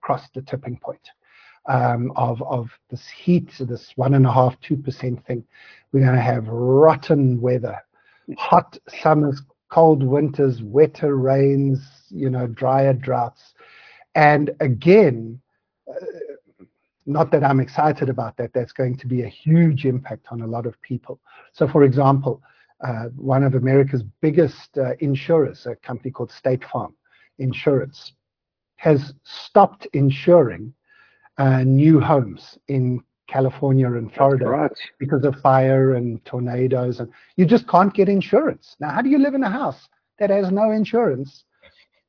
crossed 0.00 0.34
the 0.34 0.42
tipping 0.42 0.78
point 0.78 1.10
um, 1.66 2.12
of, 2.16 2.42
of 2.42 2.70
this 2.90 3.06
heat, 3.08 3.50
this 3.60 3.92
one 3.96 4.14
and 4.14 4.26
a 4.26 4.32
half, 4.32 4.60
two 4.60 4.76
percent 4.76 5.24
thing. 5.26 5.44
We're 5.92 6.04
going 6.04 6.16
to 6.16 6.22
have 6.22 6.46
rotten 6.48 7.40
weather, 7.40 7.78
hot 8.36 8.78
summers, 9.00 9.42
cold 9.70 10.02
winters, 10.02 10.62
wetter 10.62 11.16
rains, 11.16 11.80
you 12.10 12.30
know, 12.30 12.46
drier 12.46 12.92
droughts. 12.92 13.54
And 14.14 14.50
again, 14.60 15.40
uh, 15.88 15.94
not 17.06 17.30
that 17.32 17.42
I'm 17.42 17.60
excited 17.60 18.08
about 18.08 18.36
that, 18.36 18.52
that's 18.52 18.72
going 18.72 18.96
to 18.98 19.06
be 19.06 19.22
a 19.22 19.28
huge 19.28 19.86
impact 19.86 20.26
on 20.30 20.42
a 20.42 20.46
lot 20.46 20.66
of 20.66 20.80
people. 20.82 21.20
So, 21.52 21.66
for 21.66 21.84
example, 21.84 22.42
uh, 22.82 23.06
one 23.16 23.44
of 23.44 23.54
America's 23.54 24.02
biggest 24.20 24.76
uh, 24.76 24.92
insurers, 25.00 25.66
a 25.66 25.76
company 25.76 26.10
called 26.10 26.30
State 26.30 26.64
Farm 26.64 26.94
Insurance, 27.38 28.12
has 28.76 29.14
stopped 29.24 29.86
insuring 29.92 30.74
uh, 31.38 31.62
new 31.64 32.00
homes 32.00 32.58
in 32.68 33.02
California 33.28 33.90
and 33.92 34.12
Florida 34.12 34.46
right. 34.46 34.72
because 34.98 35.24
of 35.24 35.34
fire 35.36 35.94
and 35.94 36.22
tornadoes, 36.24 37.00
and 37.00 37.10
you 37.36 37.46
just 37.46 37.66
can't 37.68 37.94
get 37.94 38.08
insurance. 38.08 38.76
Now, 38.78 38.90
how 38.90 39.02
do 39.02 39.08
you 39.08 39.18
live 39.18 39.34
in 39.34 39.42
a 39.42 39.50
house 39.50 39.88
that 40.18 40.30
has 40.30 40.50
no 40.50 40.70
insurance 40.70 41.44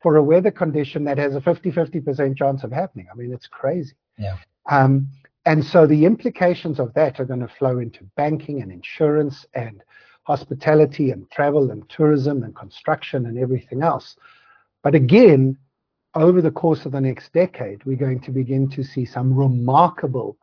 for 0.02 0.18
a 0.18 0.24
weather 0.24 0.52
condition 0.52 1.06
that 1.06 1.18
has 1.18 1.36
a 1.36 1.40
50-50% 1.40 2.38
chance 2.38 2.64
of 2.64 2.72
happening? 2.72 3.08
I 3.12 3.16
mean, 3.16 3.34
it's 3.34 3.48
crazy. 3.48 3.94
Yeah. 4.18 4.38
Um, 4.70 5.08
and 5.46 5.64
so 5.64 5.88
the 5.88 6.06
implications 6.06 6.80
of 6.80 6.94
that 6.94 7.20
are 7.20 7.26
going 7.26 7.42
to 7.42 7.48
flow 7.48 7.80
into 7.80 8.04
banking 8.16 8.62
and 8.62 8.72
insurance 8.72 9.46
and 9.54 9.82
hospitality 10.24 11.12
and 11.12 11.30
travel 11.32 11.72
and 11.72 11.88
tourism 11.90 12.44
and 12.44 12.56
construction 12.56 13.26
and 13.26 13.38
everything 13.38 13.82
else. 13.82 14.16
But 14.82 14.96
again, 14.96 15.58
over 16.16 16.42
the 16.42 16.52
course 16.52 16.86
of 16.86 16.92
the 16.92 17.02
next 17.02 17.34
decade, 17.34 17.84
we're 17.86 17.98
going 17.98 18.20
to 18.22 18.32
begin 18.32 18.70
to 18.70 18.84
see 18.84 19.06
some 19.06 19.34
remarkable 19.34 20.38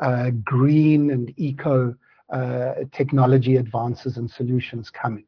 uh, 0.00 0.30
green 0.44 1.10
and 1.10 1.32
eco 1.36 1.94
uh, 2.30 2.74
technology 2.92 3.56
advances 3.56 4.16
and 4.16 4.30
solutions 4.30 4.90
coming. 4.90 5.24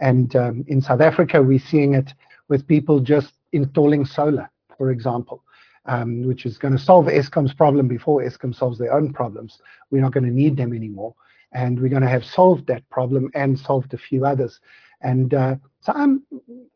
And 0.00 0.34
um, 0.36 0.64
in 0.68 0.80
South 0.80 1.00
Africa, 1.00 1.42
we're 1.42 1.58
seeing 1.58 1.94
it 1.94 2.12
with 2.48 2.66
people 2.66 3.00
just 3.00 3.34
installing 3.52 4.04
solar, 4.04 4.50
for 4.76 4.90
example, 4.90 5.44
um, 5.86 6.26
which 6.26 6.46
is 6.46 6.58
going 6.58 6.76
to 6.76 6.82
solve 6.82 7.06
Eskom's 7.06 7.54
problem 7.54 7.88
before 7.88 8.22
Eskom 8.22 8.54
solves 8.54 8.78
their 8.78 8.92
own 8.92 9.12
problems. 9.12 9.60
We're 9.90 10.02
not 10.02 10.12
going 10.12 10.24
to 10.24 10.32
need 10.32 10.56
them 10.56 10.72
anymore. 10.72 11.14
And 11.52 11.80
we're 11.80 11.88
going 11.88 12.02
to 12.02 12.08
have 12.08 12.24
solved 12.24 12.66
that 12.66 12.88
problem 12.90 13.30
and 13.34 13.58
solved 13.58 13.94
a 13.94 13.98
few 13.98 14.26
others. 14.26 14.60
And 15.00 15.32
uh, 15.32 15.56
so 15.80 15.92
I'm, 15.94 16.22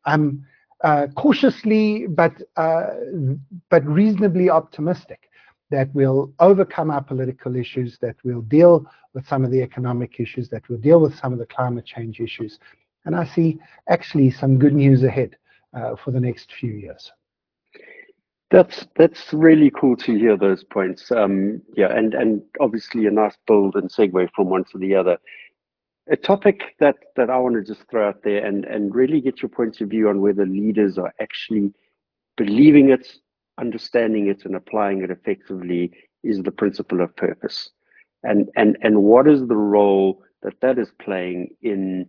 I'm 0.04 0.46
uh, 0.82 1.06
cautiously 1.16 2.06
but, 2.06 2.32
uh, 2.56 2.90
but 3.70 3.84
reasonably 3.86 4.50
optimistic 4.50 5.28
that 5.70 5.88
we'll 5.94 6.32
overcome 6.38 6.90
our 6.90 7.02
political 7.02 7.56
issues, 7.56 7.98
that 8.00 8.16
we'll 8.24 8.42
deal 8.42 8.86
with 9.14 9.26
some 9.26 9.44
of 9.44 9.50
the 9.50 9.62
economic 9.62 10.20
issues, 10.20 10.48
that 10.50 10.62
we'll 10.68 10.78
deal 10.78 11.00
with 11.00 11.18
some 11.18 11.32
of 11.32 11.38
the 11.38 11.46
climate 11.46 11.86
change 11.86 12.20
issues. 12.20 12.58
And 13.04 13.16
I 13.16 13.24
see 13.24 13.58
actually 13.88 14.30
some 14.30 14.58
good 14.58 14.74
news 14.74 15.02
ahead 15.02 15.36
uh, 15.74 15.96
for 15.96 16.10
the 16.10 16.20
next 16.20 16.52
few 16.52 16.72
years. 16.72 17.10
That's 18.50 18.86
that's 18.96 19.32
really 19.32 19.70
cool 19.70 19.96
to 19.96 20.14
hear 20.14 20.36
those 20.36 20.62
points. 20.62 21.10
Um, 21.10 21.62
yeah, 21.74 21.90
and 21.90 22.12
and 22.12 22.42
obviously 22.60 23.06
a 23.06 23.10
nice 23.10 23.36
build 23.46 23.76
and 23.76 23.90
segue 23.90 24.28
from 24.36 24.50
one 24.50 24.64
to 24.72 24.78
the 24.78 24.94
other. 24.94 25.16
A 26.10 26.16
topic 26.16 26.62
that 26.80 26.96
that 27.16 27.30
I 27.30 27.38
want 27.38 27.54
to 27.54 27.62
just 27.62 27.88
throw 27.88 28.08
out 28.08 28.22
there 28.24 28.44
and 28.44 28.64
and 28.64 28.94
really 28.94 29.20
get 29.20 29.40
your 29.40 29.48
points 29.48 29.80
of 29.80 29.88
view 29.90 30.08
on 30.08 30.20
whether 30.20 30.44
leaders 30.44 30.98
are 30.98 31.14
actually 31.20 31.72
believing 32.36 32.90
it, 32.90 33.06
understanding 33.58 34.26
it, 34.26 34.44
and 34.44 34.56
applying 34.56 35.02
it 35.02 35.10
effectively 35.10 35.92
is 36.24 36.42
the 36.42 36.50
principle 36.50 37.00
of 37.00 37.14
purpose, 37.16 37.70
and 38.24 38.50
and 38.56 38.76
and 38.82 39.02
what 39.02 39.28
is 39.28 39.46
the 39.46 39.56
role 39.56 40.22
that 40.42 40.60
that 40.60 40.78
is 40.78 40.90
playing 41.00 41.54
in 41.62 42.08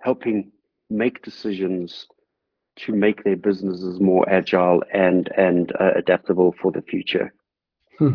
helping 0.00 0.50
make 0.90 1.22
decisions 1.22 2.06
to 2.76 2.92
make 2.92 3.24
their 3.24 3.36
businesses 3.36 4.00
more 4.00 4.28
agile 4.28 4.82
and 4.92 5.30
and 5.36 5.72
uh, 5.78 5.92
adaptable 5.96 6.54
for 6.60 6.72
the 6.72 6.82
future. 6.82 7.32
Hmm. 7.98 8.14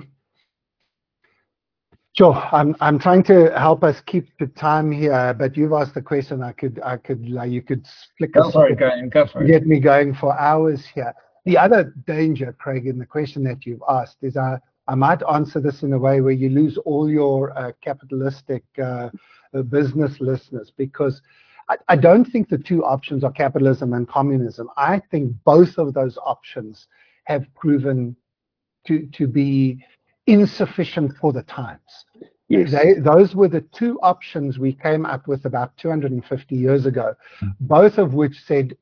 Sure, 2.16 2.36
I'm 2.52 2.76
I'm 2.80 3.00
trying 3.00 3.24
to 3.24 3.52
help 3.58 3.84
us 3.84 4.00
keep 4.06 4.28
the 4.38 4.46
time 4.46 4.92
here, 4.92 5.34
but 5.34 5.58
you've 5.58 5.74
asked 5.74 5.96
the 5.96 6.02
question. 6.02 6.44
I 6.44 6.52
could 6.52 6.80
I 6.86 6.98
could 6.98 7.28
like 7.28 7.52
you 7.52 7.64
could 7.64 7.88
flick 8.18 8.34
go 8.34 8.50
it, 8.50 8.78
going, 8.78 9.10
go 9.10 9.26
for 9.26 9.44
it. 9.44 9.48
Get 9.48 9.66
me 9.66 9.80
going 9.80 10.14
for 10.14 10.40
hours 10.40 10.86
here. 10.94 11.12
The 11.46 11.58
other 11.58 11.94
danger, 12.06 12.54
Craig, 12.54 12.86
in 12.86 13.00
the 13.00 13.06
question 13.06 13.44
that 13.46 13.66
you've 13.66 13.82
asked 13.90 14.18
is 14.22 14.38
I 14.38 14.60
I 14.88 14.94
might 14.94 15.24
answer 15.32 15.60
this 15.60 15.82
in 15.82 15.94
a 15.94 15.98
way 15.98 16.22
where 16.22 16.34
you 16.34 16.50
lose 16.50 16.78
all 16.78 17.10
your 17.10 17.58
uh, 17.58 17.72
capitalistic 17.82 18.64
uh, 18.82 19.10
business 19.70 20.20
listeners 20.20 20.72
because 20.78 21.20
I, 21.70 21.78
I 21.88 21.96
don't 21.96 22.26
think 22.26 22.48
the 22.48 22.58
two 22.60 22.84
options 22.84 23.24
are 23.24 23.32
capitalism 23.32 23.94
and 23.94 24.08
communism. 24.08 24.70
I 24.78 25.02
think 25.10 25.34
both 25.46 25.78
of 25.78 25.94
those 25.94 26.18
options 26.18 26.88
have 27.26 27.46
proven 27.56 28.16
to, 28.88 29.08
to 29.14 29.28
be 29.28 29.84
insufficient 30.28 31.16
for 31.18 31.34
the 31.34 31.44
times. 31.44 32.06
Yes. 32.50 32.72
They, 32.72 32.94
those 32.94 33.36
were 33.36 33.48
the 33.48 33.62
two 33.62 34.00
options 34.02 34.60
we 34.60 34.74
came 34.74 35.06
up 35.06 35.28
with 35.28 35.46
about 35.46 35.76
250 35.78 36.56
years 36.56 36.86
ago, 36.86 37.16
mm. 37.42 37.56
both 37.62 37.98
of 37.98 38.14
which 38.14 38.44
said, 38.46 38.78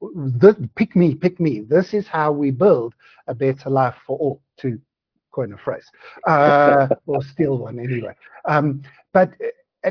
pick 0.75 0.95
me, 0.95 1.15
pick 1.15 1.39
me. 1.39 1.61
This 1.61 1.93
is 1.93 2.07
how 2.07 2.31
we 2.31 2.51
build 2.51 2.95
a 3.27 3.35
better 3.35 3.69
life 3.69 3.95
for 4.05 4.17
all, 4.17 4.41
to 4.57 4.79
coin 5.31 5.53
a 5.53 5.57
phrase, 5.57 5.89
uh, 6.27 6.89
or 7.05 7.21
steal 7.21 7.57
one 7.57 7.79
anyway. 7.79 8.13
Um, 8.45 8.81
but 9.13 9.31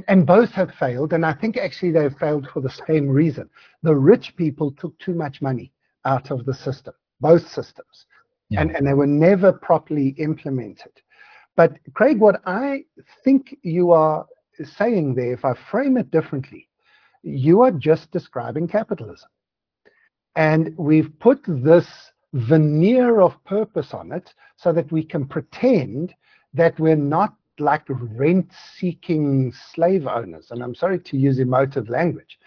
and, 0.08 0.26
both 0.26 0.50
have 0.50 0.72
failed, 0.74 1.12
and 1.12 1.24
I 1.26 1.32
think 1.32 1.56
actually 1.56 1.92
they've 1.92 2.16
failed 2.16 2.48
for 2.52 2.60
the 2.60 2.70
same 2.86 3.08
reason. 3.08 3.48
The 3.82 3.94
rich 3.94 4.36
people 4.36 4.72
took 4.72 4.98
too 4.98 5.14
much 5.14 5.42
money 5.42 5.72
out 6.04 6.30
of 6.30 6.44
the 6.44 6.54
system, 6.54 6.94
both 7.20 7.48
systems, 7.48 8.06
yeah. 8.50 8.60
and, 8.60 8.70
and 8.76 8.86
they 8.86 8.94
were 8.94 9.06
never 9.06 9.52
properly 9.52 10.08
implemented. 10.18 10.92
But 11.56 11.78
Craig, 11.94 12.18
what 12.18 12.40
I 12.46 12.84
think 13.24 13.56
you 13.62 13.92
are 13.92 14.26
saying 14.62 15.14
there, 15.14 15.32
if 15.32 15.44
I 15.44 15.54
frame 15.54 15.96
it 15.96 16.10
differently, 16.10 16.68
you 17.22 17.62
are 17.62 17.70
just 17.70 18.10
describing 18.10 18.68
capitalism. 18.68 19.28
And 20.36 20.74
we've 20.78 21.10
put 21.18 21.40
this 21.46 22.12
veneer 22.32 23.20
of 23.20 23.42
purpose 23.44 23.92
on 23.92 24.12
it 24.12 24.32
so 24.56 24.72
that 24.72 24.90
we 24.92 25.02
can 25.02 25.26
pretend 25.26 26.14
that 26.54 26.78
we're 26.78 26.96
not 26.96 27.34
like 27.58 27.82
rent 27.88 28.50
seeking 28.78 29.52
slave 29.52 30.06
owners. 30.06 30.50
And 30.50 30.62
I'm 30.62 30.74
sorry 30.74 30.98
to 31.00 31.16
use 31.16 31.38
emotive 31.38 31.90
language, 31.90 32.38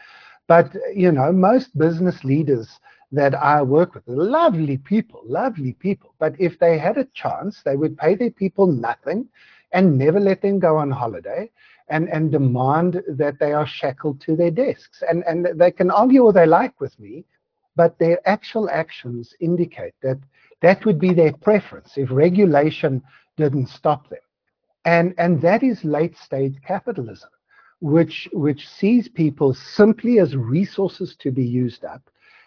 but 0.48 0.76
you 0.94 1.12
know, 1.12 1.32
most 1.32 1.78
business 1.78 2.24
leaders 2.24 2.80
that 3.14 3.36
I 3.36 3.62
work 3.62 3.94
with, 3.94 4.04
lovely 4.08 4.78
people, 4.78 5.22
lovely 5.24 5.74
people. 5.74 6.16
But 6.18 6.36
if 6.40 6.58
they 6.58 6.80
had 6.80 6.98
a 6.98 7.08
chance, 7.14 7.62
they 7.62 7.76
would 7.76 7.96
pay 7.96 8.16
their 8.16 8.32
people 8.32 8.66
nothing 8.66 9.30
and 9.72 9.98
never 9.98 10.20
let 10.20 10.42
them 10.42 10.58
go 10.60 10.78
on 10.78 10.90
holiday 10.90 11.52
and, 11.90 12.10
and 12.10 12.32
demand 12.32 13.04
that 13.08 13.38
they 13.40 13.54
are 13.54 13.68
shackled 13.68 14.20
to 14.22 14.36
their 14.36 14.50
desks. 14.50 15.04
And, 15.08 15.24
and 15.28 15.48
they 15.60 15.70
can 15.70 15.92
argue 15.92 16.24
all 16.24 16.34
they 16.34 16.48
like 16.48 16.82
with 16.82 17.00
me, 17.00 17.24
but 17.76 18.00
their 18.00 18.18
actual 18.28 18.68
actions 18.72 19.36
indicate 19.40 19.94
that 20.02 20.20
that 20.62 20.84
would 20.84 21.00
be 21.00 21.14
their 21.14 21.34
preference 21.34 21.98
if 21.98 22.10
regulation 22.10 23.04
didn't 23.38 23.68
stop 23.68 24.10
them. 24.10 24.20
And, 24.86 25.14
and 25.20 25.40
that 25.42 25.62
is 25.62 25.84
late 25.84 26.18
stage 26.18 26.56
capitalism, 26.66 27.30
which, 27.80 28.28
which 28.34 28.68
sees 28.68 29.08
people 29.08 29.54
simply 29.54 30.20
as 30.20 30.36
resources 30.36 31.16
to 31.20 31.32
be 31.32 31.46
used 31.46 31.86
up. 31.86 32.02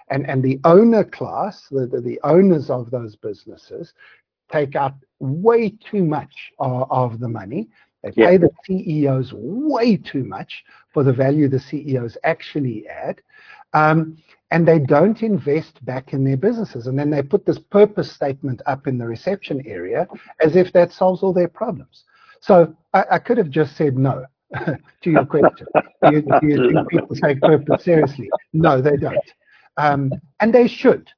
And, 0.09 0.29
and 0.29 0.43
the 0.43 0.61
owner 0.65 1.05
class, 1.05 1.67
the, 1.71 1.87
the, 1.87 2.01
the 2.01 2.21
owners 2.23 2.71
of 2.71 2.91
those 2.91 3.17
businesses, 3.17 3.93
take 4.51 4.77
out 4.77 4.95
way 5.19 5.71
too 5.71 6.05
much 6.05 6.53
of, 6.59 6.91
of 6.91 7.19
the 7.19 7.29
money. 7.29 7.69
They 8.03 8.13
yeah. 8.15 8.31
pay 8.31 8.37
the 8.37 8.51
CEOs 8.65 9.33
way 9.35 9.97
too 9.97 10.25
much 10.25 10.65
for 10.93 11.03
the 11.03 11.13
value 11.13 11.49
the 11.49 11.59
CEOs 11.59 12.17
actually 12.25 12.87
add. 12.89 13.21
Um, 13.73 14.19
and 14.53 14.67
they 14.67 14.79
don't 14.79 15.23
invest 15.23 15.85
back 15.85 16.13
in 16.13 16.23
their 16.25 16.37
businesses. 16.37 16.87
And 16.87 16.99
then 16.99 17.11
they 17.11 17.23
put 17.23 17.45
this 17.45 17.59
purpose 17.59 18.11
statement 18.13 18.63
up 18.67 18.87
in 18.87 18.97
the 18.97 19.07
reception 19.07 19.63
area 19.67 20.07
as 20.41 20.55
if 20.55 20.73
that 20.73 20.93
solves 20.93 21.23
all 21.23 21.33
their 21.33 21.49
problems. 21.49 22.05
So 22.41 22.75
I, 22.95 23.05
I 23.13 23.19
could 23.19 23.39
have 23.39 23.51
just 23.51 23.77
said 23.77 23.99
no 23.99 24.25
to 24.65 25.11
your 25.11 25.27
question. 25.27 25.67
do, 25.75 26.13
you, 26.13 26.23
do 26.23 26.47
you 26.47 26.73
think 26.73 26.89
people 26.89 27.17
take 27.17 27.41
purpose 27.41 27.85
seriously? 27.85 28.31
No, 28.53 28.81
they 28.81 28.97
don't. 28.97 29.19
Um, 29.77 30.13
and 30.41 30.55
they 30.55 30.69
should, 30.69 31.11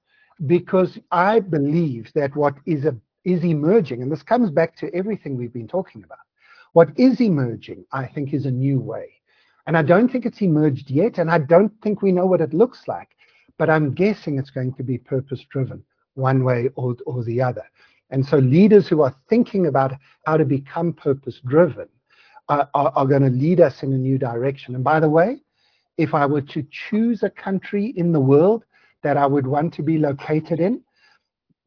because 0.46 0.98
I 1.10 1.40
believe 1.40 2.10
that 2.14 2.34
what 2.36 2.54
is, 2.66 2.84
a, 2.84 2.96
is 3.24 3.44
emerging, 3.44 4.02
and 4.02 4.10
this 4.10 4.22
comes 4.22 4.50
back 4.50 4.76
to 4.76 4.94
everything 4.94 5.36
we've 5.36 5.52
been 5.52 5.68
talking 5.68 6.02
about, 6.04 6.18
what 6.72 6.90
is 6.96 7.20
emerging, 7.20 7.84
I 7.92 8.06
think, 8.06 8.34
is 8.34 8.46
a 8.46 8.50
new 8.50 8.80
way. 8.80 9.14
And 9.66 9.76
I 9.76 9.82
don't 9.82 10.08
think 10.10 10.26
it's 10.26 10.40
emerged 10.40 10.90
yet, 10.90 11.18
and 11.18 11.30
I 11.30 11.38
don't 11.38 11.72
think 11.82 12.02
we 12.02 12.12
know 12.12 12.26
what 12.26 12.40
it 12.40 12.54
looks 12.54 12.88
like, 12.88 13.10
but 13.58 13.68
I'm 13.68 13.94
guessing 13.94 14.38
it's 14.38 14.50
going 14.50 14.74
to 14.74 14.82
be 14.82 14.98
purpose 14.98 15.44
driven 15.50 15.84
one 16.14 16.42
way 16.44 16.70
or, 16.74 16.96
or 17.06 17.22
the 17.24 17.42
other. 17.42 17.64
And 18.10 18.24
so 18.24 18.38
leaders 18.38 18.88
who 18.88 19.02
are 19.02 19.14
thinking 19.28 19.66
about 19.66 19.92
how 20.26 20.36
to 20.36 20.44
become 20.44 20.92
purpose 20.92 21.40
driven 21.46 21.88
are, 22.48 22.68
are, 22.74 22.92
are 22.96 23.06
going 23.06 23.22
to 23.22 23.30
lead 23.30 23.60
us 23.60 23.82
in 23.82 23.92
a 23.92 23.98
new 23.98 24.18
direction. 24.18 24.74
And 24.74 24.82
by 24.82 25.00
the 25.00 25.08
way, 25.10 25.42
if 25.98 26.14
I 26.14 26.24
were 26.24 26.40
to 26.42 26.66
choose 26.70 27.22
a 27.22 27.30
country 27.30 27.92
in 27.96 28.12
the 28.12 28.20
world 28.20 28.64
that 29.02 29.16
I 29.16 29.26
would 29.26 29.46
want 29.46 29.74
to 29.74 29.82
be 29.82 29.98
located 29.98 30.60
in, 30.60 30.80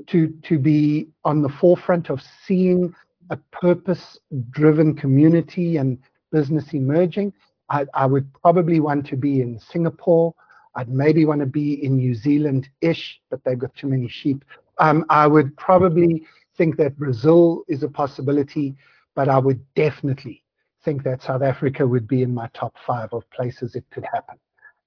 to 0.07 0.29
to 0.43 0.57
be 0.57 1.09
on 1.23 1.41
the 1.41 1.49
forefront 1.49 2.09
of 2.09 2.21
seeing 2.45 2.93
a 3.29 3.37
purpose-driven 3.51 4.95
community 4.95 5.77
and 5.77 5.97
business 6.31 6.73
emerging. 6.73 7.31
I, 7.69 7.85
I 7.93 8.05
would 8.05 8.27
probably 8.33 8.79
want 8.79 9.05
to 9.07 9.15
be 9.15 9.41
in 9.41 9.59
Singapore. 9.59 10.33
I'd 10.75 10.89
maybe 10.89 11.23
want 11.25 11.39
to 11.41 11.45
be 11.45 11.83
in 11.85 11.97
New 11.97 12.15
Zealand-ish, 12.15 13.21
but 13.29 13.41
they've 13.43 13.59
got 13.59 13.73
too 13.75 13.87
many 13.87 14.09
sheep. 14.09 14.43
Um, 14.79 15.05
I 15.09 15.27
would 15.27 15.55
probably 15.57 16.25
think 16.57 16.77
that 16.77 16.97
Brazil 16.97 17.63
is 17.67 17.83
a 17.83 17.87
possibility, 17.87 18.75
but 19.15 19.29
I 19.29 19.37
would 19.37 19.61
definitely 19.75 20.40
think 20.83 21.03
that 21.03 21.21
South 21.21 21.41
Africa 21.41 21.85
would 21.87 22.07
be 22.07 22.23
in 22.23 22.33
my 22.33 22.49
top 22.53 22.75
five 22.85 23.09
of 23.13 23.29
places 23.31 23.75
it 23.75 23.85
could 23.91 24.05
happen. 24.11 24.37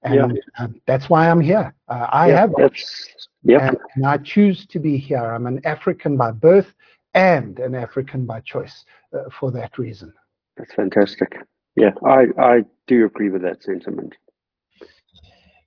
And 0.03 0.37
Yeah. 0.37 0.63
um, 0.65 0.81
that's 0.85 1.09
why 1.09 1.29
I'm 1.29 1.41
here. 1.41 1.73
Uh, 1.87 2.07
I 2.11 2.29
Yeah, 2.29 2.39
have 2.41 2.53
that's 2.57 3.15
yep. 3.43 3.61
and, 3.61 3.77
and 3.95 4.05
I 4.05 4.17
choose 4.17 4.65
to 4.67 4.79
be 4.79 4.97
here. 4.97 5.17
I'm 5.33 5.47
an 5.47 5.65
African 5.65 6.15
by 6.17 6.31
birth 6.31 6.73
and 7.13 7.59
an 7.59 7.73
African 7.75 8.25
by 8.25 8.41
choice 8.41 8.85
uh, 9.13 9.29
for 9.39 9.51
that 9.51 9.77
reason. 9.77 10.13
That's 10.57 10.73
fantastic. 10.73 11.37
Yeah, 11.75 11.91
I, 12.05 12.27
I 12.37 12.65
do 12.87 13.05
agree 13.05 13.29
with 13.29 13.41
that 13.41 13.63
sentiment. 13.63 14.13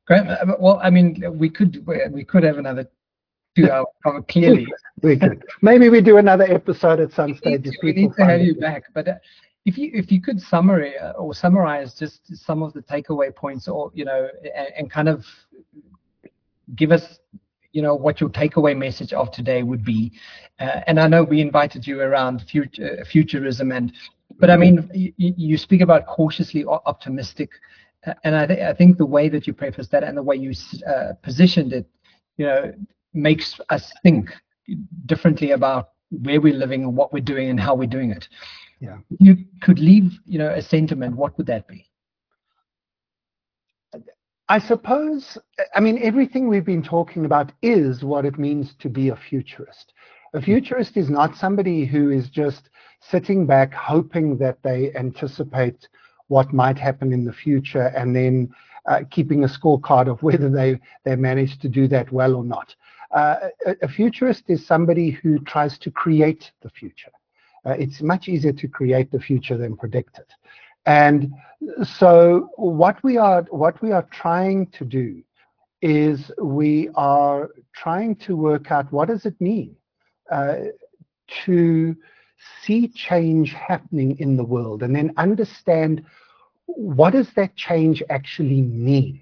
Great. 0.06 0.26
Uh, 0.26 0.56
Well, 0.58 0.80
I 0.82 0.90
mean, 0.90 1.22
we 1.38 1.50
could 1.50 1.86
we 1.86 2.24
could 2.24 2.42
have 2.44 2.58
another 2.58 2.88
two 3.56 3.70
hour 3.74 3.86
cover 4.04 4.22
clearly. 4.22 4.66
We 5.02 5.18
could. 5.18 5.42
Maybe 5.62 5.88
we 5.90 6.00
do 6.00 6.16
another 6.16 6.44
episode 6.44 7.00
at 7.00 7.12
some 7.12 7.32
we 7.32 7.36
stage. 7.38 7.60
need 7.64 7.66
if 7.66 7.72
to, 7.74 7.78
we 7.82 7.92
people 7.92 8.08
need 8.10 8.16
to 8.16 8.22
have 8.24 8.38
find 8.38 8.46
you 8.46 8.54
back. 8.54 8.84
But 8.94 9.08
uh, 9.08 9.14
if 9.68 9.76
you 9.76 9.90
if 9.92 10.10
you 10.10 10.20
could 10.20 10.40
summary 10.40 10.96
uh, 10.98 11.12
or 11.12 11.34
summarize 11.34 11.94
just 11.94 12.20
some 12.46 12.62
of 12.62 12.72
the 12.72 12.82
takeaway 12.82 13.34
points, 13.34 13.68
or 13.68 13.90
you 13.94 14.04
know, 14.04 14.28
and, 14.60 14.68
and 14.78 14.90
kind 14.90 15.08
of 15.08 15.24
give 16.74 16.90
us, 16.90 17.18
you 17.72 17.82
know, 17.82 17.94
what 17.94 18.20
your 18.20 18.30
takeaway 18.30 18.74
message 18.76 19.12
of 19.12 19.30
today 19.30 19.62
would 19.62 19.84
be. 19.84 20.12
Uh, 20.58 20.80
and 20.86 20.98
I 20.98 21.06
know 21.06 21.22
we 21.22 21.40
invited 21.40 21.86
you 21.86 22.00
around 22.00 22.42
future, 22.42 23.04
futurism, 23.04 23.72
and 23.72 23.92
but 24.40 24.48
I 24.50 24.56
mean, 24.56 24.88
you, 24.94 25.12
you 25.16 25.58
speak 25.58 25.82
about 25.82 26.06
cautiously 26.06 26.64
optimistic, 26.64 27.50
uh, 28.06 28.14
and 28.24 28.34
I, 28.34 28.46
th- 28.46 28.60
I 28.60 28.72
think 28.72 28.96
the 28.96 29.06
way 29.06 29.28
that 29.28 29.46
you 29.46 29.52
prefaced 29.52 29.90
that 29.90 30.02
and 30.04 30.16
the 30.16 30.22
way 30.22 30.36
you 30.36 30.52
uh, 30.86 31.12
positioned 31.22 31.72
it, 31.72 31.86
you 32.38 32.46
know, 32.46 32.72
makes 33.12 33.60
us 33.68 33.92
think 34.02 34.30
differently 35.06 35.50
about 35.50 35.90
where 36.10 36.40
we're 36.40 36.54
living 36.54 36.84
and 36.84 36.96
what 36.96 37.12
we're 37.12 37.20
doing 37.34 37.50
and 37.50 37.60
how 37.60 37.74
we're 37.74 37.94
doing 37.98 38.10
it. 38.12 38.28
Yeah. 38.80 38.98
You 39.18 39.36
could 39.62 39.78
leave, 39.78 40.12
you 40.24 40.38
know, 40.38 40.50
a 40.50 40.62
sentiment. 40.62 41.16
What 41.16 41.36
would 41.36 41.46
that 41.46 41.66
be? 41.66 41.86
I 44.50 44.58
suppose, 44.58 45.36
I 45.74 45.80
mean, 45.80 45.98
everything 46.02 46.48
we've 46.48 46.64
been 46.64 46.82
talking 46.82 47.26
about 47.26 47.52
is 47.60 48.02
what 48.02 48.24
it 48.24 48.38
means 48.38 48.74
to 48.78 48.88
be 48.88 49.10
a 49.10 49.16
futurist. 49.16 49.92
A 50.32 50.40
futurist 50.40 50.96
is 50.96 51.10
not 51.10 51.36
somebody 51.36 51.84
who 51.84 52.10
is 52.10 52.30
just 52.30 52.70
sitting 53.00 53.46
back 53.46 53.74
hoping 53.74 54.38
that 54.38 54.62
they 54.62 54.94
anticipate 54.94 55.88
what 56.28 56.52
might 56.52 56.78
happen 56.78 57.12
in 57.12 57.24
the 57.24 57.32
future 57.32 57.88
and 57.96 58.16
then 58.16 58.50
uh, 58.88 59.00
keeping 59.10 59.44
a 59.44 59.48
scorecard 59.48 60.10
of 60.10 60.22
whether 60.22 60.48
they, 60.48 60.80
they 61.04 61.16
managed 61.16 61.60
to 61.62 61.68
do 61.68 61.86
that 61.88 62.10
well 62.10 62.34
or 62.34 62.44
not. 62.44 62.74
Uh, 63.10 63.36
a, 63.66 63.76
a 63.82 63.88
futurist 63.88 64.44
is 64.48 64.66
somebody 64.66 65.10
who 65.10 65.38
tries 65.40 65.78
to 65.78 65.90
create 65.90 66.52
the 66.62 66.70
future. 66.70 67.10
Uh, 67.68 67.72
it's 67.72 68.00
much 68.00 68.28
easier 68.28 68.52
to 68.52 68.66
create 68.66 69.10
the 69.12 69.20
future 69.20 69.58
than 69.58 69.76
predict 69.76 70.18
it. 70.18 70.32
And 70.86 71.32
so 71.98 72.48
what 72.56 73.02
we 73.04 73.18
are 73.18 73.42
what 73.50 73.82
we 73.82 73.92
are 73.92 74.06
trying 74.10 74.68
to 74.68 74.84
do 74.86 75.22
is 75.82 76.30
we 76.40 76.88
are 76.94 77.50
trying 77.74 78.16
to 78.16 78.36
work 78.36 78.70
out 78.70 78.90
what 78.90 79.08
does 79.08 79.26
it 79.26 79.38
mean 79.38 79.76
uh, 80.32 80.56
to 81.44 81.94
see 82.62 82.88
change 82.88 83.52
happening 83.52 84.18
in 84.18 84.36
the 84.36 84.44
world 84.44 84.82
and 84.82 84.96
then 84.96 85.12
understand 85.18 86.04
what 86.66 87.10
does 87.10 87.30
that 87.34 87.54
change 87.54 88.02
actually 88.08 88.62
mean? 88.62 89.20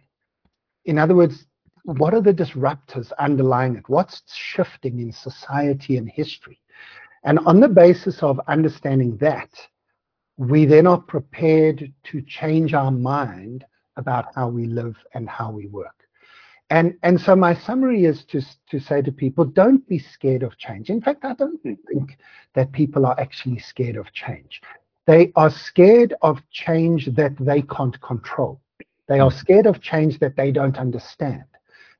In 0.84 0.98
other 0.98 1.16
words 1.16 1.46
what 1.82 2.14
are 2.14 2.20
the 2.20 2.34
disruptors 2.34 3.12
underlying 3.18 3.76
it? 3.76 3.88
What's 3.88 4.22
shifting 4.32 5.00
in 5.00 5.12
society 5.12 5.96
and 5.96 6.08
history 6.08 6.60
and 7.26 7.40
on 7.40 7.60
the 7.60 7.68
basis 7.68 8.22
of 8.22 8.40
understanding 8.46 9.16
that 9.18 9.50
we 10.36 10.64
then 10.64 10.86
are 10.86 11.00
prepared 11.00 11.92
to 12.04 12.22
change 12.22 12.72
our 12.72 12.90
mind 12.90 13.64
about 13.96 14.26
how 14.34 14.48
we 14.48 14.66
live 14.66 14.96
and 15.14 15.28
how 15.28 15.50
we 15.50 15.66
work. 15.66 16.06
And, 16.70 16.94
and 17.02 17.20
so 17.20 17.34
my 17.34 17.54
summary 17.54 18.04
is 18.04 18.24
to, 18.26 18.42
to 18.70 18.78
say 18.78 19.02
to 19.02 19.12
people, 19.12 19.44
don't 19.44 19.86
be 19.88 19.98
scared 19.98 20.42
of 20.42 20.56
change. 20.56 20.88
In 20.88 21.00
fact, 21.00 21.24
I 21.24 21.34
don't 21.34 21.60
hmm. 21.62 21.74
think 21.88 22.18
that 22.54 22.72
people 22.72 23.06
are 23.06 23.18
actually 23.18 23.58
scared 23.58 23.96
of 23.96 24.12
change. 24.12 24.60
They 25.06 25.32
are 25.36 25.50
scared 25.50 26.14
of 26.22 26.40
change 26.50 27.06
that 27.16 27.36
they 27.38 27.62
can't 27.62 28.00
control. 28.00 28.60
They 29.08 29.20
are 29.20 29.30
scared 29.30 29.66
of 29.66 29.80
change 29.80 30.18
that 30.20 30.36
they 30.36 30.50
don't 30.50 30.78
understand. 30.78 31.44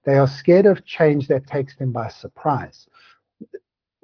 They 0.05 0.15
are 0.15 0.29
scared 0.29 0.67
of 0.67 0.85
change 0.85 1.27
that 1.29 1.47
takes 1.47 1.77
them 1.77 1.93
by 1.93 2.09
surprise. 2.09 2.87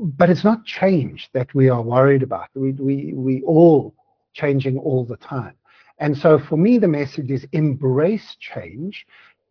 But 0.04 0.30
it's 0.30 0.42
not 0.42 0.64
change 0.64 1.30
that 1.32 1.54
we 1.54 1.68
are 1.68 1.80
worried 1.80 2.24
about. 2.24 2.48
We, 2.54 2.72
we, 2.72 3.12
we 3.14 3.42
all 3.42 3.94
changing 4.34 4.78
all 4.78 5.04
the 5.04 5.16
time. 5.16 5.54
And 5.98 6.18
so 6.18 6.40
for 6.40 6.56
me, 6.56 6.78
the 6.78 6.88
message 6.88 7.30
is 7.30 7.46
embrace 7.52 8.36
change, 8.40 9.06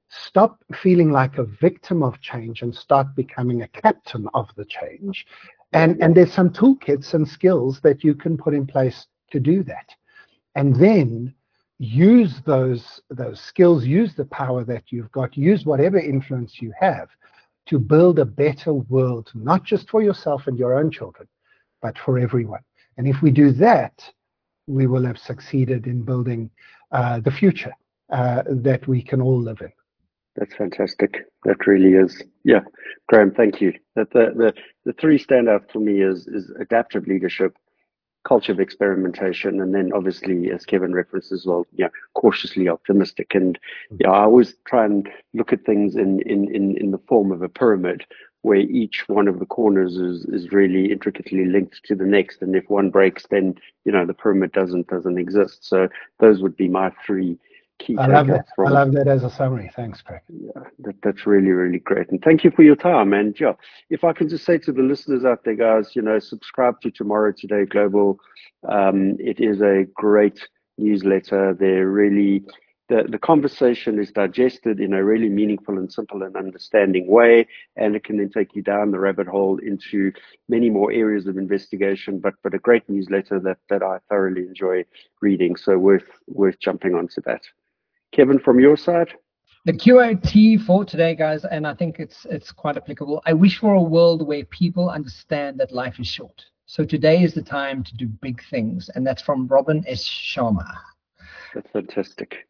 stop 0.09 0.61
feeling 0.83 1.09
like 1.09 1.37
a 1.37 1.45
victim 1.45 2.03
of 2.03 2.19
change 2.19 2.63
and 2.63 2.75
start 2.75 3.15
becoming 3.15 3.61
a 3.61 3.67
captain 3.69 4.27
of 4.33 4.49
the 4.57 4.65
change. 4.65 5.25
And, 5.71 6.01
and 6.03 6.13
there's 6.13 6.33
some 6.33 6.49
toolkits 6.49 7.13
and 7.13 7.25
skills 7.25 7.79
that 7.81 8.03
you 8.03 8.13
can 8.13 8.37
put 8.37 8.53
in 8.53 8.67
place 8.67 9.07
to 9.31 9.39
do 9.39 9.63
that. 9.63 9.95
And 10.55 10.75
then 10.75 11.33
use 11.77 12.41
those, 12.45 12.99
those 13.09 13.39
skills, 13.39 13.85
use 13.85 14.15
the 14.15 14.25
power 14.25 14.65
that 14.65 14.83
you've 14.89 15.13
got, 15.13 15.37
use 15.37 15.65
whatever 15.65 15.97
influence 15.97 16.61
you 16.61 16.73
have 16.77 17.07
to 17.71 17.79
build 17.79 18.19
a 18.19 18.25
better 18.25 18.73
world, 18.73 19.31
not 19.33 19.63
just 19.63 19.89
for 19.89 20.01
yourself 20.01 20.45
and 20.47 20.59
your 20.59 20.77
own 20.77 20.91
children, 20.91 21.25
but 21.81 21.97
for 21.97 22.19
everyone. 22.19 22.59
And 22.97 23.07
if 23.07 23.21
we 23.21 23.31
do 23.31 23.53
that, 23.53 23.93
we 24.67 24.87
will 24.87 25.05
have 25.05 25.17
succeeded 25.17 25.87
in 25.87 26.01
building 26.01 26.49
uh, 26.91 27.21
the 27.21 27.31
future 27.31 27.73
uh, 28.11 28.43
that 28.45 28.85
we 28.89 29.01
can 29.01 29.21
all 29.21 29.39
live 29.39 29.61
in. 29.61 29.71
That's 30.35 30.53
fantastic. 30.53 31.25
That 31.45 31.65
really 31.65 31.93
is. 31.93 32.21
Yeah, 32.43 32.59
Graeme, 33.07 33.31
thank 33.31 33.61
you. 33.61 33.71
That 33.95 34.11
the 34.11 34.33
the, 34.35 34.53
the 34.83 34.93
three 34.99 35.17
standouts 35.17 35.71
for 35.71 35.79
me 35.79 36.01
is 36.01 36.27
is 36.27 36.51
adaptive 36.59 37.07
leadership, 37.07 37.55
culture 38.23 38.51
of 38.51 38.59
experimentation, 38.59 39.59
and 39.61 39.73
then 39.73 39.91
obviously, 39.93 40.51
as 40.51 40.65
Kevin 40.65 40.93
referenced 40.93 41.31
as 41.31 41.45
well, 41.45 41.65
yeah, 41.73 41.87
cautiously 42.13 42.69
optimistic. 42.69 43.33
And 43.33 43.57
yeah, 43.99 44.11
I 44.11 44.23
always 44.23 44.55
try 44.65 44.85
and 44.85 45.09
look 45.33 45.51
at 45.53 45.65
things 45.65 45.95
in 45.95 46.21
in 46.21 46.53
in, 46.53 46.77
in 46.77 46.91
the 46.91 47.01
form 47.07 47.31
of 47.31 47.41
a 47.41 47.49
pyramid 47.49 48.05
where 48.43 48.57
each 48.57 49.07
one 49.07 49.27
of 49.27 49.37
the 49.37 49.45
corners 49.45 49.97
is, 49.97 50.25
is 50.25 50.51
really 50.51 50.91
intricately 50.91 51.45
linked 51.45 51.83
to 51.85 51.93
the 51.95 52.05
next. 52.05 52.41
And 52.41 52.55
if 52.55 52.67
one 52.69 52.89
breaks, 52.89 53.27
then 53.29 53.55
you 53.85 53.91
know 53.91 54.05
the 54.05 54.13
pyramid 54.13 54.51
doesn't 54.51 54.87
doesn't 54.87 55.17
exist. 55.17 55.67
So 55.67 55.89
those 56.19 56.41
would 56.41 56.57
be 56.57 56.67
my 56.67 56.91
three 57.05 57.37
key 57.81 57.97
I 57.97 58.07
love 58.07 58.27
that. 58.27 58.47
from 58.55 58.67
I 58.67 58.71
love 58.71 58.91
that 58.93 59.07
as 59.07 59.23
a 59.23 59.29
summary. 59.29 59.71
Thanks, 59.75 60.01
Craig. 60.01 60.21
yeah, 60.29 60.63
that, 60.79 60.95
that's 61.03 61.25
really, 61.25 61.49
really 61.49 61.79
great. 61.79 62.09
And 62.09 62.21
thank 62.21 62.43
you 62.43 62.51
for 62.51 62.63
your 62.63 62.75
time. 62.75 63.13
And 63.13 63.37
yeah, 63.39 63.53
if 63.89 64.03
I 64.03 64.13
can 64.13 64.29
just 64.29 64.45
say 64.45 64.57
to 64.59 64.71
the 64.71 64.83
listeners 64.83 65.25
out 65.25 65.43
there, 65.43 65.55
guys, 65.55 65.95
you 65.95 66.01
know, 66.01 66.19
subscribe 66.19 66.79
to 66.81 66.91
Tomorrow 66.91 67.33
Today 67.37 67.65
Global. 67.65 68.19
Um, 68.67 69.17
it 69.19 69.39
is 69.39 69.61
a 69.61 69.85
great 69.93 70.47
newsletter. 70.77 71.55
They're 71.59 71.87
really, 71.87 72.43
the, 72.89 73.05
the 73.09 73.17
conversation 73.17 73.99
is 73.99 74.11
digested 74.11 74.79
in 74.79 74.93
a 74.93 75.03
really 75.03 75.29
meaningful 75.29 75.77
and 75.77 75.91
simple 75.91 76.23
and 76.23 76.35
understanding 76.35 77.07
way. 77.07 77.47
And 77.75 77.95
it 77.95 78.03
can 78.03 78.17
then 78.17 78.29
take 78.29 78.55
you 78.55 78.61
down 78.61 78.91
the 78.91 78.99
rabbit 78.99 79.27
hole 79.27 79.57
into 79.59 80.11
many 80.49 80.69
more 80.69 80.91
areas 80.91 81.25
of 81.27 81.37
investigation, 81.37 82.19
but, 82.19 82.33
but 82.43 82.53
a 82.53 82.59
great 82.59 82.87
newsletter 82.89 83.39
that, 83.39 83.59
that 83.69 83.81
I 83.81 83.99
thoroughly 84.09 84.41
enjoy 84.41 84.85
reading. 85.21 85.55
So 85.55 85.77
worth, 85.77 86.09
worth 86.27 86.59
jumping 86.59 86.95
onto 86.95 87.21
that. 87.25 87.41
Kevin, 88.11 88.39
from 88.39 88.59
your 88.59 88.77
side? 88.77 89.13
The 89.65 89.73
QOT 89.73 90.65
for 90.65 90.83
today, 90.83 91.15
guys, 91.15 91.45
and 91.45 91.67
I 91.67 91.73
think 91.75 91.99
it's 91.99 92.25
it's 92.29 92.51
quite 92.51 92.77
applicable. 92.77 93.21
I 93.25 93.33
wish 93.33 93.59
for 93.59 93.75
a 93.75 93.81
world 93.81 94.25
where 94.27 94.43
people 94.45 94.89
understand 94.89 95.59
that 95.59 95.71
life 95.71 95.99
is 95.99 96.07
short. 96.07 96.43
So 96.65 96.83
today 96.83 97.21
is 97.21 97.33
the 97.33 97.43
time 97.43 97.83
to 97.83 97.95
do 97.95 98.07
big 98.07 98.41
things, 98.49 98.89
and 98.95 99.05
that's 99.05 99.21
from 99.21 99.47
Robin 99.47 99.83
S. 99.87 100.03
Sharma. 100.03 100.65
That's 101.53 101.69
fantastic. 101.71 102.47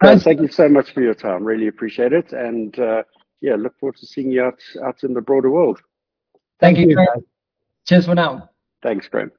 Guys- 0.00 0.14
Guys, 0.14 0.24
thank 0.24 0.40
you 0.40 0.48
so 0.48 0.68
much 0.68 0.92
for 0.92 1.00
your 1.02 1.14
time. 1.14 1.44
Really 1.44 1.68
appreciate 1.68 2.12
it. 2.12 2.32
And 2.32 2.76
uh, 2.78 3.02
yeah, 3.40 3.54
look 3.56 3.78
forward 3.78 3.96
to 3.96 4.06
seeing 4.06 4.30
you 4.32 4.42
out, 4.42 4.58
out 4.84 5.04
in 5.04 5.12
the 5.14 5.20
broader 5.20 5.50
world. 5.50 5.80
Thank, 6.60 6.78
Thank 6.78 6.90
you. 6.90 6.98
you, 6.98 7.26
Cheers 7.86 8.06
for 8.06 8.14
now. 8.14 8.50
Thanks, 8.82 9.06
Graeme. 9.08 9.30